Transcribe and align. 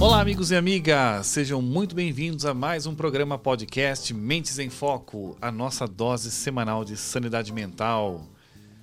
Olá, 0.00 0.20
amigos 0.20 0.50
e 0.50 0.56
amigas, 0.56 1.28
sejam 1.28 1.62
muito 1.62 1.94
bem-vindos 1.94 2.44
a 2.44 2.52
mais 2.52 2.86
um 2.86 2.96
programa 2.96 3.38
podcast 3.38 4.12
Mentes 4.12 4.58
em 4.58 4.68
Foco, 4.68 5.36
a 5.40 5.52
nossa 5.52 5.86
dose 5.86 6.32
semanal 6.32 6.84
de 6.84 6.96
sanidade 6.96 7.52
mental. 7.52 8.26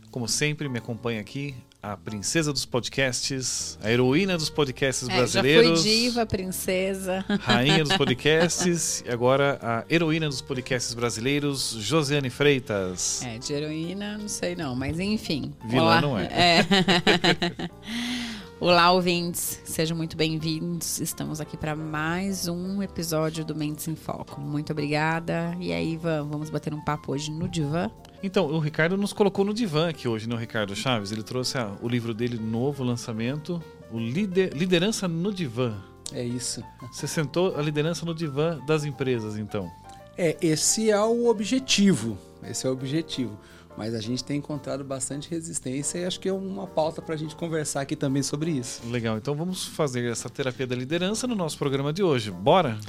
Como 0.10 0.26
sempre, 0.30 0.70
me 0.70 0.78
acompanha 0.78 1.20
aqui 1.20 1.54
a 1.92 1.96
princesa 1.98 2.52
dos 2.52 2.66
podcasts, 2.66 3.78
a 3.84 3.92
heroína 3.92 4.36
dos 4.38 4.50
podcasts 4.50 5.08
É, 5.08 5.16
brasileiros. 5.16 5.80
já 5.80 5.84
fui 5.84 5.92
diva, 5.92 6.26
princesa. 6.26 7.24
Rainha 7.42 7.84
dos 7.84 7.96
podcasts 7.98 9.04
e 9.06 9.10
agora 9.12 9.60
a 9.62 9.86
heroína 9.94 10.28
dos 10.28 10.42
podcasts 10.42 10.96
brasileiros, 10.96 11.76
Josiane 11.80 12.32
Freitas. 12.32 13.22
É, 13.24 13.38
de 13.38 13.54
heroína, 13.54 14.18
não 14.18 14.28
sei 14.28 14.56
não, 14.56 14.76
mas 14.76 15.00
enfim. 15.00 15.54
Vilã 15.70 15.84
Olá. 15.84 16.02
não 16.02 16.18
é. 16.18 16.66
Olá, 18.60 18.90
ouvintes, 18.92 19.62
sejam 19.66 19.96
muito 19.96 20.18
bem-vindos. 20.18 21.00
Estamos 21.00 21.40
aqui 21.40 21.56
para 21.56 21.76
mais 21.76 22.48
um 22.48 22.82
episódio 22.82 23.46
do 23.46 23.54
Mentes 23.54 23.88
em 23.88 23.96
Foco. 23.96 24.42
Muito 24.42 24.72
obrigada. 24.72 25.56
E 25.60 25.72
aí, 25.72 25.94
Ivan, 25.94 26.28
vamos 26.32 26.50
bater 26.50 26.74
um 26.74 26.84
papo 26.84 27.12
hoje 27.12 27.30
no 27.30 27.48
divã? 27.48 27.92
Então, 28.26 28.48
o 28.48 28.58
Ricardo 28.58 28.98
nos 28.98 29.14
colocou 29.14 29.46
no 29.46 29.54
divã 29.54 29.88
aqui 29.90 30.08
hoje, 30.08 30.28
né, 30.28 30.34
o 30.34 30.38
Ricardo 30.38 30.76
Chaves? 30.76 31.12
Ele 31.12 31.22
trouxe 31.22 31.60
ah, 31.60 31.72
o 31.80 31.88
livro 31.88 32.12
dele, 32.12 32.40
novo 32.40 32.84
lançamento, 32.84 33.62
o 33.92 34.00
Lider- 34.00 34.52
Liderança 34.56 35.08
no 35.08 35.32
Divã. 35.32 35.78
É 36.12 36.24
isso. 36.24 36.64
Você 36.92 37.06
sentou 37.08 37.56
a 37.56 37.62
liderança 37.62 38.04
no 38.06 38.16
divã 38.16 38.60
das 38.66 38.84
empresas, 38.84 39.38
então. 39.38 39.72
É, 40.18 40.36
esse 40.42 40.90
é 40.90 41.00
o 41.00 41.28
objetivo. 41.28 42.18
Esse 42.44 42.66
é 42.66 42.70
o 42.70 42.74
objetivo. 42.74 43.40
Mas 43.78 43.94
a 43.94 44.00
gente 44.00 44.24
tem 44.24 44.38
encontrado 44.38 44.84
bastante 44.84 45.30
resistência 45.30 46.00
e 46.00 46.06
acho 46.06 46.20
que 46.20 46.30
é 46.30 46.34
uma 46.34 46.66
pauta 46.66 47.02
para 47.02 47.14
a 47.14 47.18
gente 47.18 47.36
conversar 47.36 47.82
aqui 47.82 47.96
também 47.96 48.24
sobre 48.24 48.50
isso. 48.52 48.82
Legal, 48.90 49.18
então 49.18 49.36
vamos 49.36 49.66
fazer 49.66 50.10
essa 50.10 50.30
terapia 50.30 50.66
da 50.66 50.76
liderança 50.76 51.28
no 51.28 51.36
nosso 51.36 51.58
programa 51.58 51.92
de 51.94 52.02
hoje. 52.02 52.32
Bora? 52.32 52.80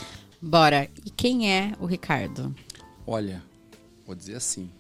Bora. 0.40 0.88
E 1.04 1.10
quem 1.10 1.50
é 1.52 1.72
o 1.80 1.86
Ricardo? 1.86 2.54
Olha, 3.06 3.42
vou 4.06 4.14
dizer 4.14 4.36
assim. 4.36 4.70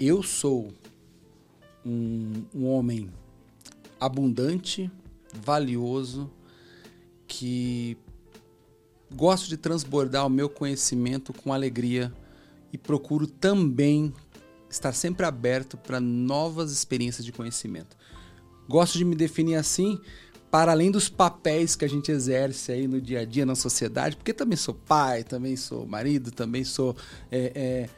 Eu 0.00 0.22
sou 0.22 0.72
um, 1.84 2.44
um 2.54 2.66
homem 2.68 3.10
abundante, 3.98 4.88
valioso, 5.44 6.30
que 7.26 7.96
gosto 9.12 9.48
de 9.48 9.56
transbordar 9.56 10.24
o 10.24 10.30
meu 10.30 10.48
conhecimento 10.48 11.32
com 11.32 11.52
alegria 11.52 12.12
e 12.72 12.78
procuro 12.78 13.26
também 13.26 14.14
estar 14.70 14.92
sempre 14.92 15.26
aberto 15.26 15.76
para 15.76 15.98
novas 15.98 16.70
experiências 16.70 17.24
de 17.24 17.32
conhecimento. 17.32 17.96
Gosto 18.68 18.98
de 18.98 19.04
me 19.04 19.16
definir 19.16 19.56
assim 19.56 20.00
para 20.48 20.70
além 20.70 20.92
dos 20.92 21.08
papéis 21.08 21.74
que 21.74 21.84
a 21.84 21.88
gente 21.88 22.12
exerce 22.12 22.70
aí 22.70 22.86
no 22.86 23.00
dia 23.00 23.20
a 23.20 23.24
dia 23.24 23.44
na 23.44 23.54
sociedade, 23.54 24.16
porque 24.16 24.32
também 24.32 24.56
sou 24.56 24.74
pai, 24.74 25.24
também 25.24 25.56
sou 25.56 25.86
marido, 25.86 26.30
também 26.30 26.62
sou 26.62 26.96
é, 27.30 27.52
é, 27.54 27.90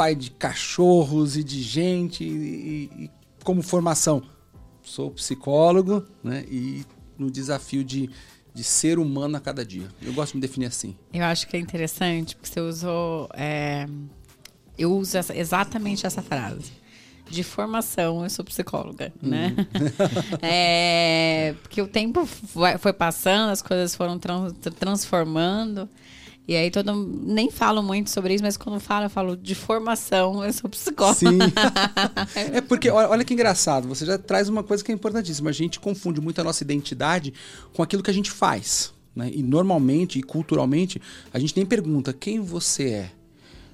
pai 0.00 0.14
de 0.14 0.30
cachorros 0.30 1.36
e 1.36 1.44
de 1.44 1.60
gente 1.62 2.24
e, 2.24 2.90
e- 3.04 3.10
como 3.44 3.60
formação 3.60 4.22
sou 4.82 5.10
psicólogo, 5.10 6.06
né? 6.24 6.42
E 6.50 6.86
no 7.18 7.30
desafio 7.30 7.84
de, 7.84 8.08
de 8.54 8.64
ser 8.64 8.98
humano 8.98 9.36
a 9.36 9.40
cada 9.40 9.62
dia. 9.62 9.86
Eu 10.00 10.14
gosto 10.14 10.32
de 10.32 10.36
me 10.38 10.40
definir 10.40 10.64
assim. 10.66 10.96
Eu 11.12 11.22
acho 11.26 11.46
que 11.46 11.54
é 11.54 11.60
interessante 11.60 12.34
porque 12.34 12.48
você 12.48 12.60
usou. 12.60 13.28
é, 13.34 13.86
eu 14.78 14.90
uso 14.96 15.18
essa- 15.18 15.36
exatamente 15.36 16.06
essa 16.06 16.22
frase. 16.22 16.72
De 17.28 17.42
formação, 17.44 18.24
eu 18.24 18.30
sou 18.30 18.42
psicóloga, 18.44 19.12
né? 19.20 19.54
É, 20.42 21.54
porque 21.62 21.80
o 21.82 21.86
tempo 21.86 22.24
foi, 22.26 22.92
passando, 22.94 23.50
as 23.50 23.60
coisas 23.60 23.94
foram 23.94 24.18
tran- 24.18 24.50
transformando. 24.78 25.86
E 26.48 26.56
aí 26.56 26.70
todo 26.70 26.92
nem 26.94 27.50
falo 27.50 27.82
muito 27.82 28.10
sobre 28.10 28.34
isso, 28.34 28.42
mas 28.42 28.56
quando 28.56 28.80
falo, 28.80 29.06
eu 29.06 29.10
falo 29.10 29.36
de 29.36 29.54
formação, 29.54 30.44
eu 30.44 30.52
sou 30.52 30.68
psicóloga. 30.68 31.18
Sim. 31.18 31.38
é 32.34 32.60
porque, 32.60 32.90
olha, 32.90 33.24
que 33.24 33.34
engraçado, 33.34 33.86
você 33.86 34.04
já 34.04 34.18
traz 34.18 34.48
uma 34.48 34.64
coisa 34.64 34.82
que 34.82 34.90
é 34.90 34.94
importantíssima. 34.94 35.50
A 35.50 35.52
gente 35.52 35.78
confunde 35.78 36.20
muito 36.20 36.40
a 36.40 36.44
nossa 36.44 36.64
identidade 36.64 37.32
com 37.72 37.82
aquilo 37.82 38.02
que 38.02 38.10
a 38.10 38.14
gente 38.14 38.30
faz. 38.30 38.92
Né? 39.14 39.30
E 39.32 39.42
normalmente 39.42 40.18
e 40.18 40.22
culturalmente, 40.22 41.00
a 41.32 41.38
gente 41.38 41.56
nem 41.56 41.64
pergunta 41.64 42.12
quem 42.12 42.40
você 42.40 42.88
é. 42.88 43.12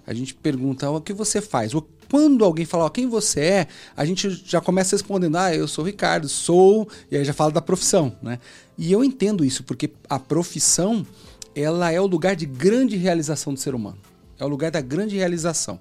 A 0.06 0.14
gente 0.14 0.34
pergunta 0.34 0.90
o 0.90 1.00
que 1.00 1.12
você 1.12 1.40
faz. 1.40 1.74
Ou 1.74 1.88
quando 2.10 2.44
alguém 2.44 2.64
fala 2.64 2.84
ó, 2.84 2.88
quem 2.88 3.08
você 3.08 3.40
é, 3.40 3.66
a 3.96 4.04
gente 4.04 4.30
já 4.44 4.60
começa 4.60 4.94
respondendo: 4.94 5.36
ah, 5.36 5.54
eu 5.54 5.66
sou 5.66 5.82
o 5.82 5.86
Ricardo, 5.86 6.28
sou. 6.28 6.88
E 7.10 7.16
aí 7.16 7.24
já 7.24 7.32
fala 7.32 7.50
da 7.50 7.60
profissão. 7.60 8.16
Né? 8.22 8.38
E 8.78 8.92
eu 8.92 9.02
entendo 9.02 9.44
isso, 9.44 9.64
porque 9.64 9.90
a 10.08 10.18
profissão 10.18 11.06
ela 11.56 11.90
é 11.90 11.98
o 11.98 12.06
lugar 12.06 12.36
de 12.36 12.44
grande 12.44 12.96
realização 12.96 13.54
do 13.54 13.58
ser 13.58 13.74
humano. 13.74 13.98
É 14.38 14.44
o 14.44 14.48
lugar 14.48 14.70
da 14.70 14.82
grande 14.82 15.16
realização. 15.16 15.80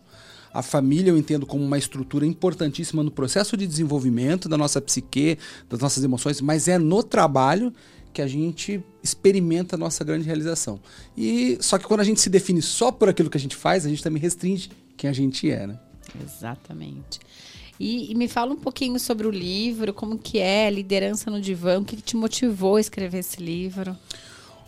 A 0.54 0.62
família 0.62 1.10
eu 1.10 1.18
entendo 1.18 1.46
como 1.46 1.62
uma 1.62 1.78
estrutura 1.78 2.26
importantíssima 2.26 3.04
no 3.04 3.12
processo 3.12 3.58
de 3.58 3.68
desenvolvimento 3.68 4.48
da 4.48 4.58
nossa 4.58 4.80
psique, 4.80 5.38
das 5.70 5.82
nossas 5.82 6.02
emoções, 6.02 6.40
mas 6.40 6.70
é 6.70 6.78
no 6.78 7.04
trabalho 7.04 7.74
que 8.14 8.22
a 8.22 8.28
gente 8.28 8.82
experimenta 9.04 9.76
a 9.76 9.78
nossa 9.78 10.02
grande 10.06 10.26
realização. 10.26 10.80
E 11.18 11.58
só 11.60 11.78
que 11.78 11.86
quando 11.86 12.00
a 12.00 12.06
gente 12.06 12.22
se 12.22 12.30
define 12.30 12.62
só 12.62 12.90
por 12.90 13.10
aquilo 13.10 13.30
que 13.30 13.36
a 13.36 13.40
gente 13.40 13.58
faz, 13.58 13.86
a 13.86 13.90
gente 13.90 14.02
também 14.02 14.22
restringe 14.22 14.70
quem 14.96 15.10
a 15.10 15.14
gente 15.14 15.52
é, 15.52 15.68
né? 15.68 15.78
Exatamente. 16.24 17.20
E, 17.78 18.10
e 18.10 18.16
me 18.16 18.30
fala 18.30 18.54
um 18.54 18.58
pouquinho 18.58 18.98
sobre 18.98 19.28
o 19.28 19.32
livro, 19.32 19.94
como 19.94 20.18
que 20.18 20.40
é, 20.40 20.70
liderança 20.70 21.30
no 21.30 21.42
divã, 21.42 21.82
o 21.82 21.84
que 21.84 21.98
que 21.98 22.02
te 22.02 22.16
motivou 22.16 22.78
a 22.78 22.80
escrever 22.80 23.18
esse 23.18 23.44
livro? 23.44 23.94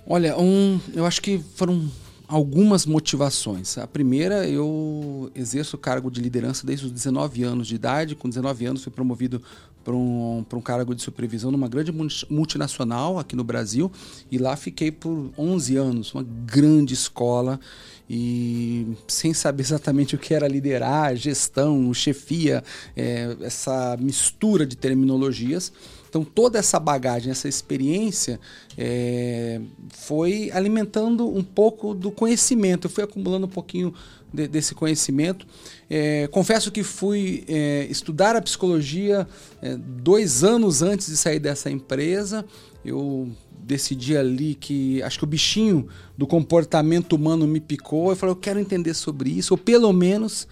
Olha, 0.09 0.38
um, 0.40 0.79
eu 0.94 1.06
acho 1.06 1.22
que 1.22 1.38
foram 1.56 1.91
algumas 2.28 2.85
motivações. 2.85 3.78
A 3.78 3.85
primeira, 3.85 4.47
eu 4.47 5.29
exerço 5.35 5.75
o 5.75 5.79
cargo 5.79 6.09
de 6.09 6.22
liderança 6.22 6.66
desde 6.66 6.85
os 6.85 6.91
19 6.94 7.44
anos 7.44 7.68
de 7.68 7.75
idade. 7.75 8.16
Com 8.16 8.29
19 8.29 8.66
anos, 8.66 8.84
fui 8.84 8.91
promovido 8.91 9.41
para 9.84 9.94
um, 9.94 10.46
pra 10.47 10.57
um 10.57 10.62
cargo 10.62 10.96
de 10.96 11.01
supervisão 11.01 11.51
numa 11.51 11.67
grande 11.67 11.91
multi- 11.91 12.25
multinacional 12.29 13.19
aqui 13.19 13.35
no 13.35 13.44
Brasil. 13.44 13.91
E 14.31 14.38
lá 14.38 14.56
fiquei 14.56 14.91
por 14.91 15.29
11 15.38 15.75
anos, 15.75 16.13
uma 16.13 16.23
grande 16.23 16.94
escola. 16.94 17.59
E 18.09 18.88
sem 19.09 19.34
saber 19.34 19.63
exatamente 19.63 20.16
o 20.16 20.17
que 20.17 20.34
era 20.34 20.47
liderar, 20.47 21.17
gestão, 21.17 21.94
chefia, 21.94 22.63
é, 22.96 23.35
essa 23.41 23.97
mistura 24.00 24.66
de 24.66 24.78
terminologias. 24.78 25.73
Então, 26.09 26.23
toda 26.23 26.57
essa 26.57 26.79
bagagem, 26.79 27.31
essa 27.31 27.47
experiência 27.47 28.40
é, 28.78 29.59
foi 29.90 30.50
alimentando 30.53 31.28
um 31.28 31.44
pouco 31.44 31.94
do 31.94 32.12
conhecimento. 32.12 32.85
Eu 32.85 32.91
fui 32.91 33.03
acumulando 33.03 33.45
um 33.45 33.50
pouquinho 33.50 33.94
de- 34.34 34.47
desse 34.47 34.73
conhecimento. 34.73 35.46
É, 35.90 36.28
confesso 36.28 36.72
que 36.72 36.84
fui 36.84 37.44
é, 37.47 37.88
estudar 37.90 38.35
a 38.35 38.41
psicologia 38.41 39.28
é, 39.62 39.75
dois 39.78 40.44
anos 40.44 40.81
antes 40.81 41.07
de 41.07 41.17
sair 41.17 41.40
dessa 41.40 41.69
empresa. 41.69 42.46
Eu 42.85 43.29
decidi 43.59 44.16
ali 44.16 44.56
que 44.56 45.01
acho 45.03 45.17
que 45.17 45.25
o 45.25 45.28
bichinho 45.28 45.88
do 46.17 46.25
comportamento 46.25 47.13
humano 47.13 47.46
me 47.46 47.59
picou. 47.59 48.12
Eu 48.12 48.16
falei, 48.16 48.31
eu 48.31 48.38
quero 48.38 48.59
entender 48.59 48.94
sobre 48.94 49.29
isso, 49.29 49.53
ou 49.53 49.57
pelo 49.57 49.91
menos 49.91 50.47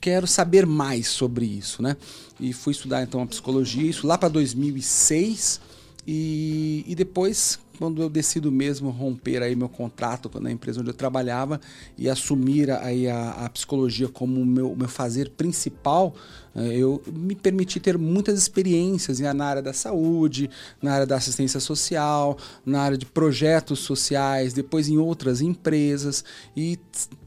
quero 0.00 0.26
saber 0.26 0.66
mais 0.66 1.08
sobre 1.08 1.44
isso, 1.46 1.82
né? 1.82 1.96
E 2.40 2.52
fui 2.52 2.72
estudar 2.72 3.02
então 3.02 3.22
a 3.22 3.26
psicologia, 3.26 3.88
isso 3.88 4.06
lá 4.06 4.16
para 4.16 4.28
2006 4.28 5.60
e, 6.06 6.84
e 6.86 6.94
depois 6.94 7.58
quando 7.78 8.02
eu 8.02 8.10
decido 8.10 8.50
mesmo 8.50 8.90
romper 8.90 9.40
aí 9.40 9.54
meu 9.54 9.68
contrato 9.68 10.28
na 10.40 10.50
empresa 10.50 10.80
onde 10.80 10.90
eu 10.90 10.94
trabalhava 10.94 11.60
e 11.96 12.08
assumir 12.08 12.70
aí 12.70 13.08
a, 13.08 13.30
a 13.30 13.48
psicologia 13.48 14.08
como 14.08 14.44
meu, 14.44 14.74
meu 14.74 14.88
fazer 14.88 15.30
principal, 15.30 16.14
eh, 16.56 16.76
eu 16.76 17.00
me 17.06 17.36
permiti 17.36 17.78
ter 17.78 17.96
muitas 17.96 18.36
experiências 18.36 19.20
na 19.20 19.44
área 19.44 19.62
da 19.62 19.72
saúde, 19.72 20.50
na 20.82 20.92
área 20.92 21.06
da 21.06 21.16
assistência 21.16 21.60
social, 21.60 22.36
na 22.66 22.80
área 22.80 22.98
de 22.98 23.06
projetos 23.06 23.78
sociais, 23.78 24.52
depois 24.52 24.88
em 24.88 24.98
outras 24.98 25.40
empresas 25.40 26.24
e 26.56 26.78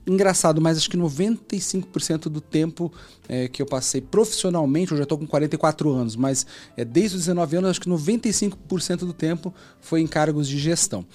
engraçado, 0.06 0.60
mas 0.60 0.78
acho 0.78 0.90
que 0.90 0.98
95% 0.98 2.24
do 2.24 2.42
tempo 2.42 2.92
é, 3.30 3.48
que 3.48 3.62
eu 3.62 3.66
passei 3.66 4.02
profissionalmente, 4.02 4.92
eu 4.92 4.98
já 4.98 5.04
estou 5.04 5.18
com 5.18 5.28
44 5.28 5.92
anos, 5.92 6.16
mas 6.16 6.46
é, 6.76 6.84
desde 6.84 7.18
os 7.18 7.24
19 7.24 7.58
anos, 7.58 7.70
acho 7.72 7.82
que 7.82 7.90
95% 7.90 8.98
do 9.00 9.14
tempo 9.14 9.54
foi 9.80 10.02
em 10.02 10.08
cargos 10.08 10.48
de 10.48 10.58
gestão. 10.58 11.06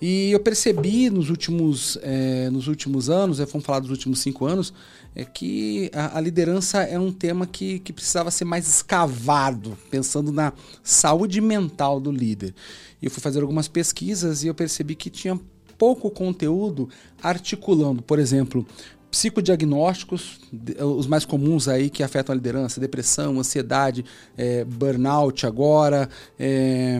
E 0.00 0.30
eu 0.30 0.40
percebi 0.40 1.10
nos 1.10 1.28
últimos, 1.28 1.98
é, 2.02 2.48
nos 2.50 2.68
últimos 2.68 3.10
anos, 3.10 3.40
é, 3.40 3.46
vamos 3.46 3.66
falar 3.66 3.80
dos 3.80 3.90
últimos 3.90 4.20
cinco 4.20 4.46
anos, 4.46 4.72
é 5.14 5.24
que 5.24 5.90
a, 5.92 6.18
a 6.18 6.20
liderança 6.20 6.82
é 6.82 6.98
um 6.98 7.10
tema 7.10 7.46
que, 7.46 7.78
que 7.80 7.92
precisava 7.92 8.30
ser 8.30 8.44
mais 8.44 8.68
escavado, 8.68 9.76
pensando 9.90 10.30
na 10.30 10.52
saúde 10.82 11.40
mental 11.40 11.98
do 11.98 12.12
líder. 12.12 12.54
E 13.00 13.06
eu 13.06 13.10
fui 13.10 13.22
fazer 13.22 13.40
algumas 13.40 13.66
pesquisas 13.68 14.44
e 14.44 14.46
eu 14.46 14.54
percebi 14.54 14.94
que 14.94 15.10
tinha 15.10 15.38
pouco 15.78 16.10
conteúdo 16.10 16.88
articulando, 17.22 18.02
por 18.02 18.18
exemplo, 18.18 18.66
psicodiagnósticos, 19.10 20.40
os 20.78 21.06
mais 21.06 21.24
comuns 21.24 21.68
aí 21.68 21.88
que 21.88 22.02
afetam 22.02 22.32
a 22.32 22.36
liderança, 22.36 22.78
depressão, 22.80 23.38
ansiedade, 23.38 24.04
é, 24.36 24.64
burnout 24.64 25.46
agora, 25.46 26.08
é, 26.38 26.98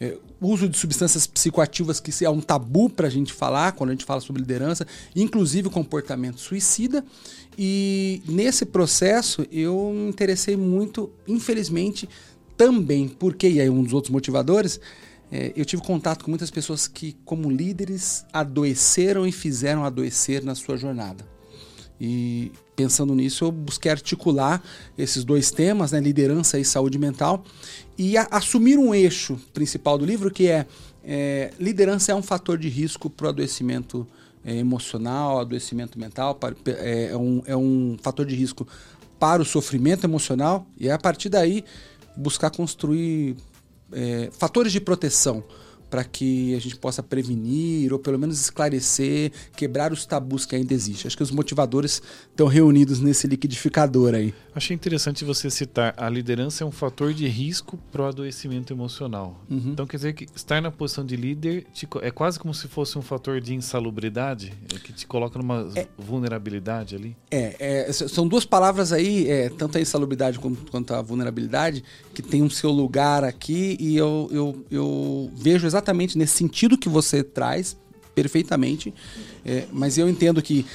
é, 0.00 0.16
uso 0.40 0.68
de 0.68 0.78
substâncias 0.78 1.26
psicoativas 1.26 1.98
que 1.98 2.24
é 2.24 2.30
um 2.30 2.40
tabu 2.40 2.88
para 2.88 3.08
a 3.08 3.10
gente 3.10 3.32
falar 3.32 3.72
quando 3.72 3.90
a 3.90 3.92
gente 3.92 4.04
fala 4.04 4.20
sobre 4.20 4.42
liderança, 4.42 4.86
inclusive 5.14 5.68
comportamento 5.70 6.38
suicida. 6.38 7.04
E 7.58 8.22
nesse 8.28 8.64
processo 8.64 9.44
eu 9.50 9.92
me 9.92 10.08
interessei 10.08 10.56
muito, 10.56 11.10
infelizmente, 11.26 12.08
também, 12.56 13.08
porque, 13.08 13.48
e 13.48 13.60
aí 13.60 13.68
um 13.68 13.82
dos 13.82 13.92
outros 13.92 14.12
motivadores, 14.12 14.80
é, 15.30 15.52
eu 15.54 15.64
tive 15.64 15.82
contato 15.82 16.24
com 16.24 16.30
muitas 16.30 16.50
pessoas 16.50 16.88
que, 16.88 17.16
como 17.24 17.50
líderes, 17.50 18.24
adoeceram 18.32 19.26
e 19.26 19.32
fizeram 19.32 19.84
adoecer 19.84 20.44
na 20.44 20.54
sua 20.54 20.76
jornada. 20.76 21.24
E 22.00 22.50
pensando 22.74 23.14
nisso, 23.14 23.44
eu 23.44 23.52
busquei 23.52 23.90
articular 23.90 24.62
esses 24.96 25.22
dois 25.22 25.50
temas, 25.50 25.92
né, 25.92 26.00
liderança 26.00 26.58
e 26.58 26.64
saúde 26.64 26.98
mental, 26.98 27.44
e 27.96 28.16
a, 28.16 28.26
assumir 28.30 28.78
um 28.78 28.94
eixo 28.94 29.38
principal 29.52 29.98
do 29.98 30.04
livro 30.04 30.30
que 30.30 30.48
é, 30.48 30.66
é 31.04 31.52
liderança 31.60 32.10
é 32.10 32.14
um 32.14 32.22
fator 32.22 32.56
de 32.56 32.68
risco 32.68 33.10
para 33.10 33.26
o 33.26 33.28
adoecimento 33.28 34.06
é, 34.42 34.56
emocional, 34.56 35.38
adoecimento 35.38 35.98
mental, 35.98 36.38
é, 36.66 37.10
é, 37.12 37.16
um, 37.16 37.42
é 37.44 37.56
um 37.56 37.96
fator 38.02 38.24
de 38.24 38.34
risco 38.34 38.66
para 39.18 39.42
o 39.42 39.44
sofrimento 39.44 40.04
emocional, 40.04 40.66
e 40.78 40.88
é 40.88 40.92
a 40.92 40.98
partir 40.98 41.28
daí 41.28 41.62
buscar 42.16 42.50
construir 42.50 43.36
é, 43.92 44.30
fatores 44.32 44.72
de 44.72 44.80
proteção 44.80 45.42
para 45.90 46.04
que 46.04 46.54
a 46.54 46.60
gente 46.60 46.76
possa 46.76 47.02
prevenir 47.02 47.92
ou 47.92 47.98
pelo 47.98 48.18
menos 48.18 48.40
esclarecer, 48.40 49.32
quebrar 49.56 49.92
os 49.92 50.06
tabus 50.06 50.46
que 50.46 50.54
ainda 50.54 50.72
existem. 50.72 51.08
Acho 51.08 51.16
que 51.16 51.22
os 51.22 51.32
motivadores 51.32 52.00
estão 52.30 52.46
reunidos 52.46 53.00
nesse 53.00 53.26
liquidificador 53.26 54.14
aí. 54.14 54.32
Achei 54.54 54.74
interessante 54.74 55.24
você 55.24 55.50
citar 55.50 55.94
a 55.96 56.08
liderança 56.08 56.64
é 56.64 56.66
um 56.66 56.70
fator 56.70 57.12
de 57.12 57.26
risco 57.26 57.78
para 57.90 58.02
o 58.02 58.06
adoecimento 58.06 58.72
emocional. 58.72 59.40
Uhum. 59.50 59.70
Então 59.72 59.86
quer 59.86 59.96
dizer 59.96 60.12
que 60.12 60.26
estar 60.34 60.60
na 60.60 60.70
posição 60.70 61.04
de 61.04 61.16
líder 61.16 61.66
te, 61.72 61.88
é 62.02 62.10
quase 62.10 62.38
como 62.38 62.54
se 62.54 62.68
fosse 62.68 62.96
um 62.98 63.02
fator 63.02 63.40
de 63.40 63.54
insalubridade 63.54 64.52
é, 64.72 64.78
que 64.78 64.92
te 64.92 65.06
coloca 65.06 65.38
numa 65.38 65.68
é, 65.74 65.88
vulnerabilidade 65.98 66.94
ali. 66.94 67.16
É, 67.30 67.88
é, 67.88 67.92
são 67.92 68.26
duas 68.28 68.44
palavras 68.44 68.92
aí, 68.92 69.28
é, 69.28 69.48
tanto 69.48 69.78
a 69.78 69.80
insalubridade 69.80 70.38
quanto 70.38 70.94
a 70.94 71.02
vulnerabilidade, 71.02 71.82
que 72.14 72.22
tem 72.22 72.42
um 72.42 72.50
seu 72.50 72.70
lugar 72.70 73.24
aqui 73.24 73.76
e 73.80 73.96
eu, 73.96 74.28
eu, 74.30 74.64
eu 74.70 75.30
vejo 75.34 75.66
exatamente 75.66 75.79
exatamente 75.80 76.18
nesse 76.18 76.36
sentido 76.36 76.76
que 76.76 76.88
você 76.88 77.22
traz, 77.24 77.76
perfeitamente. 78.14 78.94
É, 79.44 79.66
mas 79.72 79.96
eu 79.96 80.08
entendo 80.08 80.42
que 80.42 80.66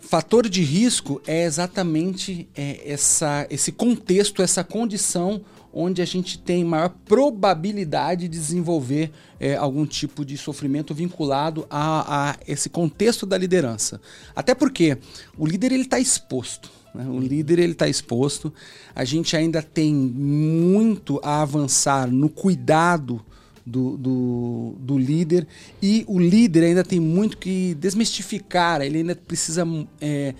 fator 0.00 0.48
de 0.48 0.62
risco 0.62 1.20
é 1.26 1.44
exatamente 1.44 2.48
é, 2.54 2.82
essa, 2.84 3.46
esse 3.50 3.72
contexto, 3.72 4.42
essa 4.42 4.62
condição 4.62 5.40
onde 5.72 6.00
a 6.00 6.04
gente 6.04 6.38
tem 6.38 6.64
maior 6.64 6.90
probabilidade 7.04 8.22
de 8.22 8.28
desenvolver 8.28 9.10
é, 9.38 9.56
algum 9.56 9.84
tipo 9.84 10.24
de 10.24 10.38
sofrimento 10.38 10.94
vinculado 10.94 11.66
a, 11.68 12.30
a, 12.30 12.36
esse 12.46 12.70
contexto 12.70 13.26
da 13.26 13.36
liderança. 13.36 14.00
Até 14.34 14.54
porque 14.54 14.96
o 15.36 15.46
líder 15.46 15.72
ele 15.72 15.82
está 15.82 15.98
exposto. 15.98 16.70
Né? 16.94 17.06
O 17.06 17.18
líder 17.20 17.58
ele 17.58 17.72
está 17.72 17.86
exposto. 17.86 18.52
A 18.94 19.04
gente 19.04 19.36
ainda 19.36 19.60
tem 19.62 19.94
muito 19.94 21.20
a 21.22 21.42
avançar 21.42 22.10
no 22.10 22.30
cuidado 22.30 23.22
do, 23.66 23.96
do, 23.96 24.74
do, 24.78 24.96
líder. 24.96 25.46
E 25.82 26.04
o 26.06 26.18
líder 26.20 26.64
ainda 26.64 26.84
tem 26.84 27.00
muito 27.00 27.36
que 27.36 27.74
desmistificar, 27.74 28.80
ele 28.80 28.98
ainda 28.98 29.16
precisa 29.16 29.66
é, 30.00 30.34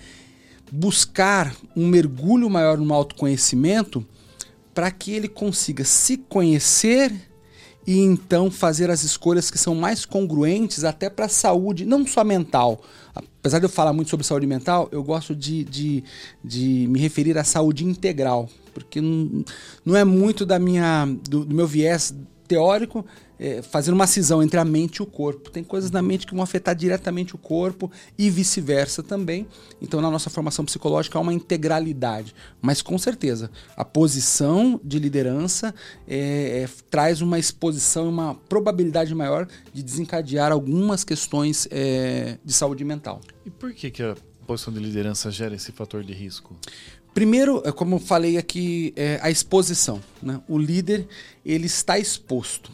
buscar 0.71 1.53
um 1.75 1.87
mergulho 1.87 2.49
maior 2.49 2.77
no 2.77 2.93
autoconhecimento 2.93 4.05
para 4.73 4.89
que 4.91 5.11
ele 5.11 5.27
consiga 5.27 5.83
se 5.83 6.17
conhecer 6.17 7.11
e 7.85 7.99
então 7.99 8.51
fazer 8.51 8.89
as 8.91 9.03
escolhas 9.03 9.49
que 9.49 9.57
são 9.57 9.73
mais 9.73 10.05
congruentes 10.05 10.83
até 10.83 11.09
para 11.09 11.25
a 11.25 11.29
saúde, 11.29 11.85
não 11.85 12.05
só 12.05 12.23
mental. 12.23 12.81
Apesar 13.15 13.59
de 13.59 13.65
eu 13.65 13.69
falar 13.69 13.93
muito 13.93 14.09
sobre 14.09 14.25
saúde 14.25 14.45
mental, 14.45 14.89
eu 14.91 15.01
gosto 15.01 15.33
de, 15.33 15.63
de, 15.63 16.03
de 16.43 16.85
me 16.89 16.99
referir 16.99 17.37
à 17.37 17.45
saúde 17.45 17.85
integral, 17.85 18.49
porque 18.73 18.99
não, 18.99 19.43
não 19.85 19.95
é 19.95 20.03
muito 20.03 20.45
da 20.45 20.59
minha, 20.59 21.05
do, 21.29 21.45
do 21.45 21.55
meu 21.55 21.65
viés 21.65 22.13
teórico 22.47 23.05
é, 23.39 23.61
fazendo 23.61 23.95
uma 23.95 24.07
cisão 24.07 24.41
entre 24.41 24.59
a 24.59 24.65
mente 24.65 24.97
e 24.97 25.01
o 25.03 25.05
corpo. 25.05 25.49
Tem 25.49 25.63
coisas 25.63 25.91
na 25.91 26.01
mente 26.01 26.25
que 26.25 26.33
vão 26.33 26.43
afetar 26.43 26.75
diretamente 26.75 27.35
o 27.35 27.37
corpo 27.37 27.91
e 28.17 28.29
vice-versa 28.29 29.03
também. 29.03 29.47
Então, 29.81 30.01
na 30.01 30.09
nossa 30.09 30.29
formação 30.29 30.65
psicológica, 30.65 31.17
há 31.17 31.21
uma 31.21 31.33
integralidade. 31.33 32.33
Mas, 32.61 32.81
com 32.81 32.97
certeza, 32.97 33.51
a 33.75 33.85
posição 33.85 34.79
de 34.83 34.99
liderança 34.99 35.73
é, 36.07 36.63
é, 36.63 36.69
traz 36.89 37.21
uma 37.21 37.37
exposição 37.37 38.05
e 38.05 38.09
uma 38.09 38.35
probabilidade 38.35 39.13
maior 39.13 39.47
de 39.73 39.83
desencadear 39.83 40.51
algumas 40.51 41.03
questões 41.03 41.67
é, 41.71 42.37
de 42.43 42.53
saúde 42.53 42.83
mental. 42.83 43.21
E 43.45 43.49
por 43.49 43.73
que, 43.73 43.91
que 43.91 44.03
a 44.03 44.15
posição 44.45 44.73
de 44.73 44.79
liderança 44.79 45.29
gera 45.29 45.53
esse 45.53 45.71
fator 45.71 46.03
de 46.03 46.13
risco? 46.13 46.55
Primeiro, 47.17 47.63
é 47.65 47.71
como 47.71 47.95
eu 47.95 47.99
falei 47.99 48.37
aqui, 48.37 48.93
é 48.95 49.17
a 49.23 49.31
exposição. 49.31 49.99
Né? 50.21 50.39
O 50.47 50.55
líder 50.55 51.07
ele 51.43 51.65
está 51.65 51.97
exposto. 51.97 52.71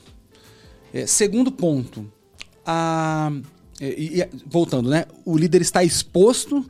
É, 0.94 1.08
segundo 1.08 1.50
ponto, 1.50 2.12
a, 2.66 3.32
e, 3.80 4.28
voltando, 4.46 4.90
né? 4.90 5.06
O 5.24 5.38
líder 5.38 5.62
está 5.62 5.82
exposto 5.82 6.70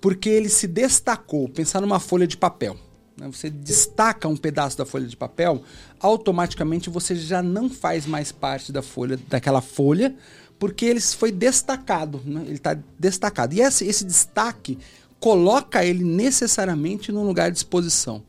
porque 0.00 0.28
ele 0.28 0.48
se 0.48 0.66
destacou. 0.66 1.48
Pensar 1.48 1.80
numa 1.80 2.00
folha 2.00 2.26
de 2.26 2.36
papel. 2.36 2.76
Né? 3.16 3.28
Você 3.28 3.48
destaca 3.48 4.26
um 4.26 4.36
pedaço 4.36 4.76
da 4.76 4.84
folha 4.84 5.06
de 5.06 5.16
papel, 5.16 5.62
automaticamente 6.00 6.90
você 6.90 7.14
já 7.14 7.40
não 7.40 7.70
faz 7.70 8.06
mais 8.06 8.32
parte 8.32 8.72
da 8.72 8.82
folha, 8.82 9.16
daquela 9.28 9.60
folha, 9.60 10.16
porque 10.58 10.84
ele 10.84 11.00
foi 11.00 11.30
destacado. 11.30 12.20
Né? 12.24 12.42
Ele 12.44 12.54
está 12.54 12.76
destacado. 12.98 13.54
E 13.54 13.60
esse, 13.60 13.86
esse 13.86 14.04
destaque 14.04 14.76
coloca 15.20 15.84
ele 15.84 16.04
necessariamente 16.04 17.10
num 17.10 17.26
lugar 17.26 17.50
de 17.50 17.58
exposição. 17.58 18.22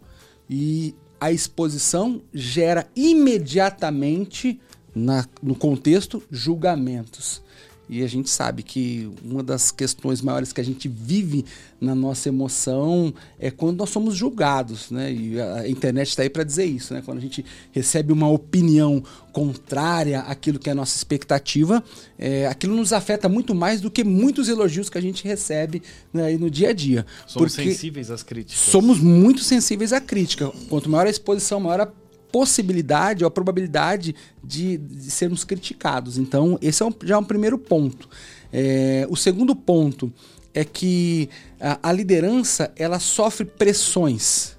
E 0.49 0.95
a 1.19 1.31
exposição 1.31 2.21
gera 2.33 2.87
imediatamente, 2.95 4.59
na, 4.95 5.25
no 5.41 5.55
contexto, 5.55 6.23
julgamentos. 6.31 7.41
E 7.89 8.03
a 8.03 8.07
gente 8.07 8.29
sabe 8.29 8.61
que 8.61 9.09
uma 9.23 9.41
das 9.41 9.71
questões 9.71 10.21
maiores 10.21 10.53
que 10.53 10.61
a 10.61 10.63
gente 10.63 10.87
vive 10.87 11.43
na 11.81 11.95
nossa 11.95 12.29
emoção 12.29 13.11
é 13.39 13.49
quando 13.49 13.77
nós 13.77 13.89
somos 13.89 14.15
julgados, 14.15 14.91
né? 14.91 15.11
E 15.11 15.41
a 15.41 15.67
internet 15.67 16.09
está 16.09 16.21
aí 16.21 16.29
para 16.29 16.43
dizer 16.43 16.65
isso, 16.65 16.93
né? 16.93 17.01
Quando 17.03 17.17
a 17.17 17.21
gente 17.21 17.43
recebe 17.71 18.13
uma 18.13 18.29
opinião 18.29 19.03
contrária 19.31 20.19
àquilo 20.21 20.59
que 20.59 20.69
é 20.69 20.71
a 20.71 20.75
nossa 20.75 20.95
expectativa, 20.95 21.83
é, 22.17 22.45
aquilo 22.47 22.75
nos 22.75 22.93
afeta 22.93 23.27
muito 23.27 23.55
mais 23.55 23.81
do 23.81 23.89
que 23.89 24.03
muitos 24.03 24.47
elogios 24.49 24.89
que 24.89 24.97
a 24.97 25.01
gente 25.01 25.23
recebe 25.23 25.81
né, 26.13 26.37
no 26.37 26.49
dia 26.49 26.69
a 26.69 26.73
dia. 26.73 27.05
Somos 27.25 27.53
sensíveis 27.53 28.11
às 28.11 28.21
críticas. 28.21 28.59
Somos 28.59 28.99
muito 28.99 29.41
sensíveis 29.41 29.93
à 29.93 29.99
crítica. 29.99 30.51
Quanto 30.69 30.89
maior 30.89 31.07
a 31.07 31.09
exposição, 31.09 31.59
maior 31.59 31.81
a 31.81 31.85
possibilidade 32.31 33.23
ou 33.23 33.27
a 33.27 33.31
probabilidade 33.31 34.15
de, 34.43 34.77
de 34.77 35.11
sermos 35.11 35.43
criticados. 35.43 36.17
Então, 36.17 36.57
esse 36.61 36.83
é 36.83 36.85
um, 36.85 36.93
já 37.03 37.15
é 37.15 37.17
um 37.17 37.23
primeiro 37.23 37.57
ponto. 37.57 38.09
É, 38.51 39.07
o 39.09 39.15
segundo 39.15 39.55
ponto 39.55 40.11
é 40.53 40.63
que 40.63 41.29
a, 41.59 41.89
a 41.89 41.91
liderança 41.91 42.71
ela 42.75 42.99
sofre 42.99 43.45
pressões. 43.45 44.57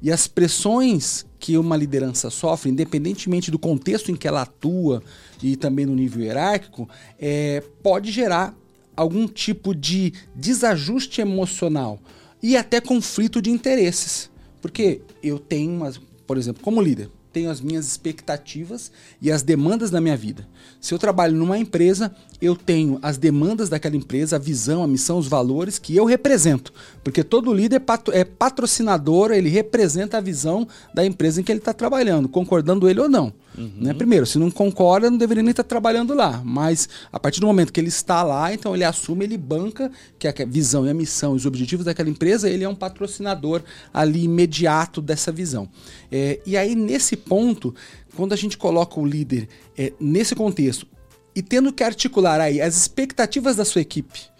E 0.00 0.10
as 0.10 0.26
pressões 0.26 1.24
que 1.38 1.56
uma 1.56 1.76
liderança 1.76 2.30
sofre, 2.30 2.70
independentemente 2.70 3.50
do 3.50 3.58
contexto 3.58 4.10
em 4.10 4.16
que 4.16 4.26
ela 4.26 4.42
atua 4.42 5.02
e 5.42 5.56
também 5.56 5.86
no 5.86 5.94
nível 5.94 6.24
hierárquico, 6.24 6.88
é, 7.18 7.62
pode 7.82 8.10
gerar 8.10 8.56
algum 8.96 9.26
tipo 9.26 9.74
de 9.74 10.12
desajuste 10.34 11.20
emocional 11.20 12.00
e 12.42 12.56
até 12.56 12.80
conflito 12.80 13.40
de 13.40 13.50
interesses. 13.50 14.30
Porque 14.60 15.02
eu 15.22 15.38
tenho 15.38 15.72
umas, 15.72 16.00
por 16.32 16.38
exemplo, 16.38 16.62
como 16.62 16.80
líder, 16.80 17.10
tenho 17.30 17.50
as 17.50 17.60
minhas 17.60 17.86
expectativas 17.86 18.90
e 19.20 19.30
as 19.30 19.42
demandas 19.42 19.90
da 19.90 20.00
minha 20.00 20.16
vida. 20.16 20.48
Se 20.80 20.94
eu 20.94 20.98
trabalho 20.98 21.36
numa 21.36 21.58
empresa, 21.58 22.10
eu 22.40 22.56
tenho 22.56 22.98
as 23.02 23.18
demandas 23.18 23.68
daquela 23.68 23.96
empresa, 23.96 24.36
a 24.36 24.38
visão, 24.38 24.82
a 24.82 24.88
missão, 24.88 25.18
os 25.18 25.28
valores 25.28 25.78
que 25.78 25.94
eu 25.94 26.06
represento. 26.06 26.72
Porque 27.04 27.22
todo 27.22 27.52
líder 27.52 27.82
é 28.14 28.24
patrocinador, 28.24 29.30
ele 29.30 29.50
representa 29.50 30.16
a 30.16 30.22
visão 30.22 30.66
da 30.94 31.04
empresa 31.04 31.38
em 31.38 31.44
que 31.44 31.52
ele 31.52 31.58
está 31.58 31.74
trabalhando, 31.74 32.30
concordando 32.30 32.88
ele 32.88 33.00
ou 33.00 33.10
não. 33.10 33.30
Uhum. 33.56 33.72
Né? 33.76 33.94
Primeiro, 33.94 34.24
se 34.26 34.38
não 34.38 34.50
concorda, 34.50 35.10
não 35.10 35.18
deveria 35.18 35.42
nem 35.42 35.50
estar 35.50 35.62
tá 35.62 35.68
trabalhando 35.68 36.14
lá. 36.14 36.42
Mas 36.44 36.88
a 37.12 37.18
partir 37.18 37.40
do 37.40 37.46
momento 37.46 37.72
que 37.72 37.80
ele 37.80 37.88
está 37.88 38.22
lá, 38.22 38.52
então 38.52 38.74
ele 38.74 38.84
assume, 38.84 39.24
ele 39.24 39.36
banca 39.36 39.90
que 40.18 40.26
a 40.26 40.34
visão 40.46 40.86
e 40.86 40.90
a 40.90 40.94
missão 40.94 41.34
e 41.34 41.36
os 41.36 41.46
objetivos 41.46 41.84
daquela 41.84 42.08
empresa, 42.08 42.48
ele 42.48 42.64
é 42.64 42.68
um 42.68 42.74
patrocinador 42.74 43.62
ali 43.92 44.24
imediato 44.24 45.00
dessa 45.00 45.30
visão. 45.30 45.68
É, 46.10 46.40
e 46.46 46.56
aí, 46.56 46.74
nesse 46.74 47.16
ponto, 47.16 47.74
quando 48.16 48.32
a 48.32 48.36
gente 48.36 48.56
coloca 48.56 48.98
o 48.98 49.06
líder 49.06 49.48
é, 49.76 49.92
nesse 50.00 50.34
contexto 50.34 50.86
e 51.34 51.42
tendo 51.42 51.72
que 51.72 51.82
articular 51.82 52.40
aí 52.40 52.60
as 52.60 52.76
expectativas 52.76 53.56
da 53.56 53.64
sua 53.64 53.80
equipe, 53.80 54.31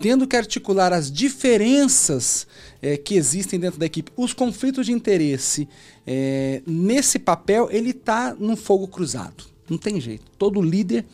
tendo 0.00 0.26
que 0.26 0.36
articular 0.36 0.92
as 0.92 1.10
diferenças 1.10 2.46
é, 2.80 2.96
que 2.96 3.14
existem 3.14 3.58
dentro 3.58 3.78
da 3.78 3.86
equipe, 3.86 4.12
os 4.16 4.32
conflitos 4.32 4.86
de 4.86 4.92
interesse, 4.92 5.68
é, 6.06 6.62
nesse 6.66 7.18
papel 7.18 7.68
ele 7.70 7.90
está 7.90 8.34
num 8.34 8.56
fogo 8.56 8.88
cruzado. 8.88 9.44
Não 9.68 9.78
tem 9.78 10.00
jeito. 10.00 10.24
Todo 10.36 10.60
líder, 10.60 11.04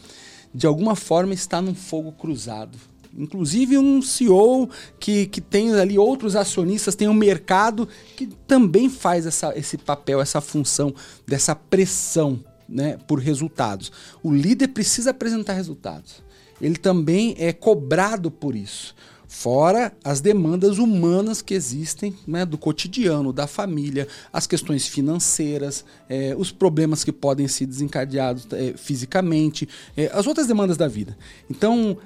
de 0.54 0.66
alguma 0.66 0.96
forma, 0.96 1.34
está 1.34 1.60
num 1.60 1.74
fogo 1.74 2.12
cruzado. 2.12 2.78
Inclusive 3.16 3.78
um 3.78 4.00
CEO 4.00 4.68
que, 4.98 5.26
que 5.26 5.40
tem 5.40 5.74
ali 5.74 5.98
outros 5.98 6.36
acionistas, 6.36 6.94
tem 6.94 7.08
um 7.08 7.14
mercado 7.14 7.88
que 8.16 8.26
também 8.46 8.88
faz 8.88 9.26
essa, 9.26 9.56
esse 9.56 9.76
papel, 9.76 10.20
essa 10.20 10.40
função 10.40 10.94
dessa 11.26 11.54
pressão 11.54 12.42
né, 12.68 12.98
por 13.06 13.18
resultados. 13.18 13.90
O 14.22 14.32
líder 14.32 14.68
precisa 14.68 15.10
apresentar 15.10 15.54
resultados. 15.54 16.22
Ele 16.60 16.76
também 16.76 17.34
é 17.38 17.52
cobrado 17.52 18.30
por 18.30 18.54
isso. 18.54 18.94
Fora 19.30 19.92
as 20.02 20.22
demandas 20.22 20.78
humanas 20.78 21.42
que 21.42 21.52
existem 21.52 22.16
né, 22.26 22.46
do 22.46 22.56
cotidiano, 22.56 23.30
da 23.30 23.46
família, 23.46 24.08
as 24.32 24.46
questões 24.46 24.86
financeiras, 24.86 25.84
é, 26.08 26.34
os 26.36 26.50
problemas 26.50 27.04
que 27.04 27.12
podem 27.12 27.46
ser 27.46 27.66
desencadeados 27.66 28.48
é, 28.52 28.72
fisicamente, 28.74 29.68
é, 29.94 30.10
as 30.14 30.26
outras 30.26 30.46
demandas 30.46 30.78
da 30.78 30.88
vida. 30.88 31.16
Então, 31.50 31.98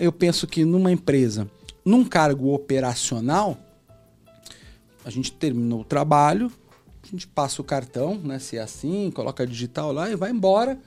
eu 0.00 0.10
penso 0.10 0.46
que 0.46 0.64
numa 0.64 0.90
empresa, 0.90 1.46
num 1.84 2.04
cargo 2.04 2.54
operacional, 2.54 3.58
a 5.04 5.10
gente 5.10 5.30
terminou 5.30 5.82
o 5.82 5.84
trabalho, 5.84 6.50
a 7.02 7.06
gente 7.06 7.26
passa 7.26 7.60
o 7.60 7.64
cartão, 7.64 8.18
né, 8.18 8.38
se 8.38 8.56
é 8.56 8.62
assim, 8.62 9.10
coloca 9.10 9.46
digital 9.46 9.92
lá 9.92 10.10
e 10.10 10.16
vai 10.16 10.30
embora 10.30 10.78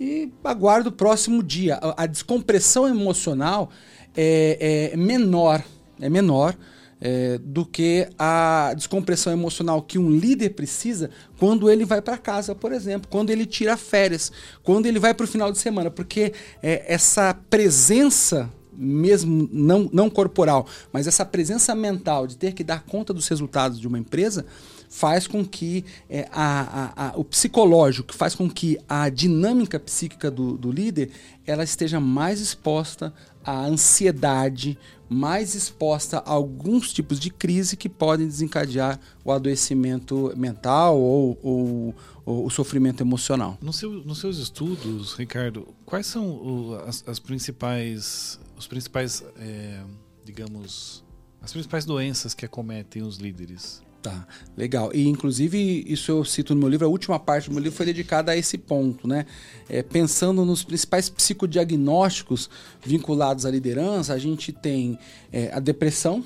e 0.00 0.32
aguarda 0.42 0.88
o 0.88 0.92
próximo 0.92 1.42
dia. 1.42 1.76
A, 1.76 2.04
a 2.04 2.06
descompressão 2.06 2.88
emocional 2.88 3.70
é, 4.16 4.90
é 4.92 4.96
menor, 4.96 5.62
é 6.00 6.08
menor 6.08 6.56
é, 7.00 7.38
do 7.38 7.66
que 7.66 8.08
a 8.18 8.72
descompressão 8.74 9.32
emocional 9.32 9.82
que 9.82 9.98
um 9.98 10.10
líder 10.10 10.50
precisa 10.50 11.10
quando 11.38 11.70
ele 11.70 11.84
vai 11.84 12.00
para 12.00 12.16
casa, 12.16 12.54
por 12.54 12.72
exemplo, 12.72 13.08
quando 13.10 13.30
ele 13.30 13.44
tira 13.44 13.76
férias, 13.76 14.32
quando 14.62 14.86
ele 14.86 14.98
vai 14.98 15.12
para 15.12 15.24
o 15.24 15.28
final 15.28 15.52
de 15.52 15.58
semana, 15.58 15.90
porque 15.90 16.32
é, 16.62 16.92
essa 16.92 17.34
presença 17.48 18.50
mesmo 18.72 19.46
não, 19.52 19.90
não 19.92 20.08
corporal, 20.08 20.66
mas 20.90 21.06
essa 21.06 21.24
presença 21.26 21.74
mental 21.74 22.26
de 22.26 22.38
ter 22.38 22.54
que 22.54 22.64
dar 22.64 22.82
conta 22.82 23.12
dos 23.12 23.28
resultados 23.28 23.78
de 23.78 23.86
uma 23.86 23.98
empresa 23.98 24.46
faz 24.90 25.28
com 25.28 25.46
que 25.46 25.84
é, 26.08 26.28
a, 26.32 26.60
a, 26.96 27.06
a, 27.06 27.16
o 27.16 27.24
psicológico, 27.24 28.12
faz 28.12 28.34
com 28.34 28.50
que 28.50 28.76
a 28.88 29.08
dinâmica 29.08 29.78
psíquica 29.78 30.28
do, 30.28 30.58
do 30.58 30.72
líder 30.72 31.12
ela 31.46 31.62
esteja 31.62 32.00
mais 32.00 32.40
exposta 32.40 33.14
à 33.44 33.64
ansiedade, 33.64 34.76
mais 35.08 35.54
exposta 35.54 36.18
a 36.18 36.30
alguns 36.30 36.92
tipos 36.92 37.20
de 37.20 37.30
crise 37.30 37.76
que 37.76 37.88
podem 37.88 38.26
desencadear 38.26 38.98
o 39.24 39.30
adoecimento 39.30 40.32
mental 40.36 40.98
ou, 40.98 41.38
ou, 41.40 41.94
ou 42.26 42.46
o 42.46 42.50
sofrimento 42.50 43.00
emocional. 43.00 43.56
No 43.62 43.72
seu, 43.72 43.92
nos 43.92 44.18
seus 44.18 44.38
estudos, 44.38 45.14
Ricardo, 45.14 45.68
quais 45.86 46.06
são 46.06 46.26
o, 46.28 46.74
as, 46.86 47.04
as, 47.06 47.20
principais, 47.20 48.40
os 48.58 48.66
principais, 48.66 49.24
é, 49.38 49.80
digamos, 50.24 51.04
as 51.40 51.52
principais 51.52 51.84
doenças 51.84 52.34
que 52.34 52.44
acometem 52.44 53.02
os 53.02 53.18
líderes? 53.18 53.82
Tá, 54.02 54.26
legal. 54.56 54.90
E 54.94 55.06
inclusive 55.06 55.84
isso 55.86 56.10
eu 56.10 56.24
cito 56.24 56.54
no 56.54 56.60
meu 56.60 56.70
livro, 56.70 56.86
a 56.86 56.88
última 56.88 57.18
parte 57.18 57.50
do 57.50 57.52
meu 57.52 57.62
livro 57.62 57.76
foi 57.76 57.84
dedicada 57.84 58.32
a 58.32 58.36
esse 58.36 58.56
ponto, 58.56 59.06
né? 59.06 59.26
É, 59.68 59.82
pensando 59.82 60.42
nos 60.42 60.64
principais 60.64 61.10
psicodiagnósticos 61.10 62.48
vinculados 62.82 63.44
à 63.44 63.50
liderança, 63.50 64.14
a 64.14 64.18
gente 64.18 64.52
tem 64.52 64.98
é, 65.30 65.50
a 65.52 65.60
depressão, 65.60 66.24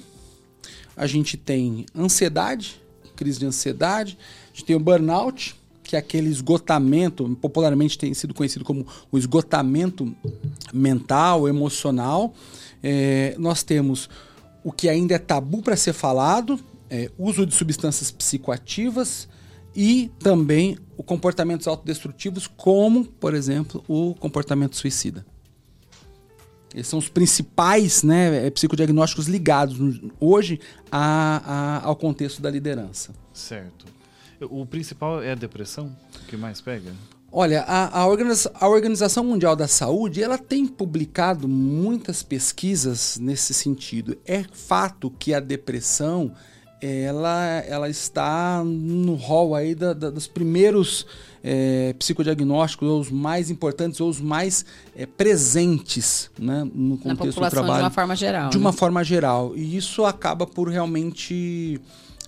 a 0.97 1.05
gente 1.09 1.37
tem 1.37 1.85
ansiedade, 1.97 2.81
crise 3.17 3.41
de 3.41 3.47
ansiedade, 3.47 4.17
a 4.53 4.57
gente 4.57 4.67
tem 4.67 4.77
o 4.77 4.81
burnout, 4.81 5.57
que 5.83 5.97
é 5.97 5.99
aquele 5.99 6.29
esgotamento, 6.29 7.29
popularmente 7.41 7.99
tem 7.99 8.15
sido 8.15 8.33
conhecido 8.33 8.65
como 8.65 8.87
o 9.11 9.19
esgotamento 9.19 10.15
mental, 10.73 11.49
emocional. 11.49 12.33
É, 12.81 13.35
nós 13.37 13.65
temos 13.65 14.09
o 14.63 14.71
que 14.71 14.89
ainda 14.89 15.15
é 15.15 15.19
tabu 15.19 15.61
para 15.61 15.77
ser 15.77 15.93
falado, 15.93 16.59
é, 16.91 17.11
uso 17.19 17.47
de 17.47 17.55
substâncias 17.55 18.11
psicoativas 18.11 19.29
e 19.75 20.11
também 20.19 20.79
o 20.97 21.03
comportamentos 21.03 21.67
autodestrutivos, 21.67 22.47
como, 22.47 23.05
por 23.05 23.35
exemplo, 23.35 23.85
o 23.89 24.15
comportamento 24.15 24.77
suicida. 24.77 25.27
Esses 26.75 26.89
são 26.89 26.99
os 26.99 27.09
principais 27.09 28.03
né, 28.03 28.47
é, 28.47 28.51
psicodiagnósticos 28.51 29.29
ligados 29.29 30.01
hoje 30.19 30.61
a, 30.91 31.81
a, 31.83 31.85
ao 31.87 31.95
contexto 31.95 32.43
da 32.43 32.51
liderança. 32.51 33.13
Certo. 33.33 33.87
O 34.41 34.67
principal 34.67 35.23
é 35.23 35.33
a 35.33 35.37
depressão, 35.37 35.97
o 36.23 36.27
que 36.27 36.37
mais 36.37 36.61
pega? 36.61 36.93
Olha, 37.31 37.63
a, 37.63 38.01
a, 38.01 38.07
Organização, 38.07 38.53
a, 38.55 38.69
Organização 38.69 39.25
Mundial 39.25 39.57
da 39.57 39.67
Saúde 39.67 40.23
ela 40.23 40.39
tem 40.39 40.67
publicado 40.67 41.49
muitas 41.49 42.23
pesquisas 42.23 43.19
nesse 43.19 43.55
sentido. 43.55 44.17
É 44.25 44.45
fato 44.53 45.11
que 45.11 45.35
a 45.35 45.41
depressão 45.41 46.33
ela, 46.87 47.65
ela 47.67 47.89
está 47.89 48.63
no 48.65 49.15
hall 49.15 49.55
aí 49.55 49.75
da, 49.75 49.95
da, 49.95 50.11
dos 50.11 50.27
primeiros 50.27 51.07
é, 51.43 51.95
psicodiagnósticos, 51.99 52.89
ou 52.89 53.01
os 53.01 53.11
mais 53.11 53.51
importantes, 53.51 54.01
ou 54.01 54.09
os 54.09 54.21
mais 54.21 54.67
é, 54.95 55.07
presentes 55.07 56.31
né, 56.39 56.69
no 56.75 56.99
contexto 56.99 57.41
do 57.41 57.51
trabalho. 57.51 57.77
De 57.77 57.83
uma 57.83 57.91
forma 57.91 58.17
geral. 58.17 58.51
De 58.51 58.59
né? 58.59 58.61
uma 58.61 58.73
forma 58.73 59.05
geral. 59.05 59.53
E 59.57 59.77
isso 59.77 60.05
acaba 60.05 60.47
por 60.47 60.69
realmente 60.69 61.81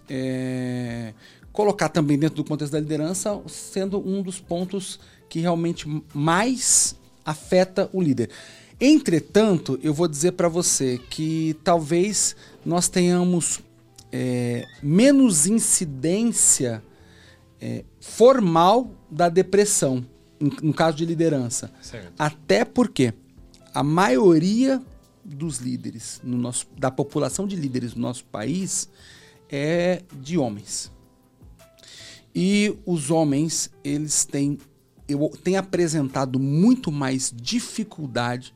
é, 0.08 1.12
colocar 1.52 1.88
também 1.88 2.18
dentro 2.18 2.36
do 2.36 2.44
contexto 2.44 2.72
da 2.72 2.80
liderança, 2.80 3.38
sendo 3.46 3.98
um 3.98 4.22
dos 4.22 4.40
pontos 4.40 4.98
que 5.28 5.40
realmente 5.40 5.86
mais 6.14 6.96
afeta 7.24 7.90
o 7.92 8.00
líder. 8.00 8.30
Entretanto, 8.80 9.78
eu 9.82 9.92
vou 9.92 10.06
dizer 10.06 10.32
para 10.32 10.48
você 10.48 11.00
que 11.10 11.56
talvez 11.64 12.36
nós 12.64 12.88
tenhamos 12.88 13.60
é, 14.12 14.66
menos 14.82 15.46
incidência 15.46 16.82
é, 17.60 17.84
formal 18.00 18.90
da 19.10 19.28
depressão, 19.28 20.04
no 20.62 20.72
caso 20.72 20.96
de 20.96 21.04
liderança. 21.04 21.70
Certo. 21.80 22.12
Até 22.18 22.64
porque 22.64 23.12
a 23.74 23.82
maioria 23.82 24.82
dos 25.24 25.58
líderes, 25.58 26.20
no 26.22 26.36
nosso, 26.36 26.66
da 26.78 26.90
população 26.90 27.46
de 27.46 27.56
líderes 27.56 27.94
no 27.94 28.02
nosso 28.02 28.24
país, 28.26 28.88
é 29.50 30.02
de 30.20 30.38
homens. 30.38 30.90
E 32.34 32.76
os 32.84 33.10
homens, 33.10 33.70
eles 33.82 34.24
têm, 34.24 34.58
eu, 35.08 35.30
têm 35.42 35.56
apresentado 35.56 36.38
muito 36.38 36.92
mais 36.92 37.32
dificuldade 37.34 38.54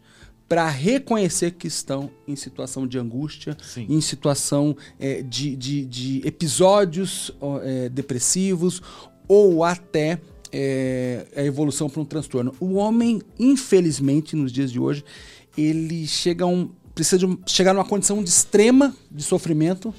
para 0.50 0.68
reconhecer 0.68 1.52
que 1.52 1.68
estão 1.68 2.10
em 2.26 2.34
situação 2.34 2.84
de 2.84 2.98
angústia, 2.98 3.56
Sim. 3.62 3.86
em 3.88 4.00
situação 4.00 4.76
é, 4.98 5.22
de, 5.22 5.54
de, 5.54 5.84
de, 5.84 6.26
episódios 6.26 7.30
é, 7.62 7.88
depressivos 7.88 8.82
ou 9.28 9.62
até 9.62 10.18
é, 10.50 11.24
a 11.36 11.44
evolução 11.44 11.88
para 11.88 12.00
um 12.00 12.04
transtorno. 12.04 12.52
O 12.58 12.74
homem, 12.74 13.22
infelizmente, 13.38 14.34
nos 14.34 14.50
dias 14.50 14.72
de 14.72 14.80
hoje, 14.80 15.04
ele 15.56 16.04
chega 16.08 16.42
a 16.44 16.48
um, 16.48 16.68
precisa 16.96 17.18
de 17.18 17.26
um, 17.26 17.38
chegar 17.46 17.72
numa 17.72 17.84
condição 17.84 18.20
de 18.20 18.28
extrema 18.28 18.92
de 19.08 19.22
sofrimento, 19.22 19.94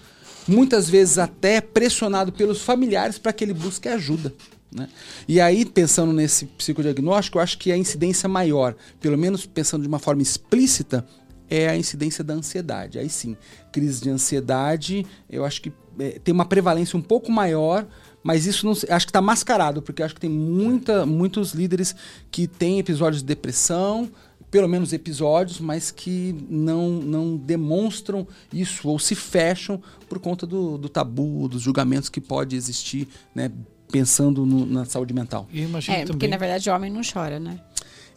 muitas 0.46 0.90
vezes 0.90 1.18
até 1.18 1.62
pressionado 1.62 2.34
pelos 2.34 2.62
familiares 2.62 3.18
para 3.18 3.32
que 3.32 3.46
ele 3.46 3.54
busque 3.54 3.88
ajuda. 3.88 4.34
Né? 4.74 4.88
E 5.28 5.42
aí, 5.42 5.66
pensando 5.66 6.14
nesse 6.14 6.46
psicodiagnóstico, 6.46 7.38
eu 7.38 7.42
acho 7.42 7.58
que 7.58 7.72
a 7.72 7.78
incidência 7.78 8.30
maior, 8.30 8.76
pelo 9.00 9.18
menos 9.18 9.46
pensando 9.46 9.82
de 9.82 9.88
uma 9.88 10.00
forma 10.00 10.22
explícita, 10.22 11.06
é 11.50 11.68
a 11.68 11.76
incidência 11.76 12.24
da 12.24 12.34
ansiedade. 12.34 12.98
Aí 12.98 13.10
sim, 13.10 13.36
crise 13.72 14.02
de 14.02 14.10
ansiedade, 14.10 15.06
eu 15.30 15.44
acho 15.44 15.62
que 15.62 15.74
é, 16.00 16.20
tem 16.24 16.34
uma 16.34 16.46
prevalência 16.46 16.98
um 16.98 17.02
pouco 17.02 17.30
maior, 17.30 17.86
mas 18.24 18.46
isso 18.46 18.66
não, 18.66 18.72
acho 18.72 19.06
que 19.06 19.10
está 19.10 19.22
mascarado, 19.22 19.82
porque 19.82 20.02
acho 20.02 20.16
que 20.16 20.22
tem 20.22 20.30
muita, 20.30 21.06
muitos 21.06 21.52
líderes 21.52 21.94
que 22.32 22.48
têm 22.48 22.80
episódios 22.80 23.22
de 23.22 23.28
depressão, 23.28 24.10
pelo 24.50 24.68
menos 24.68 24.92
episódios, 24.92 25.60
mas 25.60 25.92
que 25.92 26.36
não, 26.50 26.90
não 26.90 27.38
demonstram 27.38 28.28
isso 28.54 28.88
ou 28.88 29.00
se 29.00 29.16
fecham 29.16 29.82
por 30.10 30.20
conta 30.20 30.46
do, 30.46 30.78
do 30.78 30.90
tabu, 30.90 31.48
dos 31.48 31.62
julgamentos 31.62 32.10
que 32.10 32.20
pode 32.20 32.56
existir, 32.56 33.08
né, 33.34 33.50
pensando 33.92 34.46
no, 34.46 34.66
na 34.66 34.86
saúde 34.86 35.14
mental. 35.14 35.48
é, 35.94 36.00
também... 36.00 36.06
porque 36.08 36.28
na 36.28 36.38
verdade 36.38 36.70
o 36.70 36.74
homem 36.74 36.90
não 36.90 37.02
chora, 37.02 37.40
né? 37.40 37.60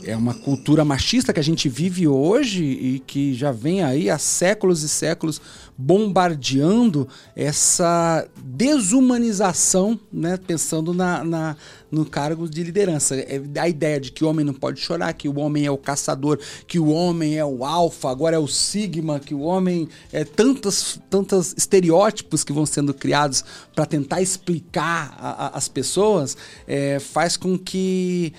É 0.03 0.17
uma 0.17 0.35
cultura 0.35 0.85
machista 0.85 1.33
que 1.33 1.41
a 1.41 1.45
gente 1.45 1.69
vive 1.69 2.07
hoje 2.09 2.65
e 2.65 2.99
que 2.99 3.35
já 3.35 3.53
vem 3.53 3.83
aí 3.83 4.11
há 4.11 4.19
séculos 4.19 4.83
e 4.83 4.89
séculos 4.89 5.41
bombardeando 5.77 7.09
essa 7.35 8.27
desumanização, 8.37 9.99
né? 10.13 10.37
pensando 10.37 10.95
na, 10.95 11.25
na, 11.25 11.57
no 11.91 12.05
cargo 12.05 12.49
de 12.49 12.63
liderança. 12.63 13.17
É 13.17 13.41
a 13.59 13.69
ideia 13.69 13.99
de 13.99 14.13
que 14.13 14.25
o 14.25 14.29
homem 14.29 14.45
não 14.45 14.55
pode 14.55 14.81
chorar, 14.81 15.13
que 15.15 15.29
o 15.29 15.39
homem 15.39 15.67
é 15.67 15.71
o 15.71 15.79
caçador, 15.79 16.39
que 16.67 16.79
o 16.79 16.89
homem 16.89 17.37
é 17.39 17.45
o 17.45 17.65
alfa, 17.65 18.11
agora 18.11 18.37
é 18.37 18.39
o 18.39 18.47
sigma, 18.47 19.19
que 19.19 19.35
o 19.35 19.41
homem 19.41 19.89
é 20.13 20.25
tantos 20.25 21.01
tantos 21.11 21.55
estereótipos 21.57 22.45
que 22.45 22.53
vão 22.53 22.67
sendo 22.67 22.93
criados 22.93 23.45
para 23.75 23.87
tentar 23.87 24.21
explicar 24.21 25.17
a, 25.19 25.47
a, 25.47 25.49
as 25.57 25.69
pessoas, 25.69 26.37
é, 26.67 26.99
faz 26.99 27.37
com 27.37 27.59
que 27.59 28.33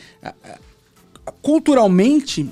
culturalmente, 1.41 2.49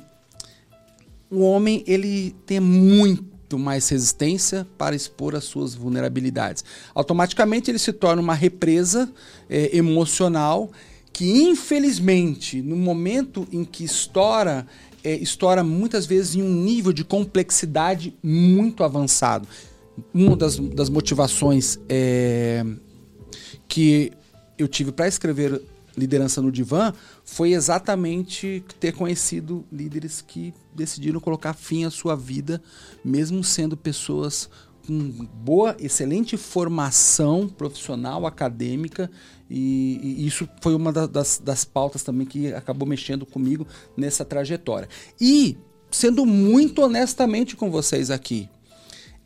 o 1.30 1.42
homem 1.42 1.84
ele 1.88 2.36
tem 2.46 2.60
muito 2.60 3.58
mais 3.58 3.88
resistência 3.90 4.68
para 4.78 4.96
expor 4.96 5.36
as 5.36 5.44
suas 5.44 5.76
vulnerabilidades. 5.76 6.64
Automaticamente 6.94 7.70
ele 7.70 7.80
se 7.80 7.94
torna 7.94 8.22
uma 8.22 8.34
represa 8.34 9.12
é, 9.50 9.76
emocional 9.76 10.72
que, 11.12 11.44
infelizmente, 11.44 12.62
no 12.62 12.76
momento 12.76 13.48
em 13.52 13.64
que 13.64 13.84
estoura, 13.84 14.66
é, 15.04 15.16
estoura 15.16 15.64
muitas 15.64 16.08
vezes 16.08 16.36
em 16.36 16.42
um 16.42 16.54
nível 16.54 16.92
de 16.92 17.04
complexidade 17.04 18.16
muito 18.24 18.84
avançado. 18.84 19.48
Uma 20.12 20.36
das, 20.36 20.58
das 20.58 20.90
motivações 20.90 21.78
é, 21.88 22.66
que 23.68 24.12
eu 24.58 24.68
tive 24.68 24.92
para 24.92 25.08
escrever 25.08 25.62
liderança 25.96 26.42
no 26.42 26.52
divã 26.52 26.92
foi 27.26 27.54
exatamente 27.54 28.64
ter 28.80 28.92
conhecido 28.92 29.66
líderes 29.72 30.22
que 30.22 30.54
decidiram 30.76 31.20
colocar 31.20 31.54
fim 31.54 31.86
à 31.86 31.92
sua 31.92 32.16
vida, 32.16 32.62
mesmo 33.04 33.44
sendo 33.44 33.78
pessoas 33.78 34.50
com 34.86 35.00
boa, 35.34 35.76
excelente 35.80 36.36
formação 36.36 37.48
profissional, 37.48 38.26
acadêmica, 38.26 39.10
e, 39.50 40.00
e 40.04 40.28
isso 40.28 40.48
foi 40.62 40.76
uma 40.76 40.92
da, 40.92 41.06
das, 41.06 41.40
das 41.40 41.64
pautas 41.64 42.04
também 42.04 42.28
que 42.28 42.54
acabou 42.54 42.88
mexendo 42.88 43.26
comigo 43.26 43.66
nessa 43.96 44.26
trajetória. 44.26 44.90
E, 45.22 45.58
sendo 45.90 46.26
muito 46.26 46.82
honestamente 46.82 47.56
com 47.56 47.72
vocês 47.72 48.12
aqui, 48.12 48.50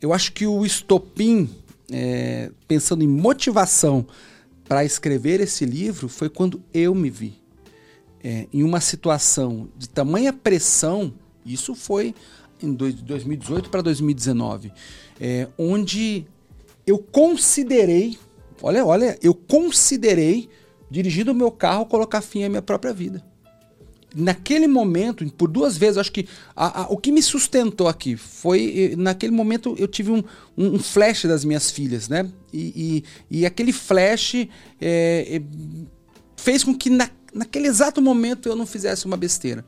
eu 0.00 0.12
acho 0.12 0.32
que 0.32 0.46
o 0.46 0.64
estopim, 0.64 1.50
é, 1.90 2.52
pensando 2.68 3.02
em 3.02 3.08
motivação, 3.08 4.06
para 4.68 4.84
escrever 4.84 5.40
esse 5.40 5.64
livro 5.64 6.08
foi 6.08 6.28
quando 6.28 6.62
eu 6.72 6.94
me 6.94 7.10
vi 7.10 7.47
é, 8.22 8.46
em 8.52 8.62
uma 8.62 8.80
situação 8.80 9.68
de 9.76 9.88
tamanha 9.88 10.32
pressão. 10.32 11.12
Isso 11.44 11.74
foi 11.74 12.14
em 12.62 12.72
2018 12.72 13.70
para 13.70 13.82
2019, 13.82 14.72
é, 15.20 15.48
onde 15.56 16.26
eu 16.86 16.98
considerei, 16.98 18.18
olha, 18.60 18.84
olha, 18.84 19.18
eu 19.22 19.32
considerei 19.32 20.48
dirigindo 20.90 21.32
o 21.32 21.34
meu 21.34 21.50
carro 21.50 21.86
colocar 21.86 22.20
fim 22.20 22.42
à 22.44 22.48
minha 22.48 22.62
própria 22.62 22.92
vida 22.92 23.22
naquele 24.14 24.66
momento, 24.66 25.26
por 25.32 25.48
duas 25.48 25.76
vezes, 25.76 25.98
acho 25.98 26.12
que 26.12 26.26
a, 26.56 26.82
a, 26.82 26.86
o 26.88 26.96
que 26.96 27.12
me 27.12 27.22
sustentou 27.22 27.88
aqui 27.88 28.16
foi, 28.16 28.94
naquele 28.96 29.32
momento, 29.32 29.74
eu 29.78 29.86
tive 29.86 30.10
um, 30.10 30.22
um, 30.56 30.78
flash 30.78 31.24
das 31.24 31.44
minhas 31.44 31.70
filhas, 31.70 32.08
né? 32.08 32.28
E, 32.52 33.04
e, 33.30 33.38
e 33.40 33.46
aquele 33.46 33.72
flash 33.72 34.34
é, 34.34 34.46
é, 34.80 35.42
fez 36.36 36.64
com 36.64 36.74
que 36.74 36.88
na, 36.88 37.10
naquele 37.32 37.68
exato 37.68 38.00
momento 38.00 38.48
eu 38.48 38.56
não 38.56 38.66
fizesse 38.66 39.06
uma 39.06 39.16
besteira. 39.16 39.64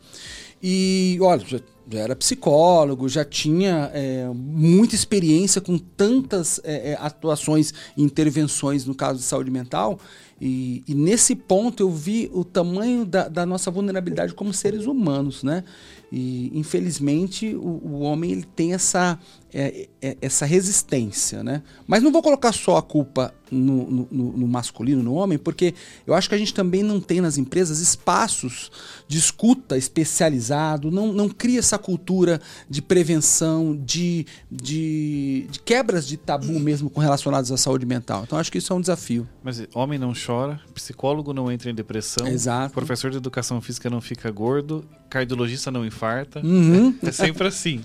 E, 0.62 1.18
olha, 1.20 1.44
já, 1.46 1.60
já 1.90 1.98
era 2.00 2.16
psicólogo, 2.16 3.08
já 3.08 3.24
tinha 3.24 3.90
é, 3.94 4.28
muita 4.34 4.94
experiência 4.94 5.60
com 5.60 5.78
tantas 5.78 6.60
é, 6.62 6.92
é 6.92 6.98
atuações 7.00 7.72
e 7.96 8.02
intervenções 8.02 8.84
no 8.84 8.94
caso 8.94 9.18
de 9.18 9.24
saúde 9.24 9.50
mental. 9.50 9.98
E, 10.40 10.82
e 10.88 10.94
nesse 10.94 11.37
ponto 11.37 11.82
eu 11.82 11.90
vi 11.90 12.30
o 12.32 12.42
tamanho 12.44 13.04
da, 13.04 13.28
da, 13.28 13.44
nossa 13.44 13.70
vulnerabilidade 13.70 14.32
como 14.32 14.54
seres 14.54 14.87
humanos, 14.87 15.42
né? 15.42 15.64
E 16.11 16.50
infelizmente 16.59 17.54
o, 17.54 17.80
o 17.85 18.00
homem 18.00 18.32
ele 18.32 18.44
tem 18.56 18.73
essa, 18.73 19.18
é, 19.52 19.88
é, 20.00 20.16
essa 20.20 20.47
resistência, 20.47 21.42
né? 21.44 21.62
Mas 21.87 22.02
não 22.02 22.11
vou 22.11 22.23
colocar 22.23 22.52
só 22.52 22.76
a 22.76 22.82
culpa 22.82 23.35
no, 23.50 23.90
no, 23.90 24.32
no, 24.32 24.49
masculino, 24.49 25.02
no 25.02 25.14
homem, 25.14 25.36
porque 25.36 25.75
eu 26.06 26.14
acho 26.14 26.28
que 26.28 26.34
a 26.34 26.38
gente 26.38 26.54
também 26.54 26.82
não 26.82 27.00
tem 27.00 27.21
nas 27.21 27.36
empresas 27.36 27.80
espaços 27.80 28.71
de 29.08 29.19
escuta 29.19 29.76
especializado, 29.76 30.91
não, 30.91 31.12
não 31.12 31.28
cria 31.28 31.58
essa 31.58 31.76
cultura 31.78 32.41
de 32.69 32.80
prevenção, 32.80 33.76
de, 33.76 34.25
de, 34.50 35.47
de 35.50 35.58
quebras 35.60 36.06
de 36.06 36.17
tabu 36.17 36.60
mesmo 36.60 36.88
com 36.88 37.00
relacionados 37.00 37.50
à 37.50 37.56
saúde 37.56 37.84
mental. 37.84 38.23
Então 38.25 38.38
acho 38.38 38.52
que 38.52 38.58
isso 38.58 38.73
é 38.73 38.76
um 38.76 38.80
desafio. 38.80 39.28
Mas 39.43 39.62
homem 39.75 39.99
não 39.99 40.12
chora, 40.14 40.29
psicólogo 40.75 41.32
não 41.32 41.50
entra 41.50 41.71
em 41.71 41.75
depressão, 41.75 42.26
Exato. 42.26 42.75
professor 42.75 43.10
de 43.10 43.16
educação 43.16 43.60
física 43.60 43.88
não 43.90 44.00
fica 44.00 44.30
gordo, 44.30 44.84
cardiologista 45.08 45.71
não 45.71 45.84
infarta. 45.84 46.40
Uhum. 46.40 46.95
É 47.02 47.12
sempre 47.12 47.47
assim. 47.47 47.84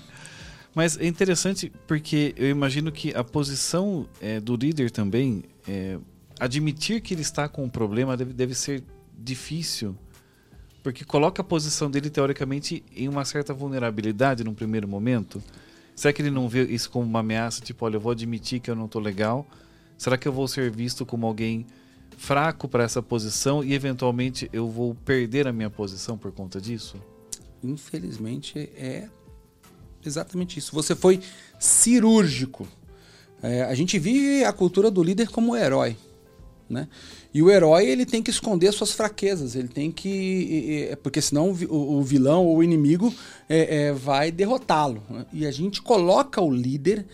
Mas 0.74 0.98
é 0.98 1.06
interessante 1.06 1.72
porque 1.86 2.34
eu 2.36 2.50
imagino 2.50 2.92
que 2.92 3.14
a 3.14 3.24
posição 3.24 4.06
é, 4.20 4.38
do 4.38 4.54
líder 4.56 4.90
também, 4.90 5.44
é, 5.66 5.98
admitir 6.38 7.00
que 7.00 7.14
ele 7.14 7.22
está 7.22 7.48
com 7.48 7.64
um 7.64 7.68
problema 7.68 8.16
deve, 8.16 8.32
deve 8.32 8.54
ser 8.54 8.84
difícil. 9.18 9.96
Porque 10.82 11.04
coloca 11.04 11.42
a 11.42 11.44
posição 11.44 11.90
dele, 11.90 12.10
teoricamente, 12.10 12.84
em 12.94 13.08
uma 13.08 13.24
certa 13.24 13.52
vulnerabilidade 13.52 14.44
num 14.44 14.54
primeiro 14.54 14.86
momento. 14.86 15.42
Será 15.94 16.12
que 16.12 16.20
ele 16.20 16.30
não 16.30 16.48
vê 16.48 16.62
isso 16.64 16.90
como 16.90 17.06
uma 17.06 17.20
ameaça? 17.20 17.62
Tipo, 17.62 17.86
olha, 17.86 17.96
eu 17.96 18.00
vou 18.00 18.12
admitir 18.12 18.60
que 18.60 18.70
eu 18.70 18.76
não 18.76 18.84
estou 18.84 19.00
legal. 19.00 19.48
Será 19.96 20.18
que 20.18 20.28
eu 20.28 20.32
vou 20.32 20.46
ser 20.46 20.70
visto 20.70 21.06
como 21.06 21.26
alguém 21.26 21.66
fraco 22.16 22.68
para 22.68 22.84
essa 22.84 23.02
posição 23.02 23.62
e 23.62 23.74
eventualmente 23.74 24.48
eu 24.52 24.68
vou 24.68 24.94
perder 24.94 25.46
a 25.46 25.52
minha 25.52 25.70
posição 25.70 26.16
por 26.16 26.32
conta 26.32 26.60
disso? 26.60 26.96
Infelizmente 27.62 28.58
é 28.76 29.08
exatamente 30.04 30.58
isso. 30.58 30.74
Você 30.74 30.94
foi 30.94 31.20
cirúrgico. 31.58 32.66
É, 33.42 33.62
a 33.64 33.74
gente 33.74 33.98
vive 33.98 34.44
a 34.44 34.52
cultura 34.52 34.90
do 34.90 35.02
líder 35.02 35.28
como 35.28 35.56
herói. 35.56 35.96
Né? 36.68 36.88
E 37.32 37.42
o 37.42 37.50
herói 37.50 37.86
ele 37.86 38.04
tem 38.04 38.22
que 38.22 38.30
esconder 38.30 38.72
suas 38.72 38.92
fraquezas, 38.92 39.54
ele 39.54 39.68
tem 39.68 39.92
que. 39.92 40.96
Porque 41.02 41.20
senão 41.20 41.50
o, 41.50 42.02
vilão 42.02 42.44
ou 42.44 42.56
o 42.56 42.62
inimigo 42.62 43.14
é, 43.48 43.76
é, 43.76 43.92
vai 43.92 44.32
derrotá-lo. 44.32 45.02
Né? 45.08 45.26
E 45.32 45.46
a 45.46 45.50
gente 45.50 45.80
coloca 45.80 46.40
o 46.40 46.50
líder 46.50 47.06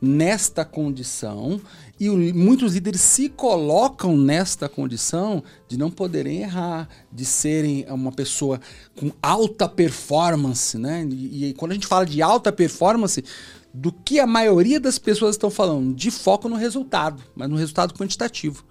nesta 0.00 0.64
condição 0.64 1.60
e 2.00 2.08
o, 2.08 2.16
muitos 2.34 2.72
líderes 2.72 3.02
se 3.02 3.28
colocam 3.28 4.16
nesta 4.16 4.70
condição 4.70 5.44
de 5.68 5.76
não 5.76 5.90
poderem 5.90 6.40
errar, 6.40 6.88
de 7.12 7.26
serem 7.26 7.84
uma 7.90 8.10
pessoa 8.10 8.58
com 8.98 9.12
alta 9.22 9.68
performance, 9.68 10.78
né? 10.78 11.06
E, 11.10 11.50
e 11.50 11.54
quando 11.54 11.72
a 11.72 11.74
gente 11.74 11.86
fala 11.86 12.06
de 12.06 12.22
alta 12.22 12.50
performance, 12.50 13.22
do 13.72 13.92
que 13.92 14.18
a 14.18 14.26
maioria 14.26 14.80
das 14.80 14.98
pessoas 14.98 15.34
estão 15.36 15.50
falando? 15.50 15.94
De 15.94 16.10
foco 16.10 16.48
no 16.48 16.56
resultado, 16.56 17.22
mas 17.36 17.50
no 17.50 17.56
resultado 17.56 17.92
quantitativo. 17.92 18.64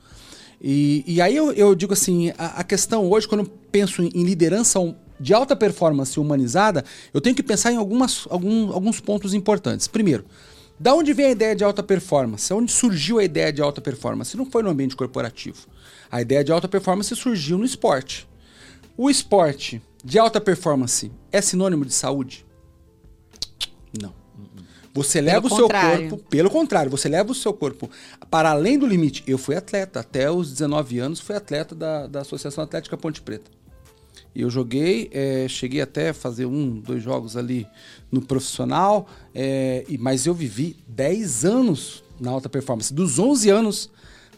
E, 0.60 1.04
e 1.08 1.22
aí 1.22 1.36
eu, 1.36 1.54
eu, 1.54 1.76
digo 1.76 1.94
assim, 1.94 2.32
a, 2.38 2.60
a, 2.60 2.64
questão 2.64 3.10
hoje, 3.10 3.28
quando 3.28 3.42
eu 3.46 3.52
penso 3.72 4.02
em, 4.02 4.10
em 4.14 4.24
liderança 4.24 4.80
de 5.20 5.34
alta 5.34 5.56
performance 5.56 6.20
humanizada, 6.20 6.84
eu 7.14 7.22
tenho 7.22 7.36
que 7.36 7.44
pensar 7.44 7.72
em 7.72 7.78
algumas, 7.78 8.26
algum, 8.30 8.74
alguns 8.74 9.00
pontos 9.00 9.34
importantes. 9.34 9.88
Primeiro, 9.88 10.26
da 10.80 10.94
onde 10.94 11.14
vem 11.14 11.26
a 11.26 11.32
ideia 11.32 11.56
de 11.56 11.64
alta 11.64 11.84
performance? 11.84 12.54
Onde 12.54 12.72
surgiu 12.72 13.20
a 13.20 13.24
ideia 13.24 13.52
de 13.52 13.62
alta 13.62 13.82
performance? 13.82 14.38
Não 14.38 14.46
foi 14.46 14.64
no 14.64 14.70
ambiente 14.70 14.96
corporativo. 14.96 15.68
A 16.10 16.22
ideia 16.22 16.44
de 16.44 16.52
alta 16.52 16.68
performance 16.68 17.14
surgiu 17.16 17.58
no 17.58 17.66
esporte. 17.66 18.28
O 18.96 19.10
esporte 19.10 19.82
de 20.04 20.18
alta 20.18 20.40
performance 20.40 21.12
é 21.32 21.42
sinônimo 21.42 21.86
de 21.86 21.94
saúde? 21.94 22.46
Não. 24.02 24.14
Você 24.94 25.22
leva 25.22 25.42
pelo 25.42 25.54
o 25.54 25.56
seu 25.56 25.66
contrário. 25.68 26.10
corpo, 26.10 26.30
pelo 26.30 26.50
contrário, 26.50 26.92
você 26.92 27.10
leva 27.10 27.32
o 27.32 27.36
seu 27.36 27.54
corpo 27.54 27.90
para 28.30 28.50
além 28.52 28.80
do 28.80 28.88
limite. 28.88 29.24
Eu 29.28 29.38
fui 29.38 29.56
atleta, 29.56 30.00
até 30.00 30.32
os 30.32 30.50
19 30.50 31.00
anos 31.00 31.20
fui 31.20 31.36
atleta 31.36 31.76
da, 31.76 32.08
da 32.08 32.22
Associação 32.22 32.64
Atlética 32.64 32.98
Ponte 32.98 33.22
Preta. 33.22 33.52
Eu 34.36 34.50
joguei, 34.50 35.10
é, 35.12 35.48
cheguei 35.48 35.82
até 35.82 36.10
a 36.10 36.14
fazer 36.14 36.46
um, 36.46 36.80
dois 36.80 37.04
jogos 37.04 37.36
ali 37.36 37.68
no 38.12 38.22
profissional, 38.22 39.08
é, 39.34 39.86
mas 40.00 40.26
eu 40.26 40.34
vivi 40.34 40.78
10 40.88 41.46
anos 41.46 42.04
na 42.20 42.32
alta 42.32 42.50
performance. 42.50 42.94
Dos 42.94 43.20
11 43.20 43.50
anos, 43.50 43.90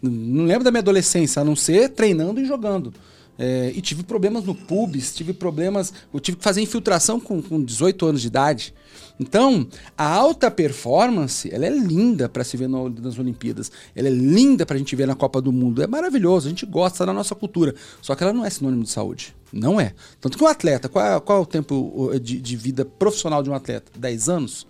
não 0.02 0.46
lembro 0.46 0.63
da 0.63 0.72
minha 0.72 0.82
adolescência, 0.82 1.41
a 1.41 1.46
não 1.46 1.56
ser 1.56 1.89
treinando 1.89 2.39
e 2.39 2.46
jogando. 2.46 2.94
É, 3.43 3.71
e 3.75 3.82
tive 3.82 4.04
problemas 4.04 4.43
no 4.43 4.54
pubs, 4.54 5.15
tive 5.15 5.34
problemas. 5.34 5.91
Eu 6.13 6.19
tive 6.19 6.38
que 6.38 6.43
fazer 6.43 6.62
infiltração 6.62 7.19
com, 7.19 7.41
com 7.41 7.63
18 7.63 8.06
anos 8.06 8.21
de 8.21 8.27
idade. 8.27 8.71
Então, 9.19 9.67
a 9.97 10.06
alta 10.06 10.51
performance, 10.51 11.49
ela 11.51 11.65
é 11.65 11.69
linda 11.69 12.30
para 12.30 12.43
se 12.43 12.56
ver 12.56 12.69
no, 12.69 12.88
nas 12.88 13.17
Olimpíadas. 13.17 13.71
Ela 13.95 14.10
é 14.10 14.12
linda 14.12 14.63
para 14.63 14.75
a 14.75 14.77
gente 14.77 14.95
ver 14.95 15.08
na 15.08 15.15
Copa 15.15 15.41
do 15.41 15.51
Mundo. 15.51 15.82
É 15.82 15.88
maravilhoso, 15.88 16.45
a 16.45 16.49
gente 16.49 16.67
gosta 16.67 17.04
da 17.04 17.12
nossa 17.12 17.34
cultura. 17.34 17.73
Só 17.99 18.13
que 18.13 18.23
ela 18.23 18.32
não 18.32 18.45
é 18.45 18.49
sinônimo 18.51 18.84
de 18.84 18.91
saúde. 18.91 19.36
Não 19.51 19.82
é. 19.82 19.93
Tanto 20.19 20.38
que 20.38 20.43
um 20.43 20.47
atleta, 20.47 20.88
qual 20.88 21.19
qual 21.21 21.39
é 21.39 21.41
o 21.41 21.45
tempo 21.45 22.12
de, 22.21 22.39
de, 22.39 22.56
vida 22.56 22.86
profissional 22.86 23.41
de 23.41 23.49
um 23.49 23.56
atleta? 23.56 23.91
10 23.97 24.30
anos? 24.30 24.67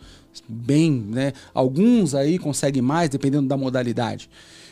Bem, 0.47 0.91
né? 0.91 1.33
Alguns 1.53 2.15
aí 2.15 2.39
conseguem 2.39 2.81
mais, 2.81 3.09
dependendo 3.09 3.49
da 3.49 3.57
modalidade. 3.57 4.29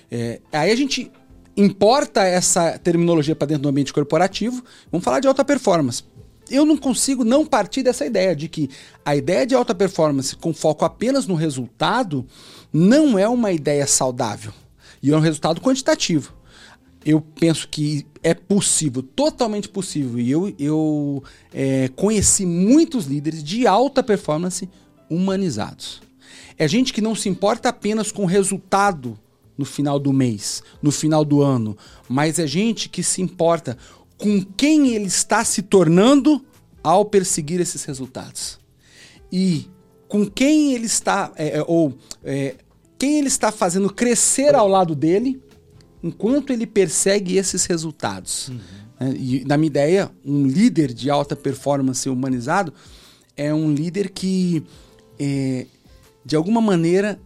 É, 0.10 0.40
aí 0.54 0.72
a 0.72 0.76
gente 0.76 1.12
importa 1.60 2.24
essa 2.24 2.80
terminologia 2.80 3.36
para 3.36 3.50
dentro 3.50 3.64
do 3.64 3.70
ambiente 3.70 3.94
corporativo. 3.94 4.64
Vamos 4.92 5.04
falar 5.04 5.20
de 5.20 5.28
alta 5.28 5.46
performance 5.46 6.04
eu 6.50 6.66
não 6.66 6.76
consigo 6.76 7.24
não 7.24 7.46
partir 7.46 7.84
dessa 7.84 8.06
ideia 8.06 8.36
de 8.36 8.50
que 8.50 8.70
a 9.06 9.16
ideia 9.16 9.46
de 9.46 9.56
alta 9.56 9.76
performance 9.76 10.36
com 10.36 10.54
foco 10.54 10.84
apenas 10.84 11.28
no 11.28 11.36
resultado 11.36 12.26
não 12.74 13.18
é 13.18 13.28
uma 13.28 13.52
ideia 13.52 13.86
saudável. 13.86 14.52
E 15.02 15.12
é 15.12 15.16
um 15.16 15.22
resultado 15.22 15.62
quantitativo. 15.62 16.34
Eu 17.06 17.22
penso 17.22 17.68
que 17.70 18.06
é 18.22 18.34
possível, 18.34 19.02
totalmente 19.02 19.70
possível. 19.70 20.20
E 20.20 20.30
eu, 20.30 20.54
eu 20.60 21.24
é, 21.54 21.90
conheci 21.96 22.46
muitos 22.46 23.06
líderes 23.06 23.44
de 23.44 23.66
alta 23.66 24.04
performance 24.04 24.68
humanizados. 25.10 26.02
É 26.58 26.68
gente 26.68 26.92
que 26.92 27.02
não 27.02 27.16
se 27.16 27.30
importa 27.30 27.70
apenas 27.70 28.12
com 28.12 28.24
o 28.24 28.28
resultado 28.28 29.18
no 29.60 29.66
final 29.66 30.00
do 30.00 30.14
mês, 30.14 30.64
no 30.82 30.90
final 30.90 31.26
do 31.26 31.42
ano, 31.42 31.78
mas 32.08 32.40
é 32.40 32.48
gente 32.48 32.88
que 32.88 33.04
se 33.04 33.22
importa 33.22 33.78
com 34.18 34.42
quem 34.42 34.96
ele 34.96 35.08
está 35.08 35.44
se 35.44 35.62
tornando 35.62 36.42
ao 36.82 37.04
perseguir 37.04 37.60
esses 37.60 37.84
resultados. 37.84 38.58
E 39.30 39.68
com 40.08 40.26
quem 40.26 40.74
ele 40.74 40.86
está, 40.86 41.34
é, 41.36 41.58
é, 41.58 41.66
ou 41.68 41.94
é, 42.24 42.56
quem 42.98 43.18
ele 43.18 43.28
está 43.28 43.52
fazendo 43.52 43.94
crescer 43.94 44.56
ao 44.56 44.66
lado 44.66 44.96
dele, 44.96 45.44
enquanto 46.02 46.54
ele 46.54 46.66
persegue 46.66 47.36
esses 47.36 47.66
resultados. 47.66 48.48
Uhum. 48.48 48.60
É, 49.02 49.10
e, 49.10 49.44
na 49.46 49.58
minha 49.58 49.68
ideia, 49.68 50.12
um 50.24 50.48
líder 50.48 50.94
de 50.94 51.10
alta 51.10 51.36
performance 51.36 52.08
humanizado 52.08 52.74
é 53.36 53.54
um 53.54 53.74
líder 53.74 54.10
que, 54.10 54.64
é, 55.20 55.66
de 56.24 56.38
alguma 56.38 56.62
maneira, 56.62 57.20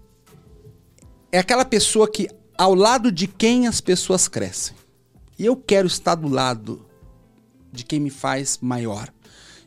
é 1.33 1.39
aquela 1.39 1.65
pessoa 1.65 2.07
que, 2.07 2.29
ao 2.55 2.75
lado 2.75 3.11
de 3.11 3.25
quem 3.25 3.65
as 3.65 3.81
pessoas 3.81 4.27
crescem. 4.27 4.75
E 5.37 5.43
eu 5.43 5.55
quero 5.55 5.87
estar 5.87 6.13
do 6.13 6.27
lado 6.27 6.85
de 7.71 7.83
quem 7.83 7.99
me 7.99 8.11
faz 8.11 8.59
maior. 8.61 9.11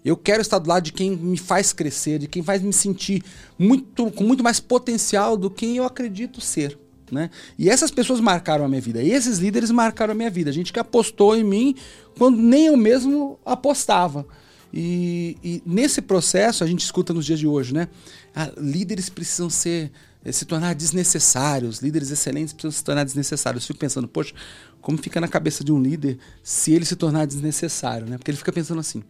Eu 0.04 0.16
quero 0.16 0.40
estar 0.40 0.60
do 0.60 0.68
lado 0.68 0.84
de 0.84 0.92
quem 0.92 1.16
me 1.16 1.36
faz 1.36 1.72
crescer, 1.72 2.20
de 2.20 2.28
quem 2.28 2.40
faz 2.40 2.62
me 2.62 2.72
sentir 2.72 3.20
muito, 3.58 4.12
com 4.12 4.22
muito 4.22 4.44
mais 4.44 4.60
potencial 4.60 5.36
do 5.36 5.50
que 5.50 5.74
eu 5.74 5.82
acredito 5.82 6.40
ser. 6.40 6.78
Né? 7.10 7.30
E 7.58 7.68
essas 7.68 7.90
pessoas 7.90 8.20
marcaram 8.20 8.64
a 8.64 8.68
minha 8.68 8.80
vida. 8.80 9.02
E 9.02 9.10
esses 9.10 9.38
líderes 9.38 9.72
marcaram 9.72 10.12
a 10.12 10.14
minha 10.14 10.30
vida. 10.30 10.50
A 10.50 10.52
gente 10.52 10.72
que 10.72 10.78
apostou 10.78 11.36
em 11.36 11.42
mim 11.42 11.74
quando 12.16 12.38
nem 12.38 12.66
eu 12.66 12.76
mesmo 12.76 13.40
apostava. 13.44 14.24
E, 14.72 15.36
e 15.42 15.62
nesse 15.66 16.00
processo, 16.00 16.62
a 16.62 16.66
gente 16.68 16.84
escuta 16.84 17.12
nos 17.12 17.26
dias 17.26 17.40
de 17.40 17.46
hoje, 17.48 17.74
né? 17.74 17.88
Ah, 18.32 18.52
líderes 18.56 19.08
precisam 19.08 19.50
ser 19.50 19.90
se 20.32 20.44
tornar 20.44 20.74
desnecessários, 20.74 21.80
líderes 21.80 22.10
excelentes 22.10 22.52
precisam 22.52 22.72
se 22.72 22.84
tornar 22.84 23.04
desnecessários. 23.04 23.62
Eu 23.62 23.66
fico 23.68 23.78
pensando, 23.78 24.08
poxa, 24.08 24.34
como 24.80 24.98
fica 24.98 25.20
na 25.20 25.28
cabeça 25.28 25.62
de 25.62 25.72
um 25.72 25.80
líder 25.80 26.18
se 26.42 26.72
ele 26.72 26.84
se 26.84 26.96
tornar 26.96 27.26
desnecessário, 27.26 28.06
né? 28.08 28.18
Porque 28.18 28.30
ele 28.30 28.38
fica 28.38 28.52
pensando 28.52 28.80
assim: 28.80 29.02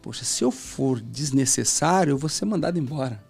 poxa, 0.00 0.24
se 0.24 0.44
eu 0.44 0.50
for 0.50 1.00
desnecessário, 1.00 2.12
eu 2.12 2.18
vou 2.18 2.28
ser 2.28 2.44
mandado 2.44 2.78
embora. 2.78 3.25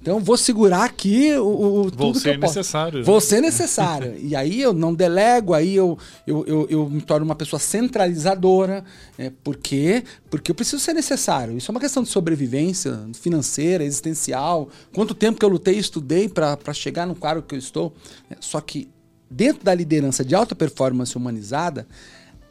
Então 0.00 0.18
vou 0.18 0.36
segurar 0.36 0.84
aqui 0.84 1.34
o, 1.34 1.44
o 1.44 1.82
vou 1.82 1.90
tudo 1.90 2.18
ser 2.18 2.30
que 2.30 2.36
eu 2.36 2.40
posso. 2.40 2.58
necessário. 2.58 3.04
Vou 3.04 3.20
ser 3.20 3.40
necessário. 3.42 4.16
e 4.18 4.34
aí 4.34 4.60
eu 4.62 4.72
não 4.72 4.94
delego, 4.94 5.52
aí 5.52 5.76
eu, 5.76 5.98
eu, 6.26 6.44
eu, 6.46 6.66
eu 6.70 6.88
me 6.88 7.02
torno 7.02 7.24
uma 7.24 7.34
pessoa 7.34 7.60
centralizadora. 7.60 8.82
É, 9.18 9.30
por 9.44 9.56
quê? 9.56 10.02
Porque 10.30 10.50
eu 10.50 10.54
preciso 10.54 10.80
ser 10.82 10.94
necessário. 10.94 11.56
Isso 11.56 11.70
é 11.70 11.72
uma 11.72 11.80
questão 11.80 12.02
de 12.02 12.08
sobrevivência 12.08 12.98
financeira, 13.12 13.84
existencial. 13.84 14.70
Quanto 14.92 15.14
tempo 15.14 15.38
que 15.38 15.44
eu 15.44 15.50
lutei 15.50 15.74
e 15.74 15.78
estudei 15.78 16.28
para 16.28 16.72
chegar 16.72 17.06
no 17.06 17.14
cargo 17.14 17.42
que 17.42 17.54
eu 17.54 17.58
estou. 17.58 17.92
É, 18.30 18.36
só 18.40 18.58
que 18.60 18.88
dentro 19.30 19.62
da 19.62 19.74
liderança 19.74 20.24
de 20.24 20.34
alta 20.34 20.54
performance 20.54 21.14
humanizada, 21.14 21.86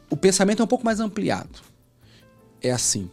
o 0.08 0.16
pensamento 0.16 0.60
é 0.60 0.64
um 0.64 0.68
pouco 0.68 0.84
mais 0.84 1.00
ampliado. 1.00 1.60
É 2.62 2.70
assim: 2.70 3.10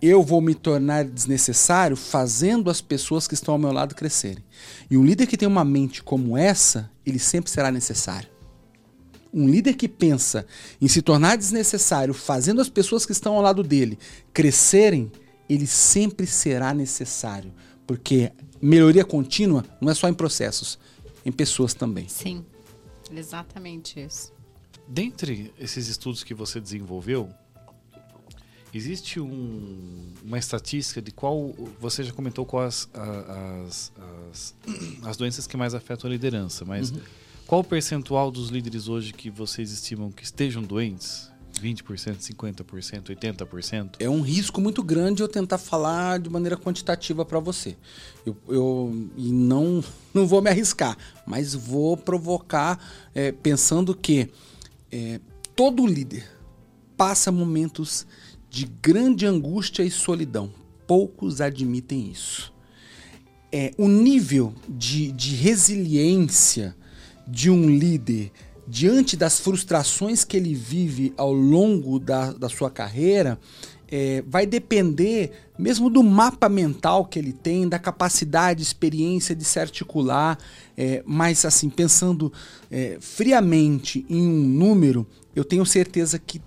eu 0.00 0.22
vou 0.22 0.40
me 0.40 0.54
tornar 0.54 1.04
desnecessário 1.04 1.96
fazendo 1.96 2.70
as 2.70 2.80
pessoas 2.80 3.26
que 3.26 3.34
estão 3.34 3.54
ao 3.54 3.58
meu 3.58 3.72
lado 3.72 3.94
crescerem. 3.94 4.44
E 4.90 4.96
um 4.96 5.04
líder 5.04 5.26
que 5.26 5.36
tem 5.36 5.48
uma 5.48 5.64
mente 5.64 6.02
como 6.02 6.36
essa, 6.36 6.90
ele 7.06 7.18
sempre 7.18 7.50
será 7.50 7.70
necessário. 7.70 8.28
Um 9.32 9.48
líder 9.48 9.74
que 9.74 9.88
pensa 9.88 10.46
em 10.80 10.86
se 10.86 11.02
tornar 11.02 11.36
desnecessário 11.36 12.14
fazendo 12.14 12.60
as 12.60 12.68
pessoas 12.68 13.04
que 13.04 13.12
estão 13.12 13.34
ao 13.34 13.42
lado 13.42 13.62
dele 13.62 13.98
crescerem, 14.32 15.10
ele 15.48 15.66
sempre 15.66 16.26
será 16.26 16.72
necessário. 16.72 17.52
Porque 17.86 18.30
melhoria 18.60 19.04
contínua 19.04 19.64
não 19.80 19.90
é 19.90 19.94
só 19.94 20.08
em 20.08 20.14
processos, 20.14 20.78
em 21.24 21.32
pessoas 21.32 21.74
também. 21.74 22.08
Sim, 22.08 22.44
exatamente 23.10 24.00
isso. 24.00 24.32
Dentre 24.86 25.52
esses 25.58 25.88
estudos 25.88 26.22
que 26.22 26.34
você 26.34 26.60
desenvolveu, 26.60 27.28
existe 28.78 29.20
um, 29.20 30.12
uma 30.24 30.38
estatística 30.38 31.00
de 31.00 31.12
qual 31.12 31.54
você 31.80 32.02
já 32.02 32.12
comentou 32.12 32.44
quais 32.44 32.88
as, 32.92 33.92
as, 34.30 34.54
as, 35.04 35.16
doenças 35.16 35.46
que 35.46 35.56
mais 35.56 35.74
afetam 35.74 36.08
a 36.08 36.12
liderança, 36.12 36.64
mas 36.64 36.90
uhum. 36.90 37.00
qual 37.46 37.60
o 37.60 37.64
percentual 37.64 38.30
dos 38.30 38.50
líderes 38.50 38.88
hoje 38.88 39.12
que 39.12 39.30
vocês 39.30 39.70
estimam 39.70 40.10
que 40.10 40.24
estejam 40.24 40.62
doentes? 40.62 41.32
20%, 41.60 42.18
50%, 42.18 43.14
80%? 43.14 43.96
É 44.00 44.10
um 44.10 44.20
risco 44.20 44.60
muito 44.60 44.82
grande 44.82 45.22
eu 45.22 45.28
tentar 45.28 45.58
falar 45.58 46.18
de 46.18 46.28
maneira 46.28 46.56
quantitativa 46.56 47.24
para 47.24 47.38
você. 47.38 47.76
Eu, 48.26 48.36
eu 48.48 49.08
e 49.16 49.30
não, 49.30 49.82
não 50.12 50.26
vou 50.26 50.42
me 50.42 50.50
arriscar, 50.50 50.96
mas 51.24 51.54
vou 51.54 51.96
provocar 51.96 52.78
é, 53.14 53.30
pensando 53.30 53.94
que 53.94 54.28
é, 54.90 55.20
todo 55.54 55.86
líder 55.86 56.28
passa 56.96 57.30
momentos 57.32 58.06
de 58.54 58.66
grande 58.80 59.26
angústia 59.26 59.82
e 59.82 59.90
solidão. 59.90 60.48
Poucos 60.86 61.40
admitem 61.40 62.08
isso. 62.08 62.54
É, 63.50 63.72
o 63.76 63.88
nível 63.88 64.54
de, 64.68 65.10
de 65.10 65.34
resiliência 65.34 66.76
de 67.26 67.50
um 67.50 67.68
líder 67.68 68.30
diante 68.64 69.16
das 69.16 69.40
frustrações 69.40 70.24
que 70.24 70.36
ele 70.36 70.54
vive 70.54 71.12
ao 71.16 71.32
longo 71.32 71.98
da, 71.98 72.32
da 72.32 72.48
sua 72.48 72.70
carreira, 72.70 73.40
é, 73.90 74.22
vai 74.24 74.46
depender 74.46 75.32
mesmo 75.58 75.90
do 75.90 76.04
mapa 76.04 76.48
mental 76.48 77.06
que 77.06 77.18
ele 77.18 77.32
tem, 77.32 77.68
da 77.68 77.78
capacidade, 77.78 78.62
experiência 78.62 79.34
de 79.34 79.44
se 79.44 79.58
articular, 79.58 80.38
é, 80.76 81.02
mas 81.04 81.44
assim, 81.44 81.68
pensando 81.68 82.32
é, 82.70 82.98
friamente 83.00 84.06
em 84.08 84.22
um 84.22 84.46
número, 84.46 85.04
eu 85.34 85.44
tenho 85.44 85.66
certeza 85.66 86.20
que 86.20 86.40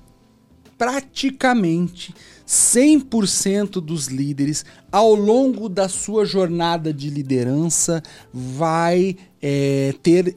praticamente 0.78 2.13
100% 2.48 3.82
dos 3.82 4.08
líderes, 4.08 4.63
ao 4.92 5.13
longo 5.13 5.68
da 5.68 5.90
sua 5.90 6.26
jornada 6.26 6.94
de 6.94 7.10
liderança, 7.10 8.02
vai 8.34 9.18
é, 9.42 9.94
ter 10.02 10.36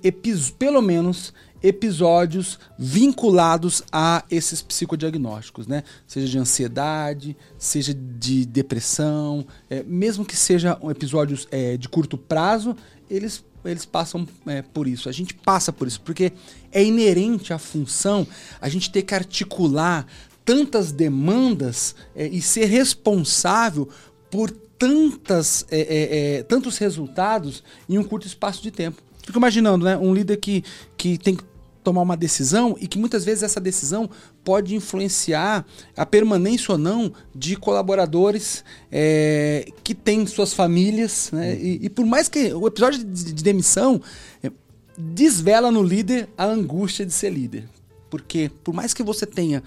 pelo 0.59 0.83
menos 0.83 1.33
episódios 1.63 2.59
vinculados 2.79 3.83
a 3.93 4.25
esses 4.31 4.63
psicodiagnósticos, 4.63 5.67
né? 5.67 5.85
Seja 6.07 6.27
de 6.27 6.39
ansiedade, 6.39 7.37
seja 7.59 7.95
de 7.95 8.47
depressão, 8.47 9.47
é, 9.69 9.83
mesmo 9.83 10.25
que 10.25 10.37
sejam 10.37 10.79
episódios 10.91 11.47
é, 11.51 11.77
de 11.77 11.89
curto 11.89 12.17
prazo, 12.17 12.75
eles 13.09 13.45
eles 13.63 13.85
passam 13.85 14.27
é, 14.47 14.63
por 14.63 14.89
isso. 14.89 15.07
A 15.07 15.13
gente 15.13 15.35
passa 15.35 15.71
por 15.71 15.87
isso, 15.87 16.01
porque 16.01 16.33
é 16.73 16.83
inerente 16.83 17.53
à 17.53 17.59
função 17.59 18.27
a 18.59 18.71
gente 18.71 18.91
ter 18.91 19.03
que 19.03 19.15
articular 19.15 20.07
tantas 20.51 20.91
demandas 20.91 21.95
é, 22.13 22.27
e 22.27 22.43
ser 22.43 22.65
responsável 22.65 23.89
por 24.29 24.51
tantas, 24.51 25.65
é, 25.71 25.79
é, 25.81 26.39
é, 26.39 26.43
tantos 26.43 26.77
resultados 26.77 27.63
em 27.89 27.97
um 27.99 28.03
curto 28.03 28.27
espaço 28.27 28.61
de 28.61 28.73
tempo. 28.73 29.01
Fico 29.25 29.39
imaginando, 29.39 29.85
né? 29.85 29.97
Um 29.97 30.13
líder 30.13 30.39
que, 30.39 30.65
que 30.97 31.17
tem 31.17 31.37
que 31.37 31.45
tomar 31.85 32.03
uma 32.03 32.17
decisão 32.17 32.77
e 32.81 32.89
que 32.89 32.99
muitas 32.99 33.25
vezes 33.25 33.45
essa 33.45 33.61
decisão 33.61 34.11
pode 34.43 34.75
influenciar 34.75 35.65
a 35.97 36.05
permanência 36.05 36.73
ou 36.73 36.79
não 36.79 37.13
de 37.33 37.55
colaboradores 37.55 38.65
é, 38.91 39.69
que 39.85 39.95
têm 39.95 40.27
suas 40.27 40.53
famílias. 40.53 41.31
Né? 41.33 41.57
E, 41.61 41.87
e, 41.87 41.89
por 41.89 42.05
mais 42.05 42.29
que 42.29 42.53
o 42.53 42.67
episódio 42.67 43.05
de, 43.05 43.33
de 43.33 43.45
demissão 43.45 44.03
é, 44.43 44.51
desvela 44.99 45.71
no 45.71 45.81
líder 45.81 46.29
a 46.37 46.45
angústia 46.45 47.07
de 47.07 47.13
ser 47.13 47.31
líder. 47.31 47.69
Porque 48.11 48.51
por 48.65 48.75
mais 48.75 48.93
que 48.93 49.03
você 49.03 49.25
tenha 49.25 49.63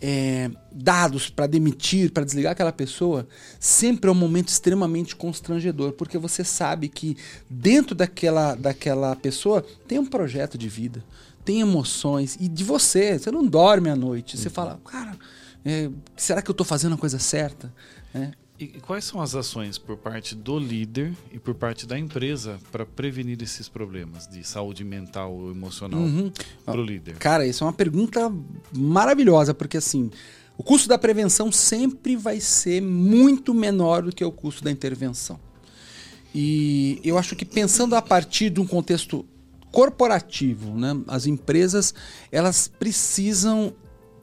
é, 0.00 0.50
dados 0.70 1.30
para 1.30 1.46
demitir, 1.46 2.12
para 2.12 2.24
desligar 2.24 2.52
aquela 2.52 2.72
pessoa, 2.72 3.26
sempre 3.58 4.08
é 4.08 4.12
um 4.12 4.16
momento 4.16 4.48
extremamente 4.48 5.16
constrangedor, 5.16 5.92
porque 5.92 6.18
você 6.18 6.44
sabe 6.44 6.88
que 6.88 7.16
dentro 7.48 7.94
daquela, 7.94 8.54
daquela 8.54 9.16
pessoa 9.16 9.64
tem 9.88 9.98
um 9.98 10.06
projeto 10.06 10.58
de 10.58 10.68
vida, 10.68 11.02
tem 11.44 11.60
emoções, 11.60 12.36
e 12.38 12.48
de 12.48 12.62
você, 12.62 13.18
você 13.18 13.30
não 13.30 13.46
dorme 13.46 13.88
à 13.88 13.96
noite, 13.96 14.36
você 14.36 14.50
fala, 14.50 14.78
cara, 14.84 15.16
é, 15.64 15.90
será 16.16 16.42
que 16.42 16.50
eu 16.50 16.52
estou 16.52 16.66
fazendo 16.66 16.94
a 16.94 16.98
coisa 16.98 17.18
certa? 17.18 17.72
É, 18.14 18.30
e 18.58 18.66
quais 18.80 19.04
são 19.04 19.20
as 19.20 19.34
ações 19.34 19.76
por 19.76 19.96
parte 19.98 20.34
do 20.34 20.58
líder 20.58 21.12
e 21.30 21.38
por 21.38 21.54
parte 21.54 21.86
da 21.86 21.98
empresa 21.98 22.58
para 22.72 22.86
prevenir 22.86 23.42
esses 23.42 23.68
problemas 23.68 24.26
de 24.26 24.42
saúde 24.46 24.82
mental 24.82 25.32
ou 25.34 25.50
emocional 25.50 26.00
Uhum. 26.00 26.32
para 26.64 26.80
o 26.80 26.84
líder? 26.84 27.16
Cara, 27.16 27.46
isso 27.46 27.64
é 27.64 27.66
uma 27.66 27.72
pergunta 27.72 28.32
maravilhosa, 28.74 29.52
porque 29.52 29.76
assim, 29.76 30.10
o 30.56 30.62
custo 30.62 30.88
da 30.88 30.96
prevenção 30.96 31.52
sempre 31.52 32.16
vai 32.16 32.40
ser 32.40 32.80
muito 32.80 33.52
menor 33.52 34.02
do 34.02 34.12
que 34.14 34.24
o 34.24 34.32
custo 34.32 34.64
da 34.64 34.70
intervenção. 34.70 35.38
E 36.34 37.00
eu 37.04 37.18
acho 37.18 37.36
que 37.36 37.44
pensando 37.44 37.94
a 37.94 38.00
partir 38.02 38.50
de 38.50 38.60
um 38.60 38.66
contexto 38.66 39.24
corporativo, 39.70 40.74
né, 40.74 40.98
as 41.08 41.26
empresas 41.26 41.92
elas 42.32 42.68
precisam 42.68 43.74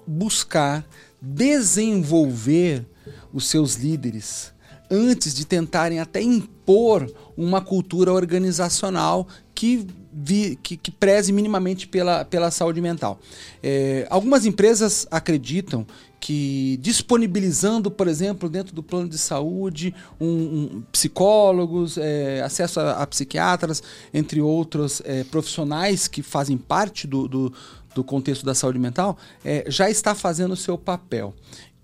buscar 0.07 0.85
desenvolver 1.21 2.85
os 3.33 3.47
seus 3.47 3.75
líderes 3.75 4.53
antes 4.93 5.33
de 5.33 5.45
tentarem 5.45 5.99
até 5.99 6.21
impor 6.21 7.11
uma 7.35 7.61
cultura 7.61 8.13
organizacional 8.13 9.27
que, 9.55 9.87
vi, 10.11 10.57
que, 10.61 10.77
que 10.77 10.91
preze 10.91 11.31
minimamente 11.31 11.87
pela, 11.87 12.23
pela 12.23 12.51
saúde 12.51 12.79
mental. 12.79 13.19
É, 13.61 14.05
algumas 14.09 14.45
empresas 14.45 15.07
acreditam 15.09 15.85
que 16.19 16.77
disponibilizando, 16.81 17.91
por 17.91 18.07
exemplo, 18.07 18.47
dentro 18.47 18.73
do 18.73 18.81
plano 18.81 19.09
de 19.09 19.17
saúde, 19.17 19.93
um, 20.21 20.27
um, 20.27 20.83
psicólogos, 20.91 21.97
é, 21.97 22.41
acesso 22.41 22.79
a, 22.79 22.91
a, 23.03 23.07
psiquiatras, 23.07 23.83
entre 24.13 24.39
outros 24.39 25.01
é, 25.03 25.23
profissionais 25.25 26.07
que 26.07 26.21
fazem 26.21 26.57
parte 26.57 27.07
do, 27.07 27.27
do, 27.27 27.53
do 27.93 28.03
contexto 28.03 28.45
da 28.45 28.55
saúde 28.55 28.79
mental, 28.79 29.17
é, 29.43 29.65
já 29.67 29.89
está 29.89 30.15
fazendo 30.15 30.53
o 30.53 30.57
seu 30.57 30.77
papel. 30.77 31.33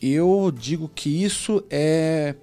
Eu 0.01 0.51
digo 0.55 0.89
que 0.93 1.23
isso 1.23 1.63
é 1.69 2.35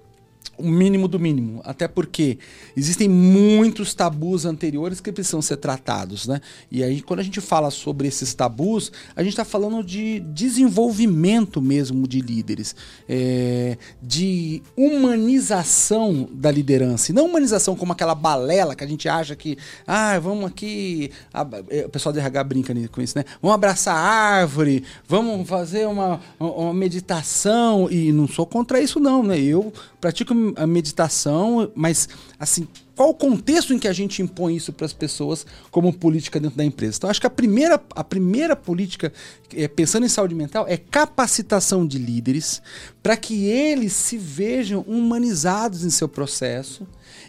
o 0.57 0.67
mínimo 0.67 1.07
do 1.07 1.19
mínimo, 1.19 1.61
até 1.63 1.87
porque 1.87 2.37
existem 2.75 3.07
muitos 3.07 3.93
tabus 3.93 4.45
anteriores 4.45 4.99
que 4.99 5.11
precisam 5.11 5.41
ser 5.41 5.57
tratados, 5.57 6.27
né? 6.27 6.41
E 6.71 6.83
aí, 6.83 7.01
quando 7.01 7.19
a 7.19 7.23
gente 7.23 7.39
fala 7.41 7.69
sobre 7.69 8.07
esses 8.07 8.33
tabus, 8.33 8.91
a 9.15 9.21
gente 9.21 9.33
está 9.33 9.45
falando 9.45 9.83
de 9.83 10.19
desenvolvimento 10.19 11.61
mesmo 11.61 12.07
de 12.07 12.21
líderes, 12.21 12.75
é, 13.07 13.77
de 14.01 14.61
humanização 14.75 16.27
da 16.31 16.51
liderança, 16.51 17.11
e 17.11 17.15
não 17.15 17.25
humanização 17.25 17.75
como 17.75 17.93
aquela 17.93 18.15
balela 18.15 18.75
que 18.75 18.83
a 18.83 18.87
gente 18.87 19.07
acha 19.07 19.35
que, 19.35 19.57
ah, 19.85 20.17
vamos 20.19 20.45
aqui, 20.45 21.11
a, 21.33 21.43
o 21.85 21.89
pessoal 21.89 22.13
do 22.13 22.19
RH 22.19 22.43
brinca 22.43 22.73
com 22.91 23.01
isso, 23.01 23.17
né? 23.17 23.23
Vamos 23.41 23.55
abraçar 23.55 23.95
a 23.95 23.99
árvore, 23.99 24.83
vamos 25.07 25.47
fazer 25.47 25.87
uma, 25.87 26.19
uma 26.39 26.73
meditação, 26.73 27.89
e 27.89 28.11
não 28.11 28.27
sou 28.27 28.45
contra 28.45 28.81
isso 28.81 28.99
não, 28.99 29.23
né? 29.23 29.39
Eu 29.39 29.71
pratico 29.99 30.33
a 30.55 30.67
meditação, 30.67 31.71
mas 31.75 32.07
assim, 32.39 32.67
qual 32.97 33.09
o 33.09 33.13
contexto 33.13 33.75
em 33.75 33.77
que 33.77 33.87
a 33.87 33.93
gente 33.93 34.23
impõe 34.23 34.55
isso 34.55 34.73
para 34.73 34.87
as 34.87 34.91
pessoas 34.91 35.45
como 35.69 35.93
política 35.93 36.39
dentro 36.39 36.57
da 36.57 36.65
empresa? 36.65 36.97
Então, 36.97 37.09
acho 37.11 37.21
que 37.21 37.27
a 37.27 37.29
primeira, 37.29 37.79
a 37.91 38.03
primeira 38.03 38.55
política, 38.55 39.13
é, 39.55 39.67
pensando 39.67 40.07
em 40.07 40.09
saúde 40.09 40.33
mental, 40.33 40.65
é 40.67 40.77
capacitação 40.77 41.85
de 41.85 41.99
líderes 41.99 42.59
para 43.03 43.15
que 43.15 43.45
eles 43.45 43.93
se 43.93 44.17
vejam 44.17 44.81
humanizados 44.81 45.83
em 45.83 45.91
seu 45.91 46.09
processo. 46.09 46.87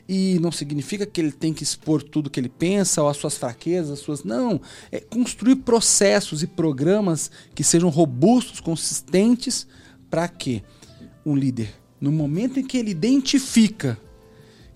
E 0.08 0.38
não 0.40 0.50
significa 0.50 1.04
que 1.04 1.20
ele 1.20 1.32
tem 1.32 1.52
que 1.52 1.62
expor 1.62 2.02
tudo 2.02 2.30
que 2.30 2.40
ele 2.40 2.48
pensa 2.48 3.02
ou 3.02 3.08
as 3.10 3.18
suas 3.18 3.36
fraquezas, 3.36 3.90
as 3.90 3.98
suas. 3.98 4.24
Não. 4.24 4.58
É 4.90 5.00
construir 5.00 5.56
processos 5.56 6.42
e 6.42 6.46
programas 6.46 7.30
que 7.54 7.62
sejam 7.62 7.90
robustos, 7.90 8.58
consistentes, 8.58 9.66
para 10.08 10.26
que 10.28 10.62
um 11.26 11.36
líder 11.36 11.77
no 12.00 12.12
momento 12.12 12.60
em 12.60 12.66
que 12.66 12.78
ele 12.78 12.90
identifica 12.90 13.98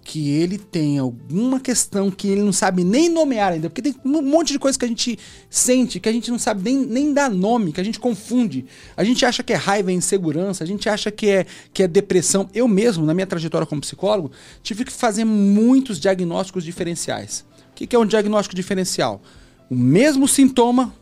que 0.05 0.31
ele 0.31 0.59
tem 0.59 0.99
alguma 0.99 1.61
questão 1.61 2.11
que 2.11 2.27
ele 2.27 2.43
não 2.43 2.53
sabe 2.53 2.83
nem 2.83 3.09
nomear 3.09 3.53
ainda, 3.53 3.71
porque 3.71 3.83
tem 3.83 3.95
um 4.05 4.21
monte 4.21 4.53
de 4.53 4.59
coisa 4.59 4.77
que 4.77 4.85
a 4.85 4.89
gente 4.89 5.17
sente, 5.49 6.01
que 6.01 6.09
a 6.09 6.13
gente 6.13 6.31
não 6.31 6.39
sabe 6.39 6.63
nem, 6.63 6.85
nem 6.85 7.15
dar 7.15 7.31
nome, 7.31 7.73
que 7.73 7.81
a 7.81 7.85
gente 7.85 8.01
confunde. 8.01 8.67
A 8.97 9.05
gente 9.05 9.25
acha 9.25 9.43
que 9.45 9.53
é 9.53 9.57
raiva, 9.57 9.93
é 9.93 9.95
insegurança, 9.95 10.65
a 10.65 10.67
gente 10.67 10.89
acha 10.89 11.11
que 11.11 11.29
é, 11.29 11.47
que 11.73 11.85
é 11.85 11.89
depressão. 11.89 12.51
Eu 12.53 12.67
mesmo, 12.67 13.07
na 13.07 13.15
minha 13.15 13.27
trajetória 13.27 13.67
como 13.67 13.81
psicólogo, 13.81 14.33
tive 14.63 14.85
que 14.85 14.93
fazer 14.93 15.25
muitos 15.25 16.01
diagnósticos 16.01 16.65
diferenciais. 16.65 17.45
O 17.71 17.75
que 17.75 17.95
é 17.95 17.99
um 17.99 18.07
diagnóstico 18.07 18.57
diferencial? 18.57 19.23
O 19.71 19.77
mesmo 19.77 20.27
sintoma 20.27 20.93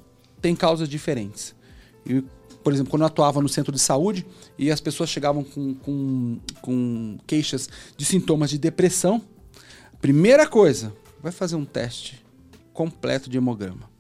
tem 0.43 0.55
causas 0.55 0.89
diferentes. 0.89 1.55
E 2.07 2.23
por 2.63 2.73
exemplo, 2.73 2.91
quando 2.91 3.03
eu 3.03 3.07
atuava 3.07 3.41
no 3.41 3.49
centro 3.49 3.73
de 3.73 3.79
saúde 3.79 4.27
e 4.59 4.71
as 4.71 4.81
pessoas 4.81 5.09
chegavam 5.11 5.43
com, 5.43 5.75
com, 5.75 6.39
com 6.61 7.19
queixas 7.27 7.69
de 7.97 8.05
sintomas 8.05 8.51
de 8.51 8.59
depressão, 8.59 9.23
primeira 10.01 10.47
coisa, 10.47 10.93
vai 11.23 11.33
fazer 11.33 11.57
um 11.57 11.65
teste 11.65 12.25
completo 12.73 13.29
de 13.29 13.37
hemograma. 13.37 13.91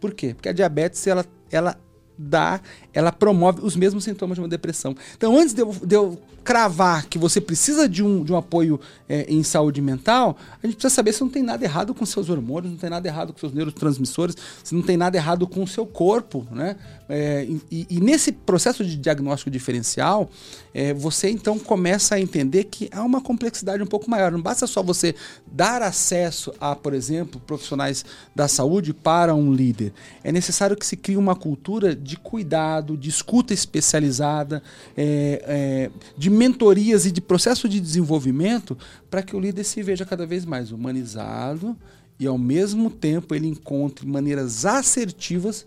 Por 0.00 0.14
quê? 0.14 0.34
Porque 0.34 0.48
a 0.48 0.52
diabetes 0.52 1.06
ela, 1.06 1.24
ela 1.50 1.78
dá, 2.18 2.60
ela 2.92 3.12
promove 3.12 3.60
os 3.62 3.76
mesmos 3.76 4.04
sintomas 4.04 4.36
de 4.36 4.40
uma 4.40 4.48
depressão. 4.48 4.94
Então, 5.16 5.38
antes 5.38 5.54
de 5.54 5.62
eu, 5.62 5.72
de 5.72 5.94
eu 5.94 6.18
cravar 6.44 7.06
que 7.06 7.18
você 7.18 7.40
precisa 7.40 7.88
de 7.88 8.02
um, 8.02 8.24
de 8.24 8.32
um 8.32 8.36
apoio 8.36 8.80
é, 9.08 9.32
em 9.32 9.42
saúde 9.42 9.80
mental, 9.80 10.36
a 10.62 10.66
gente 10.66 10.76
precisa 10.76 10.94
saber 10.94 11.12
se 11.12 11.20
não 11.20 11.28
tem 11.28 11.42
nada 11.42 11.64
errado 11.64 11.94
com 11.94 12.04
seus 12.04 12.28
hormônios, 12.28 12.72
não 12.72 12.78
tem 12.78 12.90
nada 12.90 13.06
errado 13.06 13.32
com 13.32 13.38
seus 13.38 13.52
neurotransmissores, 13.52 14.36
se 14.62 14.74
não 14.74 14.82
tem 14.82 14.96
nada 14.96 15.16
errado 15.16 15.46
com 15.46 15.62
o 15.62 15.68
seu 15.68 15.86
corpo, 15.86 16.46
né? 16.50 16.76
É, 17.08 17.46
e, 17.70 17.86
e, 17.90 18.00
nesse 18.00 18.32
processo 18.32 18.84
de 18.84 18.96
diagnóstico 18.96 19.50
diferencial, 19.50 20.30
é, 20.72 20.94
você 20.94 21.28
então 21.28 21.58
começa 21.58 22.14
a 22.14 22.20
entender 22.20 22.64
que 22.64 22.88
há 22.92 23.02
uma 23.02 23.20
complexidade 23.20 23.82
um 23.82 23.86
pouco 23.86 24.10
maior. 24.10 24.32
Não 24.32 24.40
basta 24.40 24.66
só 24.66 24.82
você 24.82 25.14
dar 25.46 25.82
acesso 25.82 26.52
a, 26.60 26.74
por 26.74 26.94
exemplo, 26.94 27.40
profissionais 27.40 28.04
da 28.34 28.48
saúde 28.48 28.94
para 28.94 29.34
um 29.34 29.52
líder. 29.52 29.92
É 30.22 30.32
necessário 30.32 30.76
que 30.76 30.86
se 30.86 30.96
crie 30.96 31.16
uma 31.16 31.34
cultura 31.34 31.94
de 31.94 32.16
cuidado, 32.16 32.96
de 32.96 33.08
escuta 33.08 33.52
especializada, 33.52 34.62
é, 34.96 35.90
de 36.16 36.30
mentorias 36.30 37.04
e 37.04 37.12
de 37.12 37.20
processo 37.20 37.68
de 37.68 37.80
desenvolvimento 37.80 38.78
para 39.10 39.22
que 39.22 39.36
o 39.36 39.40
líder 39.40 39.64
se 39.64 39.82
veja 39.82 40.04
cada 40.04 40.26
vez 40.26 40.44
mais 40.44 40.72
humanizado 40.72 41.76
e, 42.18 42.26
ao 42.26 42.38
mesmo 42.38 42.88
tempo, 42.88 43.34
ele 43.34 43.48
encontre 43.48 44.06
maneiras 44.06 44.64
assertivas 44.64 45.66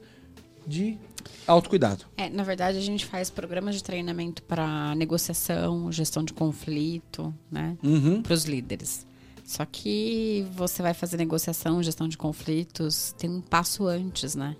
de 0.66 0.98
autocuidado. 1.48 2.06
É, 2.18 2.30
na 2.30 2.44
verdade, 2.44 2.78
a 2.78 2.82
gente 2.82 3.06
faz 3.06 3.30
programas 3.30 3.76
de 3.76 3.84
treinamento 3.84 4.42
para 4.44 4.96
negociação, 4.96 5.92
gestão 5.92 6.24
de 6.24 6.34
conflito, 6.34 7.34
né? 7.52 7.78
Uhum. 7.84 8.22
Para 8.22 8.34
os 8.34 8.46
líderes. 8.46 9.06
Só 9.46 9.64
que 9.64 10.46
você 10.54 10.82
vai 10.82 10.94
fazer 10.94 11.18
negociação, 11.18 11.82
gestão 11.84 12.08
de 12.08 12.18
conflitos, 12.18 13.14
tem 13.18 13.30
um 13.30 13.42
passo 13.42 13.86
antes, 13.86 14.34
né? 14.34 14.56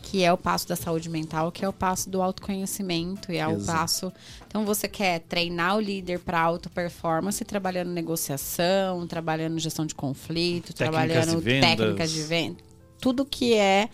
Que 0.00 0.22
é 0.22 0.32
o 0.32 0.38
passo 0.38 0.68
da 0.68 0.76
saúde 0.76 1.08
mental, 1.08 1.50
que 1.50 1.64
é 1.64 1.68
o 1.68 1.72
passo 1.72 2.08
do 2.08 2.22
autoconhecimento 2.22 3.32
e 3.32 3.36
é 3.36 3.46
o 3.46 3.52
Exato. 3.52 3.78
passo. 3.78 4.12
Então 4.46 4.64
você 4.64 4.86
quer 4.86 5.20
treinar 5.20 5.76
o 5.76 5.80
líder 5.80 6.20
para 6.20 6.40
alta 6.40 6.70
performance, 6.70 7.44
trabalhando 7.44 7.90
negociação, 7.90 9.06
trabalhando 9.08 9.58
gestão 9.58 9.86
de 9.86 9.94
conflito, 9.94 10.72
Técnicas 10.72 10.76
trabalhando 10.76 11.42
de 11.42 11.60
técnicas 11.60 12.10
de 12.10 12.22
venda, 12.22 12.58
tudo 13.00 13.24
que 13.24 13.54
é 13.54 13.88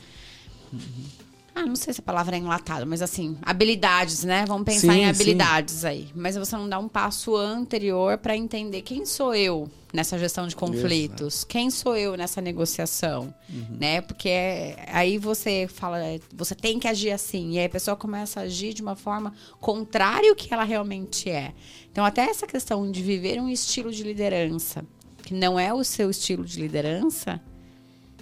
ah, 1.59 1.67
não 1.67 1.77
sei 1.77 1.93
se 1.93 2.01
a 2.01 2.03
palavra 2.03 2.37
é 2.37 2.39
enlatado, 2.39 2.87
mas 2.87 3.03
assim, 3.03 3.37
habilidades, 3.43 4.25
né? 4.25 4.45
Vamos 4.47 4.65
pensar 4.65 4.93
Sim, 4.93 5.01
em 5.01 5.05
sim. 5.05 5.05
habilidades 5.11 5.85
aí. 5.85 6.09
Mas 6.15 6.37
você 6.37 6.57
não 6.57 6.69
dá 6.69 6.79
um 6.79 6.89
passo 6.89 7.37
anterior 7.37 8.19
para 8.19 8.37
entender 8.37 8.83
quem 8.83 9.05
sou 9.05 9.35
eu 9.35 9.69
nessa 9.93 10.19
gestão 10.19 10.47
de 10.47 10.55
conflitos, 10.55 11.45
quem 11.45 11.71
sou 11.71 11.97
eu 11.97 12.17
nessa 12.17 12.41
negociação, 12.41 13.33
Uhum. 13.49 13.77
né? 13.81 14.01
Porque 14.03 14.29
é- 14.29 14.87
aí 14.93 15.17
você 15.19 15.67
fala, 15.73 15.99
é, 16.05 16.21
você 16.35 16.55
tem 16.55 16.79
que 16.79 16.87
agir 16.87 17.11
assim, 17.11 17.53
e 17.53 17.59
aí 17.59 17.65
a 17.65 17.71
pessoa 17.71 17.97
começa 17.97 18.41
a 18.41 18.43
agir 18.45 18.75
de 18.75 18.83
uma 18.83 18.95
forma 18.95 19.33
contrária 19.61 20.29
ao 20.31 20.37
que 20.37 20.53
ela 20.53 20.65
realmente 20.65 21.31
é. 21.31 21.53
Então, 21.91 22.05
até 22.05 22.23
essa 22.23 22.47
questão 22.47 22.91
de 22.91 23.03
viver 23.03 23.41
um 23.41 23.49
estilo 23.49 23.91
de 23.91 24.03
liderança 24.03 24.85
que 25.23 25.35
não 25.35 25.59
é 25.59 25.73
o 25.75 25.83
seu 25.83 26.11
estilo 26.11 26.45
de 26.45 26.61
liderança, 26.61 27.41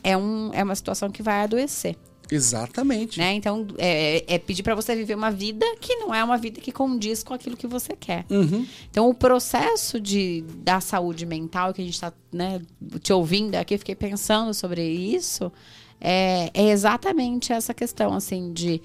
é, 0.03 0.17
um, 0.17 0.51
é 0.55 0.63
uma 0.63 0.75
situação 0.75 1.11
que 1.11 1.23
vai 1.23 1.43
adoecer 1.43 1.97
Exatamente. 2.31 3.19
né? 3.19 3.35
Então, 3.35 3.67
é, 3.79 4.25
é 4.27 4.39
pedir 4.39 4.63
para 4.63 4.75
você 4.75 4.95
viver 4.95 5.15
uma 5.15 5.31
vida 5.31 5.65
que 5.81 5.95
não 5.97 6.15
é 6.15 6.23
uma 6.23 6.37
vida 6.37 6.61
que 6.61 6.73
condiz 6.73 7.23
com 7.23 7.35
aquilo 7.35 7.57
que 7.57 7.67
você 7.67 7.95
quer. 7.95 8.25
Uhum. 8.31 8.67
Então, 8.91 9.09
o 9.09 9.15
processo 9.15 10.01
de, 10.01 10.45
da 10.59 10.81
saúde 10.81 11.27
mental, 11.27 11.73
que 11.73 11.83
a 11.83 11.85
gente 11.85 11.95
está 11.95 12.13
né, 12.33 12.61
te 13.01 13.13
ouvindo 13.13 13.55
aqui, 13.55 13.79
fiquei 13.79 13.95
pensando 13.95 14.53
sobre 14.53 14.83
isso, 14.83 15.53
é, 16.01 16.51
é 16.53 16.71
exatamente 16.71 17.53
essa 17.53 17.73
questão, 17.73 18.15
assim, 18.15 18.53
de 18.53 18.81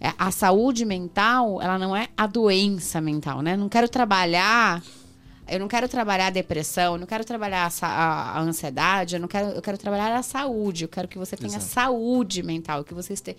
é, 0.00 0.12
a 0.18 0.30
saúde 0.30 0.84
mental, 0.84 1.62
ela 1.62 1.78
não 1.78 1.94
é 1.94 2.08
a 2.16 2.26
doença 2.26 3.00
mental, 3.00 3.40
né? 3.40 3.56
Não 3.56 3.68
quero 3.68 3.88
trabalhar 3.88 4.82
eu 5.52 5.58
não 5.58 5.68
quero 5.68 5.86
trabalhar 5.86 6.28
a 6.28 6.30
depressão, 6.30 6.94
eu 6.94 6.98
não 6.98 7.06
quero 7.06 7.24
trabalhar 7.24 7.70
a, 7.70 7.86
a, 7.86 8.38
a, 8.38 8.40
ansiedade, 8.40 9.16
eu 9.16 9.20
não 9.20 9.28
quero, 9.28 9.50
eu 9.50 9.60
quero 9.60 9.76
trabalhar 9.76 10.16
a 10.16 10.22
saúde. 10.22 10.84
Eu 10.84 10.88
quero 10.88 11.06
que 11.06 11.18
você 11.18 11.36
tenha 11.36 11.56
Exato. 11.56 11.64
saúde 11.64 12.42
mental, 12.42 12.82
que 12.82 12.94
você 12.94 13.12
esteja. 13.12 13.36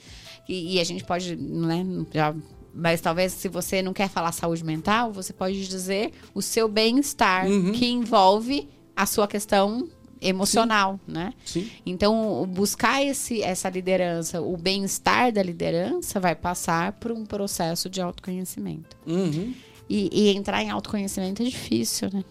E, 0.48 0.76
e, 0.76 0.80
a 0.80 0.84
gente 0.84 1.04
pode, 1.04 1.36
né, 1.36 1.84
já, 2.14 2.36
mas 2.72 3.02
talvez 3.02 3.34
se 3.34 3.48
você 3.48 3.82
não 3.82 3.94
quer 3.94 4.10
falar 4.10 4.32
saúde 4.32 4.64
mental, 4.64 5.12
você 5.12 5.34
pode 5.34 5.68
dizer 5.68 6.12
o 6.36 6.42
seu 6.42 6.68
bem-estar, 6.68 7.48
uhum. 7.48 7.72
que 7.72 7.88
envolve 7.88 8.70
a 8.96 9.08
sua 9.08 9.28
questão 9.28 9.90
emocional, 10.22 11.00
Sim. 11.06 11.14
né? 11.14 11.34
Sim. 11.44 11.72
Então, 11.84 12.48
buscar 12.48 13.04
esse, 13.04 13.42
essa 13.42 13.70
liderança, 13.70 14.40
o 14.40 14.56
bem-estar 14.56 15.32
da 15.32 15.42
liderança 15.42 16.20
vai 16.20 16.36
passar 16.36 16.94
por 16.94 17.12
um 17.12 17.26
processo 17.26 17.90
de 17.90 18.00
autoconhecimento. 18.00 18.96
Uhum. 19.06 19.54
E, 19.90 20.10
e 20.12 20.36
entrar 20.36 20.64
em 20.64 20.70
autoconhecimento 20.70 21.42
é 21.42 21.46
difícil, 21.46 22.10
né? 22.12 22.24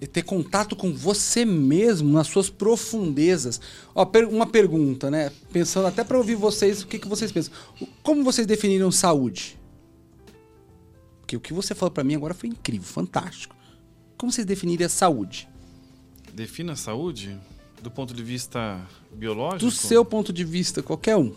E 0.00 0.06
ter 0.06 0.22
contato 0.22 0.76
com 0.76 0.92
você 0.92 1.44
mesmo 1.44 2.12
nas 2.12 2.28
suas 2.28 2.48
profundezas. 2.48 3.60
Ó, 3.94 4.08
uma 4.30 4.46
pergunta, 4.46 5.10
né? 5.10 5.32
Pensando 5.52 5.88
até 5.88 6.04
para 6.04 6.16
ouvir 6.16 6.36
vocês, 6.36 6.82
o 6.82 6.86
que, 6.86 6.98
que 6.98 7.08
vocês 7.08 7.32
pensam? 7.32 7.52
Como 8.02 8.22
vocês 8.22 8.46
definiram 8.46 8.92
saúde? 8.92 9.58
Porque 11.20 11.36
o 11.36 11.40
que 11.40 11.52
você 11.52 11.74
falou 11.74 11.90
para 11.90 12.04
mim 12.04 12.14
agora 12.14 12.32
foi 12.32 12.48
incrível, 12.48 12.86
fantástico. 12.86 13.54
Como 14.16 14.32
vocês 14.32 14.46
definiriam 14.46 14.86
a 14.86 14.88
saúde? 14.88 15.48
Defina 16.32 16.72
a 16.72 16.76
saúde 16.76 17.38
do 17.82 17.90
ponto 17.90 18.14
de 18.14 18.22
vista 18.22 18.80
biológico? 19.12 19.64
Do 19.64 19.70
seu 19.70 20.04
ponto 20.04 20.32
de 20.32 20.44
vista, 20.44 20.82
qualquer 20.82 21.16
um. 21.16 21.34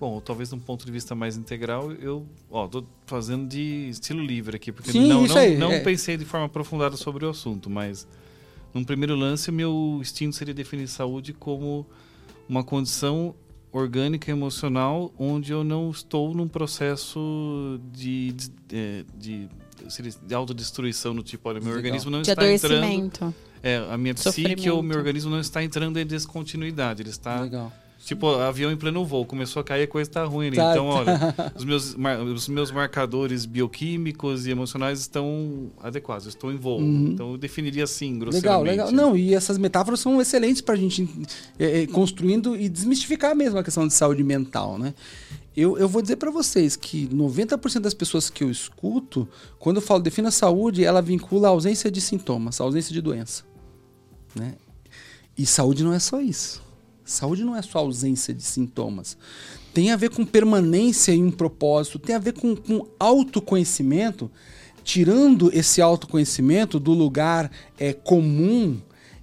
Bom, 0.00 0.18
talvez 0.18 0.48
de 0.48 0.54
um 0.54 0.58
ponto 0.58 0.86
de 0.86 0.90
vista 0.90 1.14
mais 1.14 1.36
integral, 1.36 1.92
eu 1.92 2.26
ó, 2.50 2.66
tô 2.66 2.82
fazendo 3.04 3.46
de 3.46 3.90
estilo 3.90 4.24
livre 4.24 4.56
aqui, 4.56 4.72
porque 4.72 4.90
Sim, 4.90 5.06
não, 5.06 5.26
não, 5.26 5.36
aí, 5.36 5.58
não 5.58 5.72
é. 5.72 5.80
pensei 5.80 6.16
de 6.16 6.24
forma 6.24 6.46
aprofundada 6.46 6.96
sobre 6.96 7.26
o 7.26 7.28
assunto, 7.28 7.68
mas 7.68 8.08
num 8.72 8.82
primeiro 8.82 9.14
lance, 9.14 9.52
meu 9.52 9.98
instinto 10.00 10.34
seria 10.34 10.54
definir 10.54 10.88
saúde 10.88 11.34
como 11.34 11.86
uma 12.48 12.64
condição 12.64 13.34
orgânica 13.70 14.30
e 14.30 14.32
emocional 14.32 15.12
onde 15.18 15.52
eu 15.52 15.62
não 15.62 15.90
estou 15.90 16.32
num 16.32 16.48
processo 16.48 17.78
de, 17.92 18.32
de, 18.32 18.50
é, 18.72 19.04
de, 19.14 19.48
de, 19.86 20.18
de 20.26 20.34
autodestruição 20.34 21.12
no 21.12 21.22
tipo, 21.22 21.46
olha, 21.46 21.60
meu 21.60 21.74
Legal. 21.74 21.76
organismo 21.76 22.10
não 22.10 22.22
de 22.22 22.30
está 22.30 22.50
entrando... 22.50 23.34
É, 23.62 23.76
a 23.90 23.98
minha 23.98 24.14
psique 24.14 24.70
ou 24.70 24.82
meu 24.82 24.96
organismo 24.96 25.30
não 25.30 25.40
está 25.40 25.62
entrando 25.62 25.98
em 25.98 26.06
descontinuidade, 26.06 27.02
ele 27.02 27.10
está... 27.10 27.42
Legal 27.42 27.70
Tipo, 28.04 28.28
avião 28.36 28.72
em 28.72 28.76
pleno 28.76 29.04
voo, 29.04 29.26
começou 29.26 29.60
a 29.60 29.64
cair, 29.64 29.82
a 29.82 29.86
coisa 29.86 30.10
tá 30.10 30.24
ruim. 30.24 30.50
Né? 30.50 30.56
Tá, 30.56 30.72
então, 30.72 30.86
olha, 30.86 31.18
os 31.54 31.64
meus, 31.64 31.96
os 32.34 32.48
meus 32.48 32.70
marcadores 32.70 33.44
bioquímicos 33.44 34.46
e 34.46 34.50
emocionais 34.50 35.00
estão 35.00 35.70
adequados, 35.82 36.24
eu 36.24 36.30
estou 36.30 36.50
em 36.50 36.56
voo. 36.56 36.80
Uhum. 36.80 37.10
Então, 37.12 37.32
eu 37.32 37.38
definiria 37.38 37.84
assim, 37.84 38.18
grosseiramente. 38.18 38.70
Legal, 38.70 38.88
legal. 38.88 38.92
Não, 38.92 39.16
e 39.16 39.34
essas 39.34 39.58
metáforas 39.58 40.00
são 40.00 40.20
excelentes 40.20 40.62
para 40.62 40.74
a 40.74 40.78
gente 40.78 41.08
é, 41.58 41.82
é, 41.82 41.86
construindo 41.86 42.56
e 42.56 42.68
desmistificar 42.68 43.36
mesmo 43.36 43.58
a 43.58 43.62
questão 43.62 43.86
de 43.86 43.92
saúde 43.92 44.24
mental, 44.24 44.78
né? 44.78 44.94
Eu, 45.54 45.76
eu 45.76 45.88
vou 45.88 46.00
dizer 46.00 46.16
para 46.16 46.30
vocês 46.30 46.76
que 46.76 47.06
90% 47.08 47.80
das 47.80 47.92
pessoas 47.92 48.30
que 48.30 48.42
eu 48.42 48.50
escuto, 48.50 49.28
quando 49.58 49.76
eu 49.76 49.82
falo 49.82 50.00
defina 50.00 50.30
saúde, 50.30 50.84
ela 50.84 51.02
vincula 51.02 51.48
a 51.48 51.50
ausência 51.50 51.90
de 51.90 52.00
sintomas, 52.00 52.60
a 52.60 52.64
ausência 52.64 52.94
de 52.94 53.00
doença. 53.00 53.42
Né? 54.34 54.54
E 55.36 55.44
saúde 55.44 55.84
não 55.84 55.92
é 55.92 55.98
só 55.98 56.20
isso. 56.20 56.69
Saúde 57.10 57.44
não 57.44 57.56
é 57.56 57.62
só 57.62 57.78
ausência 57.78 58.32
de 58.32 58.42
sintomas. 58.42 59.16
Tem 59.72 59.90
a 59.90 59.96
ver 59.96 60.10
com 60.10 60.24
permanência 60.24 61.12
em 61.12 61.24
um 61.24 61.30
propósito, 61.30 61.98
tem 61.98 62.14
a 62.14 62.18
ver 62.18 62.32
com, 62.32 62.56
com 62.56 62.86
autoconhecimento, 62.98 64.30
tirando 64.82 65.50
esse 65.52 65.80
autoconhecimento 65.80 66.80
do 66.80 66.92
lugar 66.92 67.50
é, 67.78 67.92
comum 67.92 68.80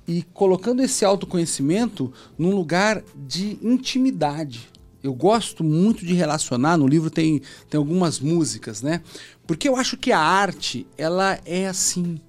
e 0.07 0.23
colocando 0.33 0.81
esse 0.81 1.03
autoconhecimento 1.03 2.13
num 2.37 2.55
lugar 2.55 3.03
de 3.15 3.57
intimidade. 3.61 4.69
Eu 5.03 5.13
gosto 5.13 5.63
muito 5.63 6.05
de 6.05 6.13
relacionar, 6.13 6.77
no 6.77 6.87
livro 6.87 7.09
tem, 7.09 7.41
tem 7.69 7.77
algumas 7.77 8.19
músicas, 8.19 8.81
né? 8.81 9.01
Porque 9.45 9.67
eu 9.67 9.75
acho 9.75 9.95
que 9.95 10.11
a 10.11 10.19
arte, 10.19 10.87
ela 10.97 11.39
é 11.45 11.67
assim. 11.67 12.19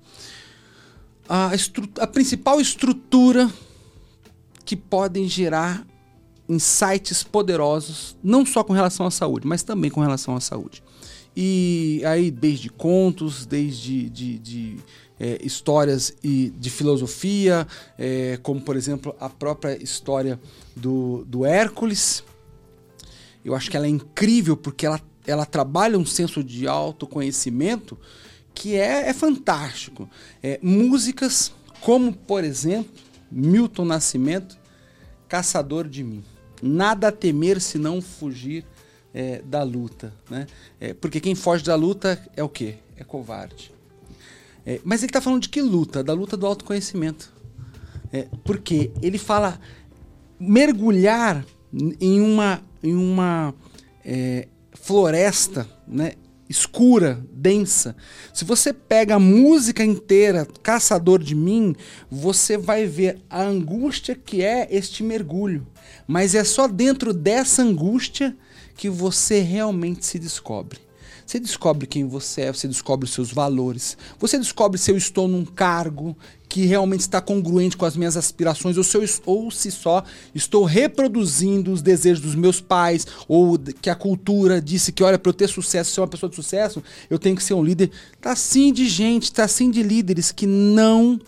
A, 1.29 1.51
a 2.01 2.07
principal 2.07 2.61
estrutura 2.61 3.51
que 4.69 4.77
podem 4.77 5.27
gerar 5.27 5.87
insights 6.47 7.23
poderosos, 7.23 8.15
não 8.23 8.45
só 8.45 8.63
com 8.63 8.75
relação 8.75 9.07
à 9.07 9.11
saúde, 9.11 9.47
mas 9.47 9.63
também 9.63 9.91
com 9.91 10.03
relação 10.03 10.37
à 10.37 10.41
saúde. 10.43 10.83
E 11.35 12.03
aí, 12.05 12.31
desde 12.31 12.69
contos, 12.69 13.47
desde 13.47 14.11
de, 14.11 14.39
de, 14.39 14.77
é, 15.19 15.39
histórias 15.43 16.15
e 16.23 16.53
de 16.59 16.69
filosofia, 16.69 17.67
é, 17.97 18.39
como 18.43 18.61
por 18.61 18.77
exemplo 18.77 19.17
a 19.19 19.31
própria 19.31 19.83
história 19.83 20.39
do, 20.77 21.25
do 21.25 21.47
Hércules. 21.47 22.23
Eu 23.43 23.55
acho 23.55 23.71
que 23.71 23.77
ela 23.79 23.87
é 23.87 23.89
incrível 23.89 24.55
porque 24.55 24.85
ela, 24.85 25.01
ela 25.27 25.47
trabalha 25.47 25.97
um 25.97 26.05
senso 26.05 26.45
de 26.45 26.69
autoconhecimento 26.69 27.97
que 28.53 28.77
é, 28.77 29.09
é 29.09 29.15
fantástico. 29.15 30.07
É, 30.43 30.61
músicas 30.63 31.55
como, 31.81 32.13
por 32.13 32.45
exemplo, 32.45 33.09
Milton 33.31 33.85
Nascimento, 33.85 34.58
caçador 35.29 35.87
de 35.87 36.03
mim. 36.03 36.25
Nada 36.63 37.09
a 37.09 37.13
temer 37.13 37.61
se 37.61 37.79
não 37.79 38.01
fugir 38.01 38.65
é, 39.15 39.43
da 39.43 39.63
luta. 39.63 40.13
Né? 40.29 40.47
É, 40.81 40.95
porque 40.95 41.21
quem 41.21 41.35
foge 41.35 41.65
da 41.65 41.75
luta 41.75 42.21
é 42.37 42.43
o 42.43 42.49
quê? 42.49 42.77
É 42.97 43.05
covarde. 43.05 43.73
É, 44.67 44.81
mas 44.85 45.03
ele 45.03 45.11
está 45.11 45.21
falando 45.21 45.43
de 45.43 45.49
que 45.49 45.63
luta? 45.63 46.03
Da 46.03 46.13
luta 46.13 46.37
do 46.37 46.47
autoconhecimento. 46.47 47.33
É, 48.13 48.27
porque 48.45 48.91
ele 49.03 49.19
fala 49.19 49.61
mergulhar 50.39 51.45
em 52.01 52.21
uma, 52.21 52.63
em 52.83 52.95
uma 52.95 53.55
é, 54.05 54.49
floresta 54.73 55.69
né, 55.87 56.13
escura, 56.49 57.25
densa. 57.31 57.95
Se 58.33 58.45
você 58.45 58.73
pega 58.73 59.17
a 59.17 59.21
música 59.21 59.85
inteira, 59.85 60.47
Caçador 60.63 61.23
de 61.23 61.35
Mim, 61.35 61.77
você 62.11 62.57
vai 62.57 62.87
ver 62.87 63.21
a 63.29 63.43
angústia 63.43 64.15
que 64.15 64.43
é 64.43 64.67
este 64.71 65.03
mergulho. 65.03 65.67
Mas 66.07 66.35
é 66.35 66.45
só 66.45 66.67
dentro 66.67 67.13
dessa 67.13 67.63
angústia 67.63 68.37
que 68.77 68.89
você 68.89 69.41
realmente 69.41 70.07
se 70.07 70.19
descobre. 70.19 70.88
Você 71.29 71.39
descobre 71.39 71.87
quem 71.87 72.07
você 72.07 72.41
é, 72.41 72.53
você 72.55 72.67
descobre 72.67 73.05
os 73.05 73.13
seus 73.13 73.31
valores, 73.31 73.99
você 74.19 74.39
descobre 74.39 74.79
se 74.79 74.91
eu 74.91 74.97
estou 74.97 75.29
num 75.29 75.45
cargo 75.45 76.17
que 76.49 76.65
realmente 76.65 77.01
está 77.01 77.21
congruente 77.21 77.77
com 77.77 77.85
as 77.85 77.99
minhas 77.99 78.17
aspirações, 78.17 78.79
ou 78.79 78.83
se, 78.83 78.97
eu, 78.97 79.05
ou 79.27 79.51
se 79.51 79.71
só 79.71 80.03
estou 80.35 80.65
reproduzindo 80.65 81.71
os 81.71 81.83
desejos 81.83 82.23
dos 82.23 82.35
meus 82.35 82.63
pais, 82.63 83.07
ou 83.29 83.59
que 83.59 83.91
a 83.91 83.95
cultura 83.95 84.59
disse 84.59 84.91
que, 84.91 85.03
olha, 85.03 85.19
para 85.19 85.29
eu 85.29 85.35
ter 85.35 85.49
sucesso, 85.49 85.93
ser 85.93 86.01
uma 86.01 86.09
pessoa 86.09 86.31
de 86.31 86.37
sucesso, 86.37 86.83
eu 87.11 87.19
tenho 87.19 87.37
que 87.37 87.43
ser 87.43 87.53
um 87.53 87.63
líder. 87.63 87.91
Tá 88.23 88.33
assim 88.33 88.73
de 88.73 88.89
gente, 88.89 89.31
tá 89.31 89.45
assim 89.45 89.71
de 89.71 89.83
líderes 89.83 90.33
que 90.33 90.47
não 90.47 91.21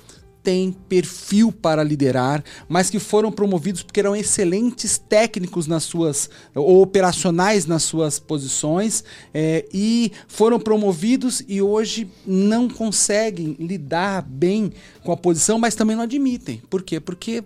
têm 0.43 0.73
perfil 0.73 1.53
para 1.53 1.83
liderar, 1.83 2.43
mas 2.69 2.91
que 2.91 2.99
foram 2.99 3.31
promovidos 3.31 3.83
porque 3.83 4.01
eram 4.01 4.17
excelentes 4.17 4.99
técnicos 4.99 5.67
nas 5.67 5.85
suas 5.85 6.31
ou 6.55 6.83
operacionais 6.83 7.67
nas 7.67 7.83
suas 7.83 8.19
posições 8.19 9.05
é, 9.33 9.67
e 9.73 10.13
foram 10.29 10.59
promovidos 10.59 11.43
e 11.47 11.61
hoje 11.61 12.11
não 12.27 12.69
conseguem 12.69 13.57
lidar 13.59 14.23
bem 14.23 14.73
com 15.05 15.13
a 15.13 15.17
posição, 15.17 15.59
mas 15.59 15.75
também 15.75 15.97
não 15.97 16.05
admitem. 16.05 16.63
Por 16.69 16.83
quê? 16.83 17.01
Porque 17.01 17.45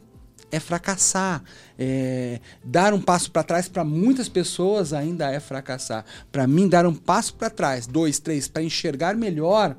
é 0.54 0.60
fracassar. 0.60 1.42
É, 1.76 2.40
dar 2.62 2.94
um 2.94 3.00
passo 3.00 3.30
para 3.30 3.42
trás 3.42 3.68
para 3.68 3.84
muitas 3.84 4.28
pessoas 4.28 4.92
ainda 4.92 5.30
é 5.30 5.40
fracassar. 5.40 6.04
Para 6.30 6.46
mim, 6.46 6.68
dar 6.68 6.86
um 6.86 6.94
passo 6.94 7.34
para 7.34 7.50
trás, 7.50 7.86
dois, 7.86 8.18
três, 8.20 8.46
para 8.46 8.62
enxergar 8.62 9.16
melhor, 9.16 9.76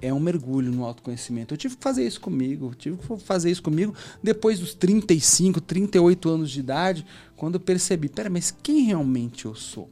é 0.00 0.12
um 0.12 0.20
mergulho 0.20 0.70
no 0.70 0.84
autoconhecimento. 0.84 1.54
Eu 1.54 1.58
tive 1.58 1.76
que 1.76 1.82
fazer 1.82 2.06
isso 2.06 2.20
comigo, 2.20 2.74
tive 2.76 2.96
que 2.96 3.16
fazer 3.18 3.50
isso 3.50 3.62
comigo 3.62 3.94
depois 4.22 4.60
dos 4.60 4.74
35, 4.74 5.60
38 5.60 6.28
anos 6.28 6.50
de 6.50 6.60
idade, 6.60 7.04
quando 7.36 7.54
eu 7.54 7.60
percebi, 7.60 8.08
pera, 8.08 8.30
mas 8.30 8.54
quem 8.62 8.84
realmente 8.84 9.44
eu 9.44 9.54
sou? 9.54 9.90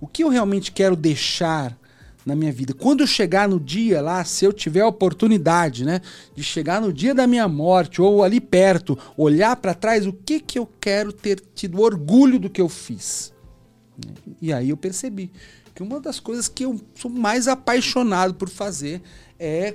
O 0.00 0.06
que 0.06 0.24
eu 0.24 0.28
realmente 0.28 0.72
quero 0.72 0.96
deixar 0.96 1.78
na 2.24 2.34
minha 2.34 2.52
vida? 2.52 2.74
Quando 2.74 3.00
eu 3.00 3.06
chegar 3.06 3.48
no 3.48 3.58
dia 3.58 4.00
lá, 4.00 4.24
se 4.24 4.44
eu 4.44 4.52
tiver 4.52 4.80
a 4.80 4.88
oportunidade, 4.88 5.84
né, 5.84 6.00
de 6.34 6.42
chegar 6.42 6.80
no 6.80 6.92
dia 6.92 7.14
da 7.14 7.26
minha 7.26 7.48
morte 7.48 8.00
ou 8.00 8.22
ali 8.22 8.40
perto, 8.40 8.98
olhar 9.16 9.56
para 9.56 9.74
trás, 9.74 10.06
o 10.06 10.12
que 10.12 10.40
que 10.40 10.58
eu 10.58 10.68
quero 10.80 11.12
ter 11.12 11.40
tido 11.54 11.80
orgulho 11.80 12.38
do 12.38 12.50
que 12.50 12.60
eu 12.60 12.68
fiz? 12.68 13.32
E 14.40 14.52
aí 14.52 14.70
eu 14.70 14.76
percebi 14.76 15.30
que 15.74 15.82
uma 15.82 16.00
das 16.00 16.20
coisas 16.20 16.48
que 16.48 16.64
eu 16.64 16.80
sou 16.94 17.10
mais 17.10 17.48
apaixonado 17.48 18.34
por 18.34 18.48
fazer 18.48 19.02
é 19.38 19.74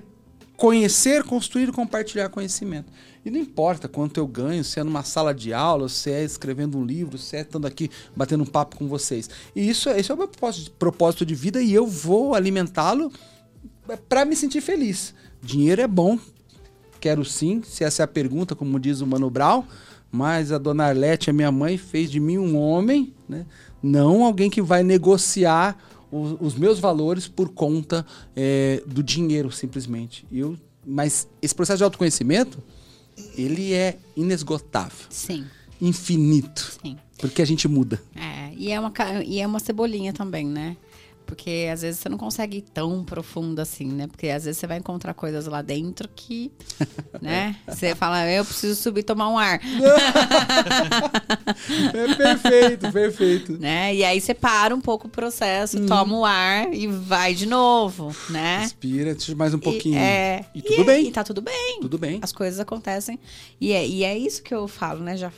conhecer, 0.56 1.24
construir 1.24 1.70
e 1.70 1.72
compartilhar 1.72 2.30
conhecimento. 2.30 2.92
E 3.24 3.30
não 3.30 3.40
importa 3.40 3.88
quanto 3.88 4.20
eu 4.20 4.26
ganho, 4.26 4.64
se 4.64 4.80
é 4.80 4.84
numa 4.84 5.04
sala 5.04 5.34
de 5.34 5.54
aula, 5.54 5.88
se 5.90 6.10
é 6.10 6.24
escrevendo 6.24 6.78
um 6.78 6.86
livro, 6.86 7.18
se 7.18 7.36
é 7.36 7.42
estando 7.42 7.68
aqui 7.68 7.92
batendo 8.16 8.44
um 8.44 8.48
papo 8.48 8.78
com 8.78 8.88
vocês. 8.88 9.30
E 9.56 9.70
isso, 9.70 9.90
esse 9.90 10.12
é 10.12 10.16
o 10.16 10.18
meu 10.18 10.30
propósito 10.80 11.26
de 11.26 11.36
vida 11.36 11.62
e 11.62 11.74
eu 11.74 11.86
vou 11.86 12.34
alimentá-lo 12.34 13.12
para 14.10 14.26
me 14.26 14.36
sentir 14.36 14.62
feliz. 14.62 15.14
Dinheiro 15.42 15.82
é 15.82 15.88
bom, 15.88 16.18
quero 17.00 17.24
sim, 17.24 17.62
se 17.64 17.84
essa 17.84 18.04
é 18.04 18.06
a 18.06 18.08
pergunta, 18.08 18.56
como 18.56 18.80
diz 18.80 19.02
o 19.02 19.08
Mano 19.08 19.30
Brown, 19.30 19.64
mas 20.12 20.52
a 20.52 20.58
dona 20.58 20.86
Arlete, 20.86 21.30
a 21.30 21.34
minha 21.34 21.52
mãe, 21.52 21.78
fez 21.78 22.10
de 22.10 22.20
mim 22.20 22.38
um 22.38 22.58
homem, 22.58 23.14
né? 23.28 23.46
Não 23.82 24.24
alguém 24.24 24.50
que 24.50 24.62
vai 24.62 24.84
negociar 24.84 25.78
os, 26.12 26.38
os 26.40 26.56
meus 26.56 26.80
valores 26.80 27.28
por 27.28 27.50
conta 27.50 28.06
é, 28.36 28.82
do 28.86 29.04
dinheiro, 29.04 29.52
simplesmente. 29.52 30.26
Eu, 30.32 30.58
mas 30.86 31.28
esse 31.42 31.54
processo 31.54 31.78
de 31.78 31.84
autoconhecimento, 31.84 32.62
ele 33.36 33.74
é 33.74 33.98
inesgotável. 34.16 35.06
Sim. 35.10 35.46
Infinito. 35.82 36.78
Sim. 36.82 36.98
Porque 37.18 37.42
a 37.42 37.46
gente 37.46 37.68
muda. 37.68 38.02
É, 38.16 38.54
e 38.56 38.72
é 38.72 38.80
uma, 38.80 38.94
e 39.26 39.40
é 39.40 39.48
uma 39.48 39.60
cebolinha 39.60 40.14
também, 40.14 40.46
né? 40.46 40.78
Porque 41.28 41.70
às 41.72 41.82
vezes 41.82 42.00
você 42.00 42.08
não 42.08 42.18
consegue 42.18 42.60
ir 42.60 42.62
tão 42.62 43.04
profundo 43.04 43.60
assim, 43.60 43.92
né? 43.92 44.08
Porque 44.08 44.30
às 44.30 44.46
vezes 44.46 44.58
você 44.58 44.66
vai 44.66 44.78
encontrar 44.78 45.14
coisas 45.14 45.46
lá 45.46 45.62
dentro 45.62 46.08
que, 46.16 46.50
né? 47.22 47.58
Você 47.68 47.94
fala, 47.94 48.26
eu 48.32 48.46
preciso 48.46 48.82
subir 48.82 49.04
tomar 49.04 49.30
um 49.30 49.38
ar. 49.38 49.60
é 51.94 52.16
perfeito, 52.16 52.92
perfeito. 52.92 53.58
Né? 53.60 53.94
E 53.94 54.06
aí 54.06 54.22
você 54.22 54.34
para 54.34 54.74
um 54.74 54.80
pouco 54.80 55.08
o 55.08 55.10
processo, 55.10 55.78
hum. 55.78 55.86
toma 55.86 56.18
o 56.18 56.24
ar 56.24 56.74
e 56.74 56.88
vai 56.88 57.36
de 57.36 57.46
novo, 57.46 58.16
né? 58.30 58.60
Respira, 58.60 59.16
mais 59.36 59.54
um 59.54 59.60
pouquinho. 59.60 59.96
E, 59.96 60.00
é, 60.00 60.46
e 60.56 60.62
tudo 60.62 60.82
e, 60.82 60.86
bem. 60.86 61.08
E 61.08 61.12
tá 61.12 61.26
tudo 61.26 61.42
bem. 61.42 61.82
Tudo 61.82 61.98
bem. 61.98 62.20
As 62.22 62.32
coisas 62.32 62.58
acontecem. 62.58 63.20
E 63.60 63.74
é, 63.74 63.86
e 63.86 64.06
é 64.06 64.18
isso 64.18 64.42
que 64.42 64.56
eu 64.56 64.66
falo, 64.66 65.02
né? 65.02 65.18
Já, 65.18 65.30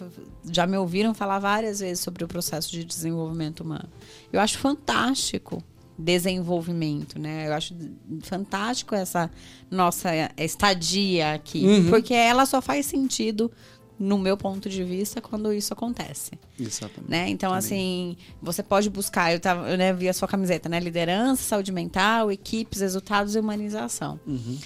já 0.52 0.68
me 0.68 0.78
ouviram 0.78 1.16
falar 1.16 1.40
várias 1.40 1.80
vezes 1.80 2.00
sobre 2.00 2.24
o 2.24 2.28
processo 2.28 2.72
de 2.72 2.84
desenvolvimento 2.84 3.62
humano. 3.62 3.90
Eu 4.32 4.40
acho 4.40 4.60
fantástico 4.60 5.64
desenvolvimento, 6.00 7.20
né? 7.20 7.48
Eu 7.48 7.54
acho 7.54 7.76
fantástico 8.22 8.96
essa 8.96 9.30
nossa 9.70 10.10
estadia 10.38 11.34
aqui, 11.34 11.66
uhum. 11.66 11.90
porque 11.90 12.14
ela 12.14 12.46
só 12.46 12.62
faz 12.62 12.86
sentido 12.86 13.52
no 14.00 14.18
meu 14.18 14.38
ponto 14.38 14.70
de 14.70 14.82
vista 14.82 15.20
quando 15.20 15.52
isso 15.52 15.74
acontece. 15.74 16.32
Exatamente. 16.58 17.12
Né? 17.12 17.30
Então, 17.30 17.50
Também. 17.50 17.58
assim, 17.60 18.18
você 18.42 18.64
pode 18.64 18.90
buscar, 18.90 19.34
eu, 19.34 19.40
tava, 19.42 19.70
eu 19.70 19.78
né, 19.78 19.92
vi 19.92 20.08
a 20.08 20.14
sua 20.14 20.28
camiseta, 20.28 20.70
né? 20.70 20.80
Liderança, 20.80 21.44
saúde 21.44 21.74
mental, 21.74 22.32
equipes, 22.32 22.80
resultados 22.80 23.36
e 23.36 23.40
humanização. 23.40 24.18
Uhum. 24.26 24.58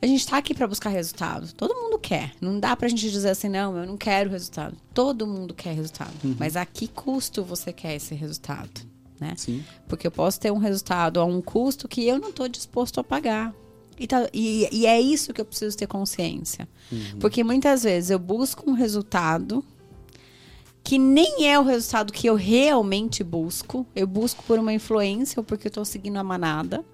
A 0.00 0.06
gente 0.06 0.20
está 0.20 0.36
aqui 0.36 0.54
para 0.54 0.66
buscar 0.66 0.90
resultado. 0.90 1.52
Todo 1.52 1.74
mundo 1.74 1.98
quer. 1.98 2.32
Não 2.40 2.58
dá 2.58 2.76
para 2.76 2.86
a 2.86 2.88
gente 2.88 3.10
dizer 3.10 3.30
assim, 3.30 3.48
não, 3.48 3.76
eu 3.76 3.86
não 3.86 3.96
quero 3.96 4.30
resultado. 4.30 4.76
Todo 4.94 5.26
mundo 5.26 5.54
quer 5.54 5.74
resultado. 5.74 6.12
Uhum. 6.24 6.36
Mas 6.38 6.56
a 6.56 6.64
que 6.64 6.86
custo 6.86 7.42
você 7.42 7.72
quer 7.72 7.96
esse 7.96 8.14
resultado? 8.14 8.91
Né? 9.22 9.34
Sim. 9.36 9.64
Porque 9.88 10.06
eu 10.06 10.10
posso 10.10 10.38
ter 10.38 10.50
um 10.50 10.58
resultado 10.58 11.20
a 11.20 11.24
um 11.24 11.40
custo 11.40 11.88
que 11.88 12.06
eu 12.06 12.18
não 12.18 12.30
estou 12.30 12.48
disposto 12.48 13.00
a 13.00 13.04
pagar. 13.04 13.54
E, 13.98 14.06
tá, 14.06 14.28
e, 14.32 14.68
e, 14.72 14.86
é 14.86 15.00
isso 15.00 15.32
que 15.32 15.40
eu 15.40 15.44
preciso 15.44 15.76
ter 15.76 15.86
consciência. 15.86 16.68
Uhum. 16.90 17.18
Porque 17.20 17.44
muitas 17.44 17.84
vezes 17.84 18.10
eu 18.10 18.18
busco 18.18 18.68
um 18.68 18.74
resultado 18.74 19.64
que 20.82 20.98
nem 20.98 21.46
é 21.48 21.58
o 21.58 21.62
resultado 21.62 22.12
que 22.12 22.28
eu 22.28 22.34
realmente 22.34 23.22
busco. 23.22 23.86
Eu 23.94 24.06
busco 24.06 24.42
por 24.42 24.58
uma 24.58 24.72
influência 24.72 25.38
ou 25.38 25.44
porque 25.44 25.68
eu 25.68 25.70
estou 25.70 25.84
seguindo 25.84 26.16
a 26.16 26.24
manada. 26.24 26.84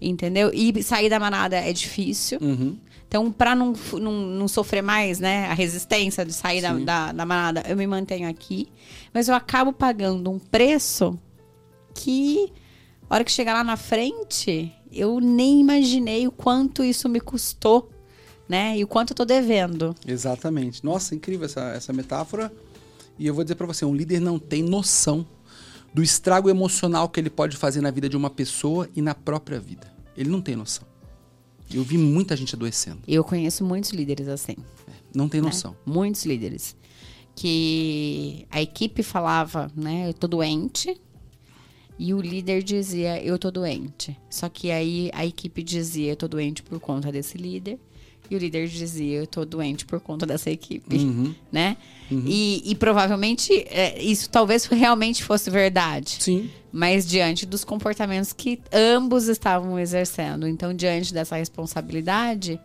Entendeu? 0.00 0.50
E 0.52 0.82
sair 0.82 1.08
da 1.08 1.18
manada 1.18 1.56
é 1.56 1.72
difícil. 1.72 2.38
Uhum. 2.40 2.78
Então, 3.14 3.30
para 3.30 3.54
não, 3.54 3.72
não, 3.92 4.12
não, 4.12 4.48
sofrer 4.48 4.82
mais, 4.82 5.20
né, 5.20 5.46
a 5.46 5.54
resistência 5.54 6.24
de 6.24 6.32
sair 6.32 6.60
da, 6.60 6.72
da, 6.72 7.12
da, 7.12 7.24
manada, 7.24 7.62
eu 7.68 7.76
me 7.76 7.86
mantenho 7.86 8.28
aqui. 8.28 8.66
Mas 9.12 9.28
eu 9.28 9.36
acabo 9.36 9.72
pagando 9.72 10.28
um 10.32 10.38
preço 10.40 11.16
que, 11.94 12.52
a 13.08 13.14
hora 13.14 13.22
que 13.22 13.30
chegar 13.30 13.54
lá 13.54 13.62
na 13.62 13.76
frente, 13.76 14.74
eu 14.90 15.20
nem 15.20 15.60
imaginei 15.60 16.26
o 16.26 16.32
quanto 16.32 16.82
isso 16.82 17.08
me 17.08 17.20
custou, 17.20 17.88
né? 18.48 18.76
E 18.76 18.82
o 18.82 18.88
quanto 18.88 19.12
eu 19.12 19.14
tô 19.14 19.24
devendo. 19.24 19.94
Exatamente. 20.04 20.84
Nossa, 20.84 21.14
incrível 21.14 21.44
essa, 21.44 21.68
essa 21.68 21.92
metáfora. 21.92 22.52
E 23.16 23.28
eu 23.28 23.32
vou 23.32 23.44
dizer 23.44 23.54
para 23.54 23.68
você, 23.68 23.84
um 23.84 23.94
líder 23.94 24.18
não 24.18 24.40
tem 24.40 24.60
noção 24.60 25.24
do 25.94 26.02
estrago 26.02 26.50
emocional 26.50 27.08
que 27.08 27.20
ele 27.20 27.30
pode 27.30 27.56
fazer 27.56 27.80
na 27.80 27.92
vida 27.92 28.08
de 28.08 28.16
uma 28.16 28.28
pessoa 28.28 28.88
e 28.96 29.00
na 29.00 29.14
própria 29.14 29.60
vida. 29.60 29.86
Ele 30.16 30.30
não 30.30 30.40
tem 30.40 30.56
noção. 30.56 30.93
Eu 31.72 31.82
vi 31.82 31.98
muita 31.98 32.36
gente 32.36 32.54
adoecendo. 32.54 33.00
Eu 33.06 33.24
conheço 33.24 33.64
muitos 33.64 33.90
líderes 33.90 34.28
assim. 34.28 34.56
É, 34.88 34.92
não 35.14 35.28
tem 35.28 35.40
né? 35.40 35.46
noção. 35.46 35.72
Né? 35.72 35.76
Muitos 35.86 36.24
líderes. 36.24 36.76
Que 37.34 38.46
a 38.50 38.62
equipe 38.62 39.02
falava, 39.02 39.70
né? 39.74 40.08
Eu 40.08 40.14
tô 40.14 40.26
doente. 40.26 41.00
E 41.98 42.12
o 42.12 42.20
líder 42.20 42.62
dizia, 42.62 43.22
eu 43.22 43.38
tô 43.38 43.50
doente. 43.50 44.16
Só 44.28 44.48
que 44.48 44.70
aí 44.70 45.10
a 45.14 45.24
equipe 45.24 45.62
dizia, 45.62 46.12
eu 46.12 46.16
tô 46.16 46.26
doente 46.26 46.62
por 46.62 46.80
conta 46.80 47.10
desse 47.12 47.38
líder. 47.38 47.78
E 48.30 48.36
o 48.36 48.38
líder 48.38 48.68
dizia, 48.68 49.18
eu 49.18 49.26
tô 49.26 49.44
doente 49.44 49.84
por 49.84 50.00
conta 50.00 50.24
dessa 50.24 50.50
equipe, 50.50 50.96
uhum. 50.96 51.34
né? 51.52 51.76
Uhum. 52.10 52.24
E, 52.26 52.62
e, 52.70 52.74
provavelmente 52.74 53.52
é, 53.70 54.02
isso 54.02 54.28
talvez 54.28 54.66
realmente 54.66 55.22
fosse 55.22 55.50
verdade. 55.50 56.16
Sim. 56.20 56.50
Mas 56.72 57.06
diante 57.06 57.46
dos 57.46 57.64
comportamentos 57.64 58.32
que 58.32 58.60
ambos 58.72 59.28
estavam 59.28 59.78
exercendo. 59.78 60.46
Então, 60.46 60.74
diante 60.74 61.14
dessa 61.14 61.36
responsabilidade, 61.36 62.60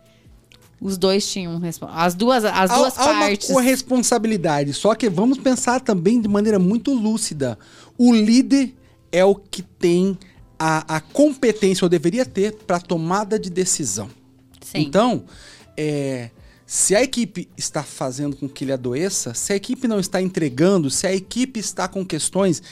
os 0.80 0.96
dois 0.96 1.30
tinham 1.30 1.60
as 1.92 2.14
duas 2.14 2.44
as 2.44 2.70
duas 2.70 2.98
há, 2.98 3.04
partes. 3.04 3.50
Há 3.50 3.52
uma 3.52 3.62
responsabilidade, 3.62 4.72
só 4.72 4.94
que 4.94 5.08
vamos 5.08 5.38
pensar 5.38 5.80
também 5.80 6.20
de 6.20 6.28
maneira 6.28 6.58
muito 6.58 6.92
lúcida. 6.92 7.58
O 7.98 8.14
líder 8.14 8.74
é 9.12 9.24
o 9.24 9.34
que 9.34 9.62
tem 9.62 10.18
a, 10.58 10.96
a 10.96 11.00
competência 11.00 11.84
ou 11.84 11.88
deveria 11.88 12.24
ter 12.24 12.54
para 12.66 12.80
tomada 12.80 13.38
de 13.38 13.50
decisão. 13.50 14.08
Sim. 14.70 14.80
Então, 14.80 15.24
é, 15.76 16.30
se 16.66 16.94
a 16.94 17.02
equipe 17.02 17.48
está 17.56 17.82
fazendo 17.82 18.36
com 18.36 18.48
que 18.48 18.64
ele 18.64 18.72
adoeça, 18.72 19.34
se 19.34 19.52
a 19.52 19.56
equipe 19.56 19.88
não 19.88 19.98
está 19.98 20.22
entregando, 20.22 20.90
se 20.90 21.06
a 21.06 21.12
equipe 21.12 21.58
está 21.58 21.88
com 21.88 22.04
questões, 22.06 22.62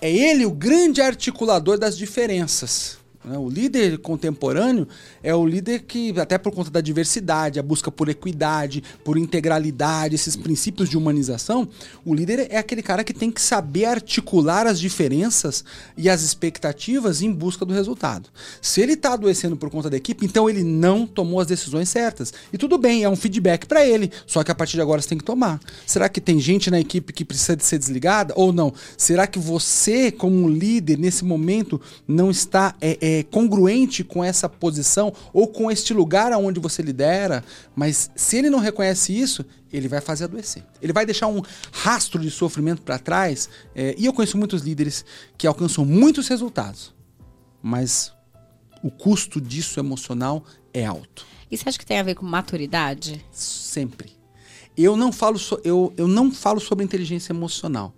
é 0.00 0.10
ele 0.10 0.44
o 0.44 0.50
grande 0.50 1.00
articulador 1.00 1.78
das 1.78 1.96
diferenças. 1.96 2.98
Né? 3.24 3.38
O 3.38 3.48
líder 3.48 3.98
contemporâneo 3.98 4.86
é 5.22 5.34
o 5.34 5.46
líder 5.46 5.82
que, 5.82 6.18
até 6.20 6.36
por 6.36 6.52
conta 6.52 6.70
da 6.70 6.80
diversidade, 6.80 7.58
a 7.58 7.62
busca 7.62 7.90
por 7.90 8.08
equidade, 8.08 8.82
por 9.02 9.16
integralidade, 9.16 10.14
esses 10.14 10.36
princípios 10.36 10.88
de 10.88 10.96
humanização, 10.96 11.68
o 12.04 12.14
líder 12.14 12.48
é 12.50 12.58
aquele 12.58 12.82
cara 12.82 13.02
que 13.02 13.14
tem 13.14 13.30
que 13.30 13.40
saber 13.40 13.86
articular 13.86 14.66
as 14.66 14.78
diferenças 14.78 15.64
e 15.96 16.08
as 16.08 16.22
expectativas 16.22 17.22
em 17.22 17.32
busca 17.32 17.64
do 17.64 17.72
resultado. 17.72 18.28
Se 18.60 18.80
ele 18.80 18.92
está 18.92 19.14
adoecendo 19.14 19.56
por 19.56 19.70
conta 19.70 19.88
da 19.88 19.96
equipe, 19.96 20.26
então 20.26 20.48
ele 20.48 20.62
não 20.62 21.06
tomou 21.06 21.40
as 21.40 21.46
decisões 21.46 21.88
certas. 21.88 22.32
E 22.52 22.58
tudo 22.58 22.76
bem, 22.76 23.04
é 23.04 23.08
um 23.08 23.16
feedback 23.16 23.66
para 23.66 23.86
ele, 23.86 24.10
só 24.26 24.44
que 24.44 24.50
a 24.50 24.54
partir 24.54 24.76
de 24.76 24.82
agora 24.82 25.00
você 25.00 25.08
tem 25.08 25.18
que 25.18 25.24
tomar. 25.24 25.60
Será 25.86 26.08
que 26.08 26.20
tem 26.20 26.38
gente 26.38 26.70
na 26.70 26.80
equipe 26.80 27.12
que 27.12 27.24
precisa 27.24 27.56
de 27.56 27.64
ser 27.64 27.78
desligada 27.78 28.34
ou 28.36 28.52
não? 28.52 28.72
Será 28.96 29.26
que 29.26 29.38
você, 29.38 30.10
como 30.10 30.48
líder, 30.48 30.98
nesse 30.98 31.24
momento, 31.24 31.80
não 32.06 32.30
está. 32.30 32.74
É, 32.80 32.98
é, 33.00 33.13
congruente 33.22 34.02
com 34.02 34.24
essa 34.24 34.48
posição 34.48 35.12
ou 35.32 35.46
com 35.48 35.70
este 35.70 35.94
lugar 35.94 36.32
aonde 36.32 36.58
você 36.60 36.82
lidera, 36.82 37.44
mas 37.74 38.10
se 38.16 38.36
ele 38.38 38.50
não 38.50 38.58
reconhece 38.58 39.16
isso, 39.16 39.44
ele 39.72 39.88
vai 39.88 40.00
fazer 40.00 40.24
adoecer. 40.24 40.64
Ele 40.80 40.92
vai 40.92 41.04
deixar 41.04 41.26
um 41.26 41.42
rastro 41.72 42.20
de 42.20 42.30
sofrimento 42.30 42.82
para 42.82 42.98
trás. 42.98 43.48
É, 43.74 43.94
e 43.98 44.06
eu 44.06 44.12
conheço 44.12 44.38
muitos 44.38 44.62
líderes 44.62 45.04
que 45.36 45.46
alcançam 45.46 45.84
muitos 45.84 46.28
resultados, 46.28 46.94
mas 47.62 48.12
o 48.82 48.90
custo 48.90 49.40
disso 49.40 49.80
emocional 49.80 50.44
é 50.72 50.84
alto. 50.84 51.26
E 51.50 51.56
você 51.56 51.68
acha 51.68 51.78
que 51.78 51.86
tem 51.86 51.98
a 51.98 52.02
ver 52.02 52.14
com 52.14 52.26
maturidade? 52.26 53.24
Sempre. 53.30 54.12
Eu 54.76 54.96
não 54.96 55.12
falo, 55.12 55.38
so, 55.38 55.60
eu, 55.62 55.92
eu 55.96 56.08
não 56.08 56.32
falo 56.32 56.60
sobre 56.60 56.84
inteligência 56.84 57.32
emocional. 57.32 57.94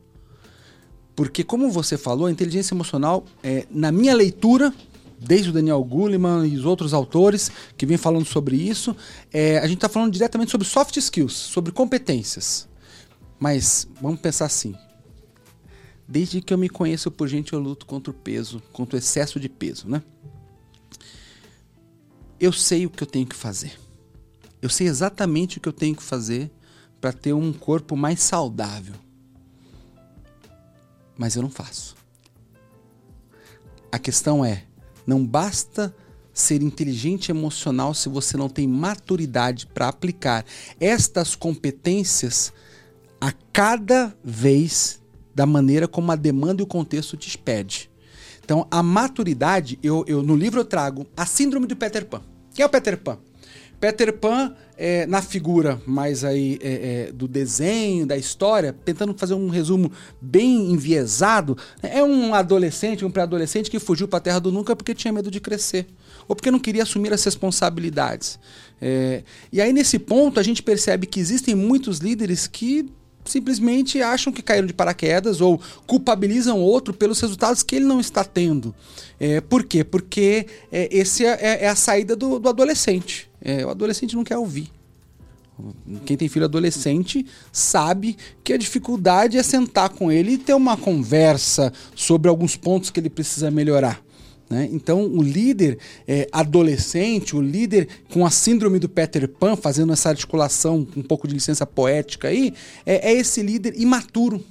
Porque, 1.14 1.42
como 1.42 1.70
você 1.70 1.96
falou, 1.96 2.26
a 2.26 2.30
inteligência 2.30 2.74
emocional, 2.74 3.24
é, 3.42 3.66
na 3.70 3.90
minha 3.90 4.14
leitura, 4.14 4.72
desde 5.18 5.50
o 5.50 5.52
Daniel 5.52 5.82
Goleman 5.82 6.46
e 6.46 6.56
os 6.56 6.64
outros 6.64 6.92
autores 6.92 7.50
que 7.76 7.86
vêm 7.86 7.96
falando 7.96 8.26
sobre 8.26 8.56
isso, 8.56 8.94
é, 9.32 9.58
a 9.58 9.66
gente 9.66 9.78
está 9.78 9.88
falando 9.88 10.12
diretamente 10.12 10.50
sobre 10.50 10.66
soft 10.66 10.96
skills, 10.96 11.32
sobre 11.32 11.72
competências. 11.72 12.68
Mas 13.38 13.86
vamos 14.00 14.20
pensar 14.20 14.46
assim. 14.46 14.74
Desde 16.08 16.40
que 16.40 16.54
eu 16.54 16.58
me 16.58 16.68
conheço 16.68 17.10
por 17.10 17.26
gente, 17.26 17.52
eu 17.52 17.58
luto 17.58 17.84
contra 17.84 18.10
o 18.10 18.14
peso, 18.14 18.62
contra 18.72 18.96
o 18.96 18.98
excesso 18.98 19.40
de 19.40 19.48
peso, 19.48 19.88
né? 19.88 20.02
Eu 22.38 22.52
sei 22.52 22.86
o 22.86 22.90
que 22.90 23.02
eu 23.02 23.06
tenho 23.06 23.26
que 23.26 23.34
fazer. 23.34 23.78
Eu 24.60 24.68
sei 24.68 24.86
exatamente 24.86 25.58
o 25.58 25.60
que 25.60 25.68
eu 25.68 25.72
tenho 25.72 25.96
que 25.96 26.02
fazer 26.02 26.50
para 27.00 27.12
ter 27.12 27.32
um 27.32 27.52
corpo 27.52 27.96
mais 27.96 28.20
saudável. 28.20 28.94
Mas 31.16 31.34
eu 31.34 31.42
não 31.42 31.50
faço. 31.50 31.96
A 33.90 33.98
questão 33.98 34.44
é, 34.44 34.64
não 35.06 35.24
basta 35.24 35.94
ser 36.32 36.62
inteligente 36.62 37.30
emocional 37.30 37.94
se 37.94 38.08
você 38.08 38.36
não 38.36 38.48
tem 38.48 38.68
maturidade 38.68 39.66
para 39.66 39.88
aplicar 39.88 40.44
estas 40.78 41.34
competências 41.34 42.52
a 43.20 43.32
cada 43.52 44.14
vez 44.22 45.00
da 45.34 45.46
maneira 45.46 45.88
como 45.88 46.12
a 46.12 46.16
demanda 46.16 46.60
e 46.60 46.64
o 46.64 46.66
contexto 46.66 47.16
te 47.16 47.38
pede. 47.38 47.90
Então, 48.44 48.66
a 48.70 48.82
maturidade, 48.82 49.78
eu, 49.82 50.04
eu 50.06 50.22
no 50.22 50.36
livro 50.36 50.60
eu 50.60 50.64
trago 50.64 51.06
a 51.16 51.26
síndrome 51.26 51.66
do 51.66 51.74
Peter 51.74 52.04
Pan. 52.04 52.22
Quem 52.54 52.62
é 52.62 52.66
o 52.66 52.70
Peter 52.70 52.96
Pan? 52.96 53.18
Peter 53.80 54.12
Pan, 54.12 54.54
é, 54.76 55.06
na 55.06 55.22
figura 55.22 55.80
mais 55.86 56.24
aí 56.24 56.58
é, 56.62 57.08
é, 57.08 57.12
do 57.12 57.26
desenho, 57.26 58.06
da 58.06 58.16
história, 58.16 58.74
tentando 58.84 59.14
fazer 59.14 59.34
um 59.34 59.48
resumo 59.48 59.90
bem 60.20 60.70
enviesado, 60.70 61.56
é 61.82 62.02
um 62.02 62.34
adolescente, 62.34 63.04
um 63.04 63.10
pré-adolescente 63.10 63.70
que 63.70 63.78
fugiu 63.78 64.06
para 64.06 64.18
a 64.18 64.20
Terra 64.20 64.38
do 64.38 64.52
Nunca 64.52 64.76
porque 64.76 64.94
tinha 64.94 65.12
medo 65.12 65.30
de 65.30 65.40
crescer 65.40 65.86
ou 66.28 66.34
porque 66.34 66.50
não 66.50 66.58
queria 66.58 66.82
assumir 66.82 67.12
as 67.12 67.24
responsabilidades. 67.24 68.38
É, 68.80 69.22
e 69.52 69.60
aí, 69.60 69.72
nesse 69.72 69.98
ponto, 69.98 70.38
a 70.38 70.42
gente 70.42 70.62
percebe 70.62 71.06
que 71.06 71.20
existem 71.20 71.54
muitos 71.54 71.98
líderes 71.98 72.46
que 72.46 72.86
simplesmente 73.24 74.00
acham 74.00 74.32
que 74.32 74.42
caíram 74.42 74.66
de 74.66 74.72
paraquedas 74.72 75.40
ou 75.40 75.60
culpabilizam 75.86 76.60
outro 76.60 76.94
pelos 76.94 77.20
resultados 77.20 77.62
que 77.62 77.76
ele 77.76 77.84
não 77.84 78.00
está 78.00 78.24
tendo. 78.24 78.74
É, 79.18 79.40
por 79.40 79.64
quê? 79.64 79.82
Porque 79.82 80.46
é, 80.70 80.88
esse 80.96 81.24
é, 81.24 81.38
é, 81.40 81.64
é, 81.64 81.68
a 81.68 81.74
saída 81.74 82.14
do, 82.14 82.38
do 82.38 82.48
adolescente. 82.48 83.28
É, 83.48 83.64
o 83.64 83.70
adolescente 83.70 84.16
não 84.16 84.24
quer 84.24 84.36
ouvir. 84.36 84.72
Quem 86.04 86.16
tem 86.16 86.28
filho 86.28 86.44
adolescente 86.44 87.24
sabe 87.52 88.16
que 88.42 88.52
a 88.52 88.56
dificuldade 88.56 89.38
é 89.38 89.42
sentar 89.42 89.88
com 89.90 90.10
ele 90.10 90.32
e 90.32 90.38
ter 90.38 90.52
uma 90.52 90.76
conversa 90.76 91.72
sobre 91.94 92.28
alguns 92.28 92.56
pontos 92.56 92.90
que 92.90 92.98
ele 92.98 93.08
precisa 93.08 93.48
melhorar. 93.48 94.04
Né? 94.50 94.68
Então, 94.72 95.06
o 95.06 95.22
líder 95.22 95.78
é, 96.08 96.28
adolescente, 96.32 97.36
o 97.36 97.40
líder 97.40 97.88
com 98.12 98.26
a 98.26 98.30
síndrome 98.30 98.80
do 98.80 98.88
Peter 98.88 99.28
Pan, 99.28 99.54
fazendo 99.54 99.92
essa 99.92 100.08
articulação 100.08 100.84
com 100.84 100.98
um 100.98 101.04
pouco 101.04 101.28
de 101.28 101.34
licença 101.34 101.64
poética 101.64 102.26
aí, 102.26 102.52
é, 102.84 103.12
é 103.12 103.14
esse 103.14 103.42
líder 103.42 103.74
imaturo. 103.80 104.44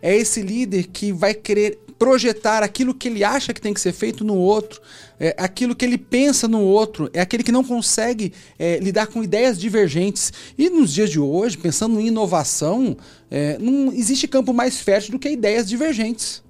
É 0.00 0.14
esse 0.16 0.40
líder 0.40 0.86
que 0.86 1.12
vai 1.12 1.34
querer 1.34 1.80
projetar 1.98 2.62
aquilo 2.62 2.94
que 2.94 3.08
ele 3.08 3.24
acha 3.24 3.52
que 3.52 3.60
tem 3.60 3.72
que 3.72 3.80
ser 3.80 3.92
feito 3.92 4.24
no 4.24 4.36
outro, 4.36 4.80
é 5.18 5.34
aquilo 5.38 5.74
que 5.74 5.84
ele 5.84 5.96
pensa 5.98 6.48
no 6.48 6.60
outro, 6.60 7.08
é 7.12 7.20
aquele 7.20 7.42
que 7.42 7.52
não 7.52 7.64
consegue 7.64 8.32
é, 8.58 8.78
lidar 8.78 9.06
com 9.06 9.22
ideias 9.22 9.58
divergentes. 9.58 10.32
E 10.58 10.68
nos 10.68 10.92
dias 10.92 11.10
de 11.10 11.20
hoje, 11.20 11.56
pensando 11.56 12.00
em 12.00 12.08
inovação, 12.08 12.96
é, 13.30 13.58
não 13.58 13.92
existe 13.92 14.26
campo 14.26 14.52
mais 14.52 14.80
fértil 14.80 15.12
do 15.12 15.18
que 15.18 15.28
ideias 15.28 15.68
divergentes. 15.68 16.42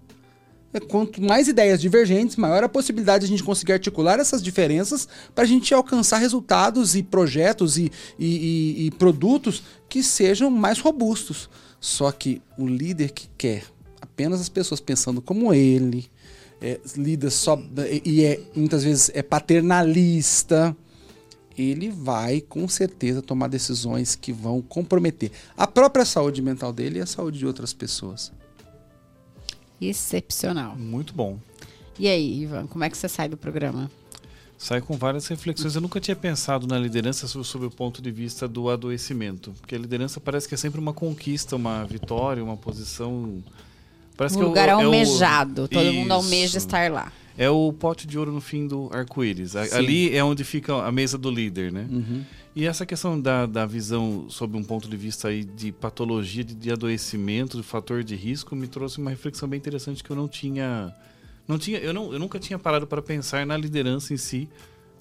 É, 0.72 0.80
quanto 0.80 1.22
mais 1.22 1.46
ideias 1.46 1.80
divergentes, 1.80 2.36
maior 2.36 2.64
a 2.64 2.68
possibilidade 2.68 3.20
de 3.20 3.32
a 3.32 3.36
gente 3.36 3.44
conseguir 3.44 3.74
articular 3.74 4.18
essas 4.18 4.42
diferenças 4.42 5.06
para 5.34 5.44
a 5.44 5.46
gente 5.46 5.72
alcançar 5.72 6.18
resultados 6.18 6.96
e 6.96 7.02
projetos 7.02 7.78
e, 7.78 7.92
e, 8.18 8.26
e, 8.26 8.86
e 8.86 8.90
produtos 8.92 9.62
que 9.88 10.02
sejam 10.02 10.50
mais 10.50 10.80
robustos. 10.80 11.48
Só 11.78 12.10
que 12.10 12.42
o 12.58 12.66
líder 12.66 13.12
que 13.12 13.28
quer 13.36 13.73
apenas 14.14 14.40
as 14.40 14.48
pessoas 14.48 14.80
pensando 14.80 15.20
como 15.20 15.52
ele, 15.52 16.08
é, 16.62 16.80
lida 16.96 17.28
só 17.30 17.60
e 18.04 18.24
é 18.24 18.40
muitas 18.54 18.84
vezes 18.84 19.10
é 19.12 19.22
paternalista, 19.22 20.74
ele 21.58 21.90
vai 21.90 22.40
com 22.40 22.66
certeza 22.68 23.20
tomar 23.20 23.48
decisões 23.48 24.14
que 24.14 24.32
vão 24.32 24.62
comprometer 24.62 25.32
a 25.56 25.66
própria 25.66 26.04
saúde 26.04 26.40
mental 26.40 26.72
dele 26.72 27.00
e 27.00 27.02
a 27.02 27.06
saúde 27.06 27.40
de 27.40 27.46
outras 27.46 27.72
pessoas. 27.72 28.32
Excepcional. 29.80 30.76
Muito 30.76 31.12
bom. 31.12 31.38
E 31.98 32.08
aí, 32.08 32.42
Ivan, 32.42 32.66
como 32.68 32.84
é 32.84 32.90
que 32.90 32.96
você 32.96 33.08
sai 33.08 33.28
do 33.28 33.36
programa? 33.36 33.90
Sai 34.56 34.80
com 34.80 34.96
várias 34.96 35.26
reflexões. 35.26 35.74
Eu 35.74 35.80
nunca 35.80 36.00
tinha 36.00 36.16
pensado 36.16 36.66
na 36.66 36.78
liderança 36.78 37.26
sob 37.26 37.66
o 37.66 37.70
ponto 37.70 38.00
de 38.00 38.10
vista 38.10 38.48
do 38.48 38.70
adoecimento. 38.70 39.52
Porque 39.60 39.74
a 39.74 39.78
liderança 39.78 40.20
parece 40.20 40.48
que 40.48 40.54
é 40.54 40.56
sempre 40.56 40.80
uma 40.80 40.92
conquista, 40.92 41.56
uma 41.56 41.84
vitória, 41.84 42.42
uma 42.42 42.56
posição. 42.56 43.42
Parece 44.16 44.36
um 44.36 44.40
que 44.40 44.44
lugar 44.44 44.68
é 44.68 44.76
o, 44.76 44.80
almejado. 44.80 45.62
É 45.62 45.64
o... 45.64 45.68
Todo 45.68 45.84
Isso. 45.84 45.94
mundo 45.94 46.12
almeja 46.12 46.58
estar 46.58 46.90
lá. 46.90 47.12
É 47.36 47.50
o 47.50 47.72
pote 47.72 48.06
de 48.06 48.16
ouro 48.16 48.30
no 48.30 48.40
fim 48.40 48.66
do 48.66 48.88
arco-íris. 48.92 49.56
Ali 49.56 50.16
é 50.16 50.22
onde 50.22 50.44
fica 50.44 50.72
a 50.74 50.92
mesa 50.92 51.18
do 51.18 51.30
líder, 51.30 51.72
né? 51.72 51.88
Uhum. 51.90 52.24
E 52.54 52.64
essa 52.64 52.86
questão 52.86 53.20
da, 53.20 53.46
da 53.46 53.66
visão 53.66 54.26
sob 54.28 54.56
um 54.56 54.62
ponto 54.62 54.88
de 54.88 54.96
vista 54.96 55.26
aí 55.26 55.42
de 55.42 55.72
patologia, 55.72 56.44
de, 56.44 56.54
de 56.54 56.70
adoecimento, 56.70 57.56
de 57.56 57.64
fator 57.64 58.04
de 58.04 58.14
risco, 58.14 58.54
me 58.54 58.68
trouxe 58.68 58.98
uma 58.98 59.10
reflexão 59.10 59.48
bem 59.48 59.58
interessante 59.58 60.04
que 60.04 60.10
eu 60.10 60.14
não 60.14 60.28
tinha. 60.28 60.94
Não 61.48 61.58
tinha 61.58 61.78
eu, 61.78 61.92
não, 61.92 62.12
eu 62.12 62.18
nunca 62.20 62.38
tinha 62.38 62.58
parado 62.58 62.86
para 62.86 63.02
pensar 63.02 63.44
na 63.44 63.56
liderança 63.56 64.14
em 64.14 64.16
si 64.16 64.48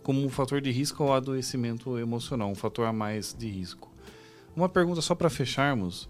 como 0.02 0.26
um 0.26 0.30
fator 0.30 0.60
de 0.60 0.72
risco 0.72 1.04
ou 1.04 1.14
adoecimento 1.14 1.98
emocional, 2.00 2.50
um 2.50 2.56
fator 2.56 2.88
a 2.88 2.92
mais 2.92 3.36
de 3.38 3.48
risco. 3.48 3.92
Uma 4.56 4.68
pergunta 4.68 5.02
só 5.02 5.14
para 5.14 5.30
fecharmos. 5.30 6.10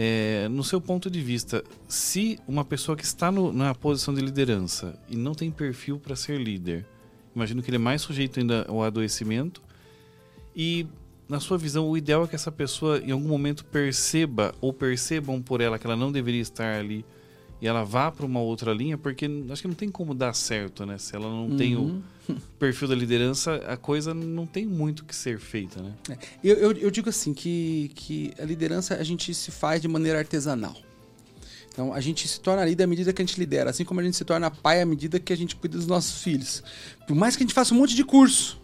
É, 0.00 0.46
no 0.48 0.62
seu 0.62 0.80
ponto 0.80 1.10
de 1.10 1.20
vista, 1.20 1.64
se 1.88 2.38
uma 2.46 2.64
pessoa 2.64 2.96
que 2.96 3.02
está 3.02 3.32
no, 3.32 3.52
na 3.52 3.74
posição 3.74 4.14
de 4.14 4.20
liderança 4.20 4.96
e 5.08 5.16
não 5.16 5.34
tem 5.34 5.50
perfil 5.50 5.98
para 5.98 6.14
ser 6.14 6.40
líder, 6.40 6.86
imagino 7.34 7.60
que 7.60 7.68
ele 7.68 7.78
é 7.78 7.80
mais 7.80 8.00
sujeito 8.00 8.38
ainda 8.38 8.64
ao 8.68 8.80
adoecimento 8.84 9.60
e, 10.54 10.86
na 11.28 11.40
sua 11.40 11.58
visão, 11.58 11.88
o 11.88 11.96
ideal 11.96 12.22
é 12.22 12.28
que 12.28 12.36
essa 12.36 12.52
pessoa 12.52 13.00
em 13.00 13.10
algum 13.10 13.26
momento 13.26 13.64
perceba 13.64 14.54
ou 14.60 14.72
percebam 14.72 15.42
por 15.42 15.60
ela 15.60 15.80
que 15.80 15.86
ela 15.88 15.96
não 15.96 16.12
deveria 16.12 16.42
estar 16.42 16.78
ali 16.78 17.04
e 17.60 17.66
ela 17.66 17.84
vá 17.84 18.10
para 18.10 18.24
uma 18.24 18.40
outra 18.40 18.72
linha, 18.72 18.96
porque 18.96 19.28
acho 19.50 19.62
que 19.62 19.68
não 19.68 19.74
tem 19.74 19.88
como 19.88 20.14
dar 20.14 20.32
certo, 20.32 20.86
né? 20.86 20.96
Se 20.96 21.16
ela 21.16 21.28
não 21.28 21.48
uhum. 21.48 21.56
tem 21.56 21.76
o 21.76 22.02
perfil 22.58 22.88
da 22.88 22.94
liderança, 22.94 23.56
a 23.66 23.76
coisa 23.76 24.14
não 24.14 24.46
tem 24.46 24.64
muito 24.64 25.04
que 25.04 25.14
ser 25.14 25.38
feita, 25.38 25.82
né? 25.82 25.94
É. 26.10 26.18
Eu, 26.42 26.56
eu, 26.56 26.72
eu, 26.72 26.90
digo 26.90 27.08
assim, 27.08 27.34
que, 27.34 27.90
que 27.94 28.32
a 28.38 28.44
liderança 28.44 28.94
a 28.94 29.02
gente 29.02 29.34
se 29.34 29.50
faz 29.50 29.82
de 29.82 29.88
maneira 29.88 30.18
artesanal. 30.18 30.76
Então, 31.72 31.92
a 31.92 32.00
gente 32.00 32.26
se 32.26 32.40
torna 32.40 32.64
líder 32.64 32.84
à 32.84 32.86
medida 32.86 33.12
que 33.12 33.22
a 33.22 33.24
gente 33.24 33.38
lidera, 33.38 33.70
assim 33.70 33.84
como 33.84 34.00
a 34.00 34.02
gente 34.02 34.16
se 34.16 34.24
torna 34.24 34.50
pai 34.50 34.82
à 34.82 34.86
medida 34.86 35.20
que 35.20 35.32
a 35.32 35.36
gente 35.36 35.54
cuida 35.54 35.76
dos 35.76 35.86
nossos 35.86 36.22
filhos. 36.22 36.62
Por 37.06 37.14
mais 37.14 37.36
que 37.36 37.42
a 37.42 37.46
gente 37.46 37.54
faça 37.54 37.72
um 37.72 37.76
monte 37.78 37.94
de 37.94 38.04
curso, 38.04 38.60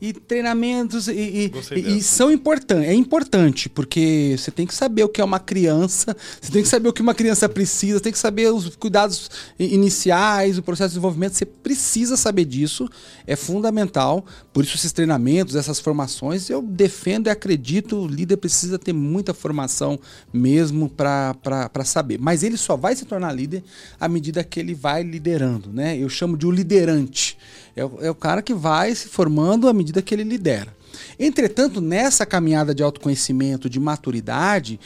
e 0.00 0.12
treinamentos 0.12 1.08
e, 1.08 1.12
e, 1.12 1.52
e, 1.74 2.02
são 2.02 2.30
importantes. 2.30 2.88
É 2.88 2.94
importante 2.94 3.68
porque 3.68 4.36
você 4.38 4.50
tem 4.50 4.66
que 4.66 4.74
saber 4.74 5.02
o 5.02 5.08
que 5.08 5.20
é 5.20 5.24
uma 5.24 5.40
criança, 5.40 6.16
você 6.40 6.52
tem 6.52 6.62
que 6.62 6.68
saber 6.68 6.88
o 6.88 6.92
que 6.92 7.02
uma 7.02 7.14
criança 7.14 7.48
precisa, 7.48 8.00
tem 8.00 8.12
que 8.12 8.18
saber 8.18 8.52
os 8.52 8.76
cuidados 8.76 9.30
iniciais, 9.58 10.58
o 10.58 10.62
processo 10.62 10.90
de 10.90 10.94
desenvolvimento. 10.94 11.34
Você 11.34 11.44
precisa 11.44 12.16
saber 12.16 12.44
disso, 12.44 12.88
é 13.26 13.34
fundamental. 13.34 14.24
Por 14.52 14.64
isso 14.64 14.76
esses 14.76 14.92
treinamentos, 14.92 15.56
essas 15.56 15.80
formações, 15.80 16.48
eu 16.48 16.62
defendo 16.62 17.26
e 17.26 17.30
acredito. 17.30 17.96
O 17.96 18.06
líder 18.06 18.36
precisa 18.36 18.78
ter 18.78 18.92
muita 18.92 19.34
formação 19.34 19.98
mesmo 20.32 20.88
para 20.88 21.84
saber. 21.84 22.18
Mas 22.18 22.42
ele 22.42 22.56
só 22.56 22.76
vai 22.76 22.94
se 22.94 23.04
tornar 23.04 23.32
líder 23.32 23.64
à 23.98 24.08
medida 24.08 24.44
que 24.44 24.60
ele 24.60 24.74
vai 24.74 25.02
liderando, 25.02 25.72
né? 25.72 25.96
Eu 25.96 26.08
chamo 26.08 26.36
de 26.36 26.46
o 26.46 26.50
liderante. 26.50 27.36
É 27.74 27.84
o, 27.84 27.98
é 28.00 28.10
o 28.10 28.14
cara 28.14 28.42
que 28.42 28.52
vai 28.52 28.92
se 28.94 29.08
formando 29.08 29.68
à 29.68 29.72
medida 29.72 29.87
que 30.02 30.14
ele 30.14 30.24
lidera. 30.24 30.76
Entretanto, 31.18 31.80
nessa 31.80 32.24
caminhada 32.24 32.74
de 32.74 32.82
autoconhecimento, 32.82 33.68
de 33.68 33.78
maturidade, 33.78 34.78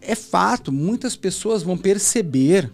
é 0.00 0.14
fato, 0.14 0.72
muitas 0.72 1.16
pessoas 1.16 1.62
vão 1.62 1.76
perceber 1.76 2.70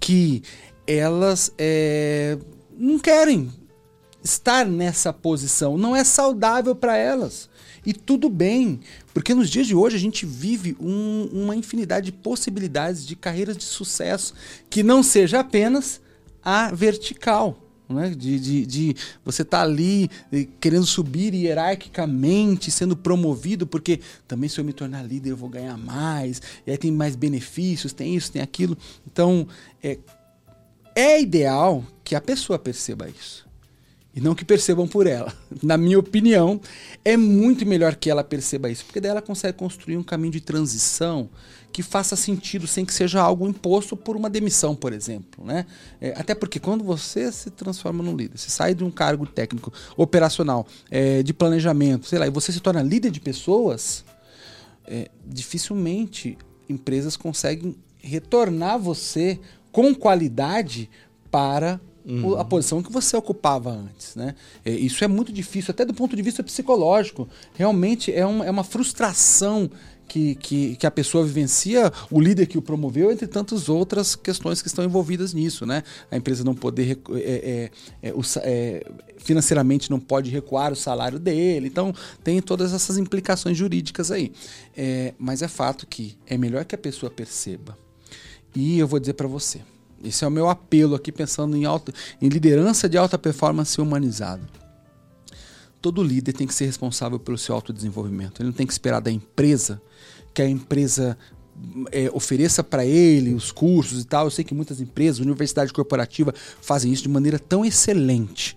que 0.00 0.42
elas 0.86 1.52
é, 1.58 2.38
não 2.76 2.98
querem 2.98 3.50
estar 4.22 4.66
nessa 4.66 5.12
posição, 5.12 5.76
não 5.76 5.94
é 5.94 6.02
saudável 6.02 6.74
para 6.74 6.96
elas. 6.96 7.48
E 7.86 7.92
tudo 7.92 8.30
bem, 8.30 8.80
porque 9.12 9.34
nos 9.34 9.50
dias 9.50 9.66
de 9.66 9.74
hoje 9.74 9.96
a 9.96 10.00
gente 10.00 10.24
vive 10.24 10.74
um, 10.80 11.28
uma 11.30 11.54
infinidade 11.54 12.06
de 12.06 12.12
possibilidades 12.12 13.06
de 13.06 13.14
carreiras 13.14 13.56
de 13.56 13.64
sucesso 13.64 14.34
que 14.70 14.82
não 14.82 15.02
seja 15.02 15.40
apenas 15.40 16.00
a 16.42 16.70
vertical. 16.72 17.63
Né? 17.88 18.10
De, 18.10 18.40
de, 18.40 18.66
de 18.66 18.96
você 19.24 19.42
estar 19.42 19.58
tá 19.58 19.62
ali 19.62 20.08
eh, 20.32 20.46
querendo 20.58 20.86
subir 20.86 21.34
hierarquicamente, 21.34 22.70
sendo 22.70 22.96
promovido, 22.96 23.66
porque 23.66 24.00
também 24.26 24.48
se 24.48 24.58
eu 24.58 24.64
me 24.64 24.72
tornar 24.72 25.02
líder 25.02 25.30
eu 25.30 25.36
vou 25.36 25.50
ganhar 25.50 25.76
mais, 25.76 26.40
e 26.66 26.70
aí 26.70 26.78
tem 26.78 26.90
mais 26.90 27.14
benefícios, 27.14 27.92
tem 27.92 28.16
isso, 28.16 28.32
tem 28.32 28.40
aquilo. 28.40 28.76
Então, 29.06 29.46
é, 29.82 29.98
é 30.94 31.20
ideal 31.20 31.84
que 32.02 32.14
a 32.14 32.20
pessoa 32.20 32.58
perceba 32.58 33.08
isso. 33.08 33.44
E 34.14 34.20
não 34.20 34.34
que 34.34 34.44
percebam 34.44 34.86
por 34.86 35.06
ela. 35.06 35.34
Na 35.60 35.76
minha 35.76 35.98
opinião, 35.98 36.60
é 37.04 37.16
muito 37.16 37.66
melhor 37.66 37.96
que 37.96 38.08
ela 38.08 38.22
perceba 38.22 38.70
isso, 38.70 38.84
porque 38.84 39.00
daí 39.00 39.10
ela 39.10 39.22
consegue 39.22 39.58
construir 39.58 39.96
um 39.96 40.04
caminho 40.04 40.32
de 40.32 40.40
transição 40.40 41.28
que 41.74 41.82
faça 41.82 42.14
sentido 42.14 42.68
sem 42.68 42.84
que 42.84 42.94
seja 42.94 43.20
algo 43.20 43.48
imposto 43.48 43.96
por 43.96 44.14
uma 44.16 44.30
demissão, 44.30 44.76
por 44.76 44.92
exemplo. 44.92 45.44
Né? 45.44 45.66
É, 46.00 46.14
até 46.16 46.32
porque 46.32 46.60
quando 46.60 46.84
você 46.84 47.32
se 47.32 47.50
transforma 47.50 48.00
num 48.00 48.14
líder, 48.16 48.38
você 48.38 48.48
sai 48.48 48.76
de 48.76 48.84
um 48.84 48.92
cargo 48.92 49.26
técnico, 49.26 49.72
operacional, 49.96 50.64
é, 50.88 51.20
de 51.24 51.34
planejamento, 51.34 52.06
sei 52.06 52.20
lá, 52.20 52.28
e 52.28 52.30
você 52.30 52.52
se 52.52 52.60
torna 52.60 52.80
líder 52.80 53.10
de 53.10 53.18
pessoas, 53.18 54.04
é, 54.86 55.10
dificilmente 55.26 56.38
empresas 56.68 57.16
conseguem 57.16 57.74
retornar 57.98 58.78
você 58.78 59.40
com 59.72 59.92
qualidade 59.92 60.88
para 61.28 61.80
uhum. 62.06 62.38
a 62.38 62.44
posição 62.44 62.84
que 62.84 62.92
você 62.92 63.16
ocupava 63.16 63.70
antes, 63.72 64.14
né? 64.14 64.36
É, 64.64 64.70
isso 64.70 65.02
é 65.02 65.08
muito 65.08 65.32
difícil, 65.32 65.72
até 65.72 65.84
do 65.84 65.92
ponto 65.92 66.14
de 66.14 66.22
vista 66.22 66.40
psicológico. 66.40 67.28
Realmente 67.54 68.12
é 68.12 68.24
uma, 68.24 68.46
é 68.46 68.50
uma 68.50 68.62
frustração 68.62 69.68
que, 70.06 70.34
que, 70.34 70.76
que, 70.76 70.86
a 70.86 70.90
pessoa 70.90 71.24
vivencia, 71.24 71.92
o 72.10 72.20
líder 72.20 72.46
que 72.46 72.58
o 72.58 72.62
promoveu, 72.62 73.10
entre 73.10 73.26
tantas 73.26 73.68
outras 73.68 74.14
questões 74.14 74.62
que 74.62 74.68
estão 74.68 74.84
envolvidas 74.84 75.32
nisso, 75.32 75.66
né? 75.66 75.82
A 76.10 76.16
empresa 76.16 76.44
não 76.44 76.54
poder 76.54 76.98
é, 77.12 77.70
é, 78.02 78.10
é, 78.10 78.14
é, 78.42 78.86
financeiramente 79.18 79.90
não 79.90 79.98
pode 79.98 80.30
recuar 80.30 80.72
o 80.72 80.76
salário 80.76 81.18
dele, 81.18 81.68
então 81.68 81.94
tem 82.22 82.40
todas 82.40 82.72
essas 82.72 82.98
implicações 82.98 83.56
jurídicas 83.56 84.10
aí. 84.10 84.32
É, 84.76 85.14
mas 85.18 85.42
é 85.42 85.48
fato 85.48 85.86
que 85.86 86.16
é 86.26 86.36
melhor 86.36 86.64
que 86.64 86.74
a 86.74 86.78
pessoa 86.78 87.10
perceba. 87.10 87.76
E 88.54 88.78
eu 88.78 88.86
vou 88.86 89.00
dizer 89.00 89.14
para 89.14 89.26
você, 89.26 89.60
esse 90.02 90.24
é 90.24 90.28
o 90.28 90.30
meu 90.30 90.48
apelo 90.48 90.94
aqui 90.94 91.10
pensando 91.10 91.56
em, 91.56 91.64
alta, 91.64 91.92
em 92.20 92.28
liderança 92.28 92.88
de 92.88 92.96
alta 92.96 93.18
performance 93.18 93.80
humanizado 93.80 94.63
todo 95.84 96.02
líder 96.02 96.32
tem 96.32 96.46
que 96.46 96.54
ser 96.54 96.64
responsável 96.64 97.18
pelo 97.18 97.36
seu 97.36 97.54
autodesenvolvimento. 97.54 98.40
Ele 98.40 98.46
não 98.48 98.54
tem 98.54 98.66
que 98.66 98.72
esperar 98.72 99.00
da 99.00 99.10
empresa 99.10 99.82
que 100.32 100.40
a 100.40 100.48
empresa 100.48 101.14
é, 101.92 102.10
ofereça 102.10 102.64
para 102.64 102.86
ele 102.86 103.34
os 103.34 103.52
cursos 103.52 104.00
e 104.00 104.06
tal. 104.06 104.24
Eu 104.24 104.30
sei 104.30 104.46
que 104.46 104.54
muitas 104.54 104.80
empresas, 104.80 105.18
universidade 105.18 105.74
corporativa, 105.74 106.32
fazem 106.62 106.90
isso 106.90 107.02
de 107.02 107.10
maneira 107.10 107.38
tão 107.38 107.66
excelente. 107.66 108.56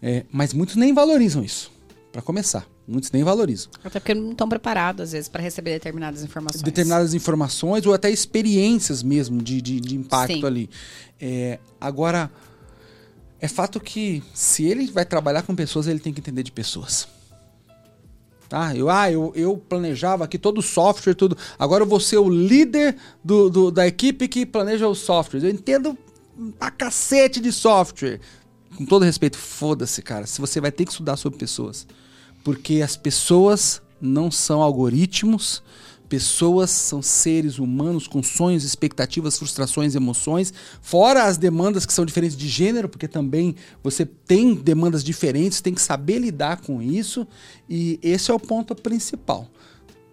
É, 0.00 0.24
mas 0.30 0.54
muitos 0.54 0.76
nem 0.76 0.94
valorizam 0.94 1.42
isso, 1.42 1.72
para 2.12 2.22
começar. 2.22 2.64
Muitos 2.86 3.10
nem 3.10 3.24
valorizam. 3.24 3.68
Até 3.82 3.98
porque 3.98 4.14
não 4.14 4.30
estão 4.30 4.48
preparados, 4.48 5.02
às 5.02 5.12
vezes, 5.12 5.28
para 5.28 5.42
receber 5.42 5.72
determinadas 5.72 6.22
informações. 6.22 6.62
Determinadas 6.62 7.14
informações 7.14 7.84
ou 7.84 7.92
até 7.92 8.08
experiências 8.08 9.02
mesmo 9.02 9.42
de, 9.42 9.60
de, 9.60 9.80
de 9.80 9.96
impacto 9.96 10.34
Sim. 10.34 10.46
ali. 10.46 10.70
É, 11.20 11.58
agora, 11.80 12.30
é 13.40 13.48
fato 13.48 13.80
que 13.80 14.22
se 14.34 14.64
ele 14.64 14.86
vai 14.90 15.04
trabalhar 15.04 15.42
com 15.42 15.54
pessoas, 15.54 15.86
ele 15.86 15.98
tem 15.98 16.12
que 16.12 16.20
entender 16.20 16.42
de 16.42 16.52
pessoas. 16.52 17.08
Tá? 18.48 18.74
Eu, 18.74 18.90
ah, 18.90 19.10
eu, 19.10 19.32
eu 19.36 19.56
planejava 19.56 20.24
aqui 20.24 20.36
todo 20.36 20.58
o 20.58 20.62
software, 20.62 21.14
tudo. 21.14 21.38
Agora 21.58 21.84
eu 21.84 21.88
vou 21.88 22.00
ser 22.00 22.18
o 22.18 22.28
líder 22.28 22.96
do, 23.22 23.48
do, 23.48 23.70
da 23.70 23.86
equipe 23.86 24.26
que 24.26 24.44
planeja 24.44 24.88
os 24.88 24.98
softwares. 24.98 25.44
Eu 25.44 25.50
entendo 25.50 25.96
a 26.58 26.70
cacete 26.70 27.40
de 27.40 27.52
software. 27.52 28.20
Com 28.76 28.84
todo 28.84 29.04
respeito, 29.04 29.38
foda-se, 29.38 30.02
cara. 30.02 30.26
Se 30.26 30.40
você 30.40 30.60
vai 30.60 30.72
ter 30.72 30.84
que 30.84 30.90
estudar 30.90 31.16
sobre 31.16 31.38
pessoas. 31.38 31.86
Porque 32.42 32.82
as 32.82 32.96
pessoas 32.96 33.80
não 34.00 34.30
são 34.30 34.62
algoritmos, 34.62 35.62
Pessoas 36.10 36.70
são 36.70 37.00
seres 37.00 37.60
humanos 37.60 38.08
com 38.08 38.20
sonhos, 38.20 38.64
expectativas, 38.64 39.38
frustrações, 39.38 39.94
emoções, 39.94 40.52
fora 40.82 41.22
as 41.22 41.38
demandas 41.38 41.86
que 41.86 41.92
são 41.92 42.04
diferentes 42.04 42.36
de 42.36 42.48
gênero, 42.48 42.88
porque 42.88 43.06
também 43.06 43.54
você 43.80 44.04
tem 44.04 44.52
demandas 44.52 45.04
diferentes, 45.04 45.60
tem 45.60 45.72
que 45.72 45.80
saber 45.80 46.18
lidar 46.18 46.62
com 46.62 46.82
isso, 46.82 47.24
e 47.68 47.96
esse 48.02 48.28
é 48.28 48.34
o 48.34 48.40
ponto 48.40 48.74
principal. 48.74 49.48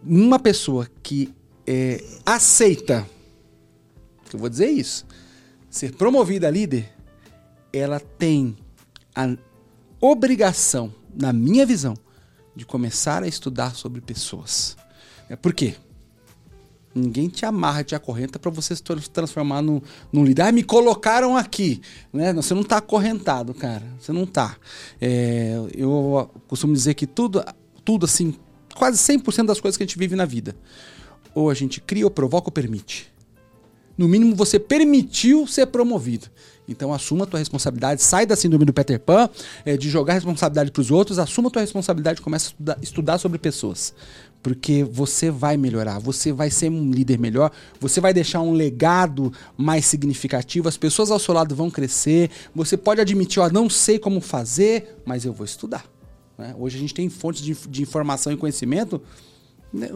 Uma 0.03 0.37
pessoa 0.37 0.87
que 1.01 1.33
é, 1.65 2.03
aceita, 2.23 3.09
eu 4.31 4.37
vou 4.37 4.49
dizer 4.49 4.69
isso, 4.69 5.03
ser 5.67 5.95
promovida 5.95 6.47
a 6.47 6.51
líder, 6.51 6.93
ela 7.73 7.99
tem 7.99 8.55
a 9.15 9.35
obrigação, 9.99 10.93
na 11.19 11.33
minha 11.33 11.65
visão, 11.65 11.95
de 12.55 12.67
começar 12.67 13.23
a 13.23 13.27
estudar 13.27 13.73
sobre 13.73 13.99
pessoas. 13.99 14.77
É 15.27 15.35
por 15.35 15.55
quê? 15.55 15.75
Ninguém 16.97 17.29
te 17.29 17.45
amarra, 17.45 17.83
te 17.83 17.95
acorrenta 17.95 18.39
para 18.39 18.51
você 18.51 18.75
se 18.75 18.83
transformar 19.11 19.61
num, 19.61 19.81
num 20.11 20.23
líder. 20.23 20.43
Ah, 20.43 20.51
me 20.51 20.63
colocaram 20.63 21.37
aqui. 21.37 21.81
Né? 22.11 22.33
Você 22.33 22.53
não 22.53 22.61
está 22.61 22.77
acorrentado, 22.77 23.53
cara. 23.53 23.83
Você 23.99 24.11
não 24.11 24.23
está. 24.23 24.57
É, 24.99 25.55
eu 25.73 26.29
costumo 26.47 26.73
dizer 26.73 26.93
que 26.93 27.05
tudo, 27.05 27.43
tudo 27.85 28.05
assim, 28.05 28.35
quase 28.75 28.97
100% 28.97 29.45
das 29.45 29.59
coisas 29.59 29.77
que 29.77 29.83
a 29.83 29.85
gente 29.85 29.97
vive 29.97 30.15
na 30.15 30.25
vida, 30.25 30.55
ou 31.33 31.49
a 31.49 31.53
gente 31.53 31.79
cria, 31.81 32.05
ou 32.05 32.11
provoca, 32.11 32.47
ou 32.47 32.51
permite. 32.51 33.11
No 33.97 34.07
mínimo, 34.07 34.35
você 34.35 34.59
permitiu 34.59 35.47
ser 35.47 35.67
promovido. 35.67 36.27
Então 36.67 36.93
assuma 36.93 37.23
a 37.23 37.27
tua 37.27 37.39
responsabilidade, 37.39 38.01
sai 38.01 38.25
da 38.25 38.35
síndrome 38.35 38.65
do 38.65 38.73
Peter 38.73 38.99
Pan, 38.99 39.29
é, 39.65 39.77
de 39.77 39.89
jogar 39.89 40.13
responsabilidade 40.13 40.71
para 40.71 40.81
os 40.81 40.91
outros, 40.91 41.19
assuma 41.19 41.47
a 41.47 41.51
tua 41.51 41.61
responsabilidade 41.61 42.19
e 42.19 42.23
começa 42.23 42.47
a 42.47 42.49
estudar, 42.49 42.77
estudar 42.81 43.17
sobre 43.17 43.37
pessoas 43.37 43.93
porque 44.41 44.81
você 44.81 45.29
vai 45.29 45.57
melhorar, 45.57 45.99
você 45.99 46.31
vai 46.31 46.49
ser 46.49 46.69
um 46.69 46.91
líder 46.91 47.19
melhor, 47.19 47.51
você 47.81 47.99
vai 47.99 48.13
deixar 48.13 48.39
um 48.39 48.53
legado 48.53 49.33
mais 49.57 49.85
significativo, 49.85 50.69
as 50.69 50.77
pessoas 50.77 51.11
ao 51.11 51.19
seu 51.19 51.33
lado 51.33 51.53
vão 51.53 51.69
crescer, 51.69 52.29
você 52.55 52.77
pode 52.77 53.01
admitir, 53.01 53.41
ó, 53.41 53.49
não 53.49 53.69
sei 53.69 53.99
como 53.99 54.21
fazer, 54.21 55.01
mas 55.05 55.25
eu 55.25 55.33
vou 55.33 55.43
estudar. 55.43 55.85
Né? 56.37 56.55
Hoje 56.57 56.77
a 56.77 56.79
gente 56.79 56.93
tem 56.93 57.09
fontes 57.09 57.41
de, 57.41 57.57
de 57.67 57.81
informação 57.81 58.31
e 58.31 58.37
conhecimento 58.37 59.01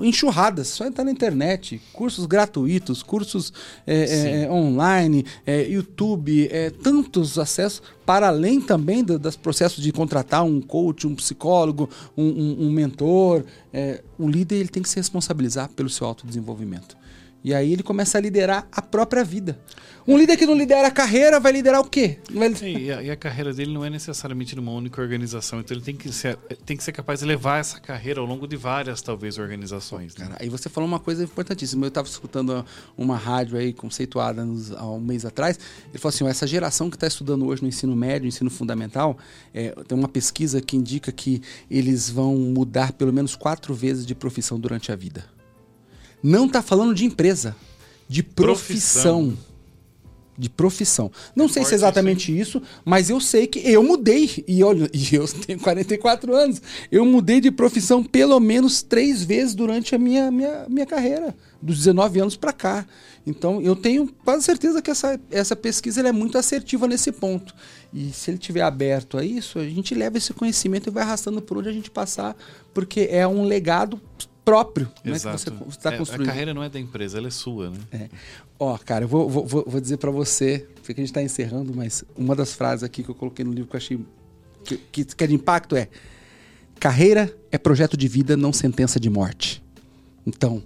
enxurradas, 0.01 0.67
só 0.67 0.85
entrar 0.85 1.03
na 1.03 1.11
internet, 1.11 1.81
cursos 1.93 2.25
gratuitos, 2.25 3.01
cursos 3.01 3.53
é, 3.87 4.43
é, 4.43 4.51
online, 4.51 5.25
é, 5.45 5.63
YouTube, 5.63 6.47
é, 6.51 6.69
tantos 6.69 7.39
acessos, 7.39 7.81
para 8.05 8.27
além 8.27 8.59
também 8.59 9.03
do, 9.03 9.17
dos 9.17 9.35
processos 9.35 9.83
de 9.83 9.91
contratar 9.91 10.43
um 10.43 10.61
coach, 10.61 11.07
um 11.07 11.15
psicólogo, 11.15 11.89
um, 12.17 12.25
um, 12.25 12.67
um 12.67 12.71
mentor. 12.71 13.43
É, 13.71 14.03
o 14.17 14.27
líder 14.27 14.57
ele 14.57 14.69
tem 14.69 14.83
que 14.83 14.89
se 14.89 14.97
responsabilizar 14.97 15.69
pelo 15.69 15.89
seu 15.89 16.05
autodesenvolvimento. 16.05 17.00
E 17.43 17.53
aí 17.53 17.73
ele 17.73 17.83
começa 17.83 18.17
a 18.17 18.21
liderar 18.21 18.67
a 18.71 18.81
própria 18.81 19.23
vida. 19.23 19.59
Um 20.07 20.17
líder 20.17 20.35
que 20.35 20.45
não 20.45 20.55
lidera 20.55 20.87
a 20.87 20.91
carreira 20.91 21.39
vai 21.39 21.51
liderar 21.51 21.79
o 21.79 21.85
quê? 21.85 22.17
Vai... 22.33 22.53
Sim, 22.55 22.77
e, 22.77 22.91
a, 22.91 23.03
e, 23.03 23.11
a, 23.11 23.15
carreira 23.15 23.53
dele 23.53 23.71
não 23.71 23.85
é 23.85 23.89
necessariamente 23.89 24.55
numa 24.55 24.71
única 24.71 24.99
organização, 24.99 25.59
então 25.59 25.77
ele 25.77 25.83
tem 25.83 25.95
que 25.95 26.11
ser, 26.11 26.37
tem 26.65 26.75
que 26.75 26.83
ser 26.83 26.91
capaz 26.91 27.19
de 27.19 27.25
levar 27.25 27.59
essa 27.59 27.79
carreira 27.79 28.19
ao 28.19 28.25
longo 28.25 28.47
de 28.47 28.57
várias, 28.57 29.01
talvez, 29.01 29.37
organizações. 29.37 30.15
Né? 30.15 30.25
Cara, 30.25 30.37
aí 30.39 30.49
você 30.49 30.69
falou 30.69 30.87
uma 30.87 30.99
coisa 30.99 31.23
importantíssima. 31.23 31.85
Eu 31.85 31.89
estava 31.89 32.07
escutando 32.07 32.65
uma 32.97 33.15
rádio 33.15 33.57
aí 33.57 33.73
conceituada 33.73 34.43
nos, 34.43 34.71
há 34.71 34.85
um 34.89 34.99
mês 34.99 35.23
atrás. 35.23 35.59
Ele 35.89 35.99
falou 35.99 36.13
assim: 36.13 36.27
essa 36.27 36.47
geração 36.47 36.89
que 36.89 36.95
está 36.95 37.07
estudando 37.07 37.45
hoje 37.45 37.61
no 37.61 37.67
ensino 37.67 37.95
médio, 37.95 38.23
no 38.23 38.29
ensino 38.29 38.49
fundamental, 38.49 39.17
é, 39.53 39.69
tem 39.87 39.97
uma 39.97 40.09
pesquisa 40.09 40.61
que 40.61 40.75
indica 40.75 41.11
que 41.11 41.41
eles 41.69 42.09
vão 42.09 42.35
mudar 42.35 42.91
pelo 42.93 43.13
menos 43.13 43.35
quatro 43.35 43.73
vezes 43.73 44.05
de 44.05 44.15
profissão 44.15 44.59
durante 44.59 44.91
a 44.91 44.95
vida. 44.95 45.40
Não 46.23 46.45
está 46.45 46.61
falando 46.61 46.93
de 46.93 47.05
empresa, 47.05 47.55
de 48.07 48.23
profissão. 48.23 49.27
profissão 49.29 49.51
de 50.41 50.49
profissão. 50.49 51.11
Não 51.35 51.47
sei 51.47 51.63
se 51.63 51.73
é 51.73 51.75
exatamente 51.75 52.35
isso, 52.35 52.61
mas 52.83 53.11
eu 53.11 53.19
sei 53.19 53.45
que 53.45 53.59
eu 53.59 53.83
mudei. 53.83 54.43
E, 54.47 54.63
olha, 54.63 54.89
e 54.93 55.13
eu 55.13 55.27
tenho 55.27 55.59
44 55.59 56.35
anos. 56.35 56.59
Eu 56.91 57.05
mudei 57.05 57.39
de 57.39 57.51
profissão 57.51 58.03
pelo 58.03 58.39
menos 58.39 58.81
três 58.81 59.23
vezes 59.23 59.53
durante 59.53 59.93
a 59.93 59.99
minha, 59.99 60.31
minha, 60.31 60.65
minha 60.67 60.85
carreira, 60.87 61.35
dos 61.61 61.77
19 61.77 62.21
anos 62.21 62.35
para 62.35 62.51
cá. 62.51 62.87
Então 63.25 63.61
eu 63.61 63.75
tenho 63.75 64.11
quase 64.25 64.43
certeza 64.43 64.81
que 64.81 64.89
essa, 64.89 65.19
essa 65.29 65.55
pesquisa 65.55 66.01
é 66.01 66.11
muito 66.11 66.39
assertiva 66.39 66.87
nesse 66.87 67.11
ponto. 67.11 67.53
E 67.93 68.11
se 68.11 68.31
ele 68.31 68.39
tiver 68.39 68.61
aberto 68.61 69.19
a 69.19 69.23
isso, 69.23 69.59
a 69.59 69.63
gente 69.63 69.93
leva 69.93 70.17
esse 70.17 70.33
conhecimento 70.33 70.89
e 70.89 70.91
vai 70.91 71.03
arrastando 71.03 71.39
por 71.39 71.59
onde 71.59 71.69
a 71.69 71.73
gente 71.73 71.91
passar, 71.91 72.35
porque 72.73 73.07
é 73.11 73.27
um 73.27 73.43
legado 73.43 74.01
próprio 74.43 74.91
Exato. 75.05 75.51
né, 75.51 75.57
que 75.57 75.63
você 75.63 75.77
está 75.77 75.93
é, 75.93 75.97
construindo. 75.97 76.29
A 76.29 76.31
carreira 76.31 76.53
não 76.53 76.63
é 76.63 76.69
da 76.69 76.79
empresa, 76.79 77.17
ela 77.17 77.27
é 77.27 77.31
sua, 77.31 77.69
né? 77.69 77.77
É. 77.91 78.09
Ó, 78.59 78.77
cara, 78.77 79.05
eu 79.05 79.07
vou, 79.07 79.29
vou, 79.29 79.65
vou 79.67 79.81
dizer 79.81 79.97
para 79.97 80.11
você, 80.11 80.67
sei 80.83 80.95
que 80.95 81.01
a 81.01 81.03
gente 81.03 81.11
está 81.11 81.21
encerrando, 81.21 81.73
mas 81.75 82.03
uma 82.15 82.35
das 82.35 82.53
frases 82.53 82.83
aqui 82.83 83.03
que 83.03 83.09
eu 83.09 83.15
coloquei 83.15 83.45
no 83.45 83.51
livro 83.51 83.69
que 83.69 83.75
eu 83.75 83.79
achei 83.79 83.99
que, 84.63 84.77
que, 84.77 85.05
que 85.05 85.23
é 85.23 85.27
de 85.27 85.33
impacto 85.33 85.75
é: 85.75 85.89
carreira 86.79 87.35
é 87.51 87.57
projeto 87.57 87.97
de 87.97 88.07
vida, 88.07 88.37
não 88.37 88.53
sentença 88.53 88.99
de 88.99 89.09
morte. 89.09 89.63
Então, 90.25 90.63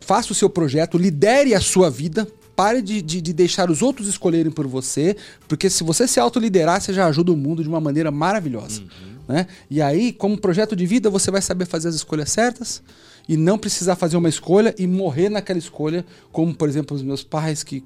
faça 0.00 0.32
o 0.32 0.34
seu 0.34 0.50
projeto, 0.50 0.98
lidere 0.98 1.54
a 1.54 1.60
sua 1.60 1.90
vida, 1.90 2.26
pare 2.56 2.80
de, 2.80 3.02
de, 3.02 3.20
de, 3.20 3.32
deixar 3.32 3.70
os 3.70 3.82
outros 3.82 4.08
escolherem 4.08 4.50
por 4.50 4.66
você, 4.66 5.16
porque 5.48 5.68
se 5.68 5.82
você 5.82 6.06
se 6.06 6.20
autoliderar, 6.20 6.80
você 6.80 6.92
já 6.92 7.06
ajuda 7.06 7.32
o 7.32 7.36
mundo 7.36 7.62
de 7.62 7.68
uma 7.68 7.80
maneira 7.80 8.10
maravilhosa. 8.10 8.80
Uhum. 8.80 9.14
Né? 9.28 9.46
E 9.70 9.80
aí, 9.80 10.12
como 10.12 10.38
projeto 10.38 10.76
de 10.76 10.86
vida, 10.86 11.10
você 11.10 11.30
vai 11.30 11.40
saber 11.40 11.66
fazer 11.66 11.88
as 11.88 11.94
escolhas 11.94 12.30
certas 12.30 12.82
e 13.28 13.36
não 13.36 13.58
precisar 13.58 13.96
fazer 13.96 14.16
uma 14.16 14.28
escolha 14.28 14.74
e 14.78 14.86
morrer 14.86 15.28
naquela 15.28 15.58
escolha, 15.58 16.04
como, 16.30 16.54
por 16.54 16.68
exemplo, 16.68 16.94
os 16.94 17.02
meus 17.02 17.24
pais 17.24 17.62
que 17.62 17.82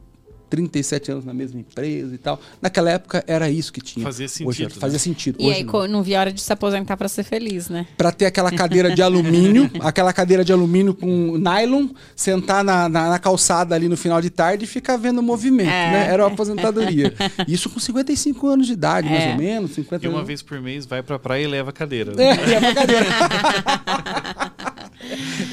37 0.48 1.12
anos 1.12 1.24
na 1.24 1.34
mesma 1.34 1.60
empresa 1.60 2.14
e 2.14 2.18
tal. 2.18 2.40
Naquela 2.60 2.90
época 2.90 3.24
era 3.26 3.50
isso 3.50 3.72
que 3.72 3.80
tinha. 3.80 4.04
Fazia 4.04 4.28
sentido. 4.28 4.48
Hoje, 4.48 4.64
né? 4.64 4.70
Fazia 4.70 4.98
sentido. 4.98 5.36
E 5.38 5.46
Hoje 5.46 5.56
aí 5.56 5.64
não. 5.64 5.88
não 5.88 6.02
via 6.02 6.20
hora 6.20 6.32
de 6.32 6.40
se 6.40 6.52
aposentar 6.52 6.96
para 6.96 7.08
ser 7.08 7.22
feliz, 7.24 7.68
né? 7.68 7.86
Para 7.96 8.10
ter 8.10 8.26
aquela 8.26 8.50
cadeira 8.50 8.94
de 8.94 9.02
alumínio, 9.02 9.70
aquela 9.80 10.12
cadeira 10.12 10.44
de 10.44 10.52
alumínio 10.52 10.94
com 10.94 11.36
nylon, 11.38 11.88
sentar 12.16 12.64
na, 12.64 12.88
na, 12.88 13.10
na, 13.10 13.18
calçada 13.18 13.74
ali 13.74 13.88
no 13.88 13.96
final 13.96 14.20
de 14.20 14.30
tarde 14.30 14.64
e 14.64 14.66
ficar 14.66 14.96
vendo 14.96 15.18
o 15.18 15.22
movimento, 15.22 15.68
é. 15.68 15.92
né? 15.92 16.08
Era 16.10 16.24
uma 16.24 16.32
aposentadoria. 16.32 17.14
Isso 17.46 17.68
com 17.70 17.78
55 17.78 18.46
anos 18.46 18.66
de 18.66 18.72
idade, 18.72 19.08
é. 19.08 19.10
mais 19.10 19.30
ou 19.32 19.36
menos. 19.36 19.70
50 19.72 20.04
e 20.04 20.08
uma 20.08 20.18
anos. 20.18 20.26
vez 20.26 20.42
por 20.42 20.60
mês 20.60 20.86
vai 20.86 21.02
pra 21.02 21.18
praia 21.18 21.44
e 21.44 21.46
leva 21.46 21.70
a 21.70 21.72
cadeira. 21.72 22.12
É, 22.12 22.46
leva 22.46 22.68
a 22.68 22.74
cadeira. 22.74 23.06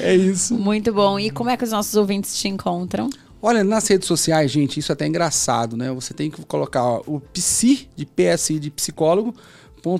é 0.00 0.14
isso. 0.14 0.54
Muito 0.54 0.92
bom. 0.92 1.18
E 1.18 1.30
como 1.30 1.50
é 1.50 1.56
que 1.56 1.64
os 1.64 1.70
nossos 1.70 1.94
ouvintes 1.94 2.36
te 2.38 2.48
encontram? 2.48 3.08
Olha, 3.48 3.62
nas 3.62 3.86
redes 3.86 4.08
sociais, 4.08 4.50
gente, 4.50 4.80
isso 4.80 4.90
é 4.90 4.94
até 4.94 5.06
engraçado, 5.06 5.76
né? 5.76 5.92
Você 5.92 6.12
tem 6.12 6.28
que 6.28 6.44
colocar 6.46 6.82
ó, 6.82 7.02
o 7.06 7.20
psi 7.20 7.88
de 7.94 8.04
PSI 8.04 8.58
de 8.58 8.72
psicólogo 8.72 9.32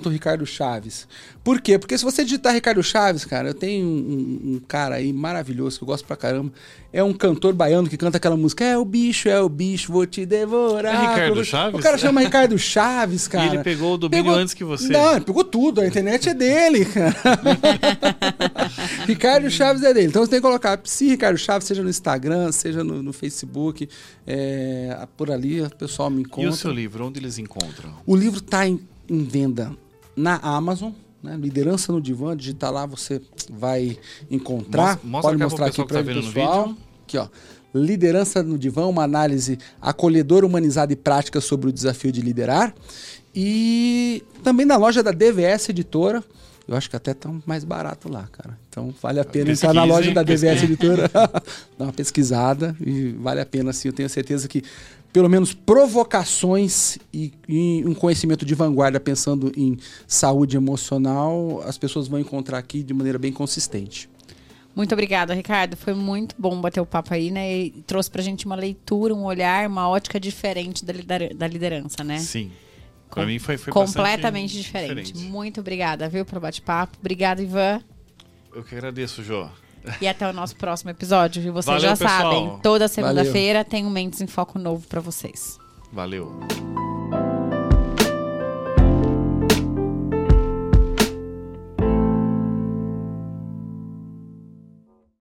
Ricardo 0.09 0.45
Chaves. 0.45 1.07
Por 1.43 1.61
quê? 1.61 1.79
Porque 1.79 1.97
se 1.97 2.03
você 2.03 2.25
digitar 2.25 2.53
Ricardo 2.53 2.83
Chaves, 2.83 3.23
cara, 3.23 3.49
eu 3.49 3.53
tenho 3.53 3.87
um, 3.87 4.55
um, 4.55 4.61
cara 4.67 4.95
aí 4.95 5.13
maravilhoso 5.13 5.77
que 5.77 5.83
eu 5.83 5.87
gosto 5.87 6.05
pra 6.05 6.17
caramba. 6.17 6.51
É 6.91 7.01
um 7.01 7.13
cantor 7.13 7.53
baiano 7.53 7.87
que 7.87 7.95
canta 7.95 8.17
aquela 8.17 8.35
música. 8.35 8.65
É 8.65 8.77
o 8.77 8.83
bicho, 8.83 9.29
é 9.29 9.41
o 9.41 9.47
bicho, 9.47 9.91
vou 9.91 10.05
te 10.05 10.25
devorar. 10.25 10.93
É 10.93 11.09
Ricardo 11.09 11.45
Chaves? 11.45 11.79
O 11.79 11.83
cara 11.83 11.97
chama 11.97 12.19
Ricardo 12.19 12.57
Chaves, 12.59 13.29
cara. 13.29 13.45
E 13.45 13.49
ele 13.55 13.63
pegou 13.63 13.93
o 13.93 13.97
domínio 13.97 14.25
pegou... 14.25 14.37
antes 14.37 14.53
que 14.53 14.65
você. 14.65 14.89
Não, 14.89 15.15
ele 15.15 15.25
pegou 15.25 15.43
tudo. 15.45 15.79
A 15.79 15.87
internet 15.87 16.27
é 16.27 16.33
dele, 16.33 16.83
cara. 16.83 17.15
Ricardo 19.07 19.49
Chaves 19.49 19.83
é 19.83 19.93
dele. 19.93 20.07
Então 20.07 20.23
você 20.25 20.31
tem 20.31 20.39
que 20.39 20.45
colocar 20.45 20.79
se 20.83 21.07
Ricardo 21.07 21.37
Chaves, 21.37 21.65
seja 21.65 21.81
no 21.81 21.89
Instagram, 21.89 22.51
seja 22.51 22.83
no, 22.83 23.01
no 23.01 23.13
Facebook. 23.13 23.87
É, 24.25 25.07
por 25.15 25.31
ali 25.31 25.61
o 25.61 25.69
pessoal 25.69 26.09
me 26.09 26.23
encontra. 26.23 26.43
E 26.43 26.47
o 26.49 26.53
seu 26.53 26.71
livro, 26.71 27.05
onde 27.05 27.19
eles 27.19 27.37
encontram? 27.37 27.93
O 28.05 28.15
livro 28.15 28.41
tá 28.41 28.67
em 28.67 28.79
em 29.09 29.23
venda 29.23 29.71
na 30.15 30.37
Amazon. 30.37 30.91
Né? 31.21 31.37
Liderança 31.37 31.91
no 31.91 32.01
Divã, 32.01 32.35
digitar 32.35 32.71
lá 32.71 32.85
você 32.85 33.21
vai 33.49 33.97
encontrar. 34.29 34.99
Mostra, 35.03 35.31
Pode 35.31 35.43
mostrar 35.43 35.65
aqui 35.67 35.85
para 35.85 36.03
tá 36.03 36.11
o 36.11 36.15
pessoal. 36.15 36.75
Aqui, 37.03 37.17
ó. 37.17 37.27
Liderança 37.73 38.41
no 38.41 38.57
Divã, 38.57 38.85
uma 38.85 39.03
análise 39.03 39.59
acolhedora, 39.81 40.45
humanizada 40.45 40.93
e 40.93 40.95
prática 40.95 41.41
sobre 41.41 41.69
o 41.69 41.73
desafio 41.73 42.11
de 42.11 42.21
liderar. 42.21 42.73
E 43.35 44.23
também 44.43 44.65
na 44.65 44.77
loja 44.77 45.03
da 45.03 45.11
DVS 45.11 45.69
Editora. 45.69 46.23
Eu 46.67 46.75
acho 46.75 46.89
que 46.89 46.97
até 46.97 47.13
tá 47.13 47.33
mais 47.45 47.63
barato 47.63 48.09
lá, 48.09 48.27
cara. 48.29 48.57
Então 48.67 48.93
vale 49.01 49.21
a 49.21 49.23
pena 49.23 49.45
Pesquise, 49.45 49.65
entrar 49.67 49.73
na 49.73 49.85
loja 49.85 50.13
da 50.13 50.21
DVS 50.21 50.63
Editora, 50.63 51.07
dar 51.77 51.85
uma 51.85 51.93
pesquisada 51.93 52.75
e 52.81 53.11
vale 53.11 53.39
a 53.39 53.45
pena 53.45 53.71
sim. 53.71 53.87
Eu 53.87 53.93
tenho 53.93 54.09
certeza 54.09 54.49
que 54.49 54.63
pelo 55.17 55.29
menos 55.29 55.51
provocações 55.51 56.99
e, 57.11 57.33
e, 57.49 57.83
um 57.87 57.95
conhecimento 57.95 58.45
de 58.45 58.53
vanguarda 58.53 58.99
pensando 58.99 59.51
em 59.57 59.75
saúde 60.05 60.55
emocional, 60.55 61.59
as 61.65 61.75
pessoas 61.75 62.07
vão 62.07 62.19
encontrar 62.19 62.59
aqui 62.59 62.83
de 62.83 62.93
maneira 62.93 63.17
bem 63.17 63.33
consistente. 63.33 64.07
Muito 64.75 64.93
obrigada, 64.93 65.33
Ricardo. 65.33 65.75
Foi 65.75 65.95
muito 65.95 66.35
bom 66.37 66.61
bater 66.61 66.79
o 66.81 66.85
papo 66.85 67.15
aí, 67.15 67.31
né? 67.31 67.51
E 67.51 67.71
trouxe 67.87 68.11
pra 68.11 68.21
gente 68.21 68.45
uma 68.45 68.55
leitura, 68.55 69.11
um 69.15 69.23
olhar, 69.23 69.67
uma 69.67 69.89
ótica 69.89 70.19
diferente 70.19 70.85
da, 70.85 70.93
da 71.35 71.47
liderança, 71.47 72.03
né? 72.03 72.19
Sim. 72.19 72.51
Para 73.09 73.25
mim 73.25 73.39
foi, 73.39 73.57
foi 73.57 73.73
completamente 73.73 74.55
diferente. 74.55 75.13
diferente. 75.13 75.31
Muito 75.31 75.61
obrigada, 75.61 76.07
viu, 76.07 76.25
pelo 76.25 76.41
bate-papo. 76.41 76.95
Obrigada, 76.99 77.41
Ivan. 77.41 77.81
Eu 78.53 78.63
que 78.63 78.75
agradeço, 78.75 79.23
Jô. 79.23 79.49
E 80.01 80.07
até 80.07 80.29
o 80.29 80.33
nosso 80.33 80.55
próximo 80.55 80.89
episódio. 80.91 81.41
E 81.41 81.49
vocês 81.49 81.65
Valeu, 81.65 81.81
já 81.81 81.97
pessoal. 81.97 82.21
sabem, 82.21 82.59
toda 82.61 82.87
segunda-feira 82.87 83.63
tem 83.63 83.85
um 83.85 83.89
Mentes 83.89 84.21
em 84.21 84.27
Foco 84.27 84.57
novo 84.59 84.87
para 84.87 85.01
vocês. 85.01 85.57
Valeu. 85.91 86.39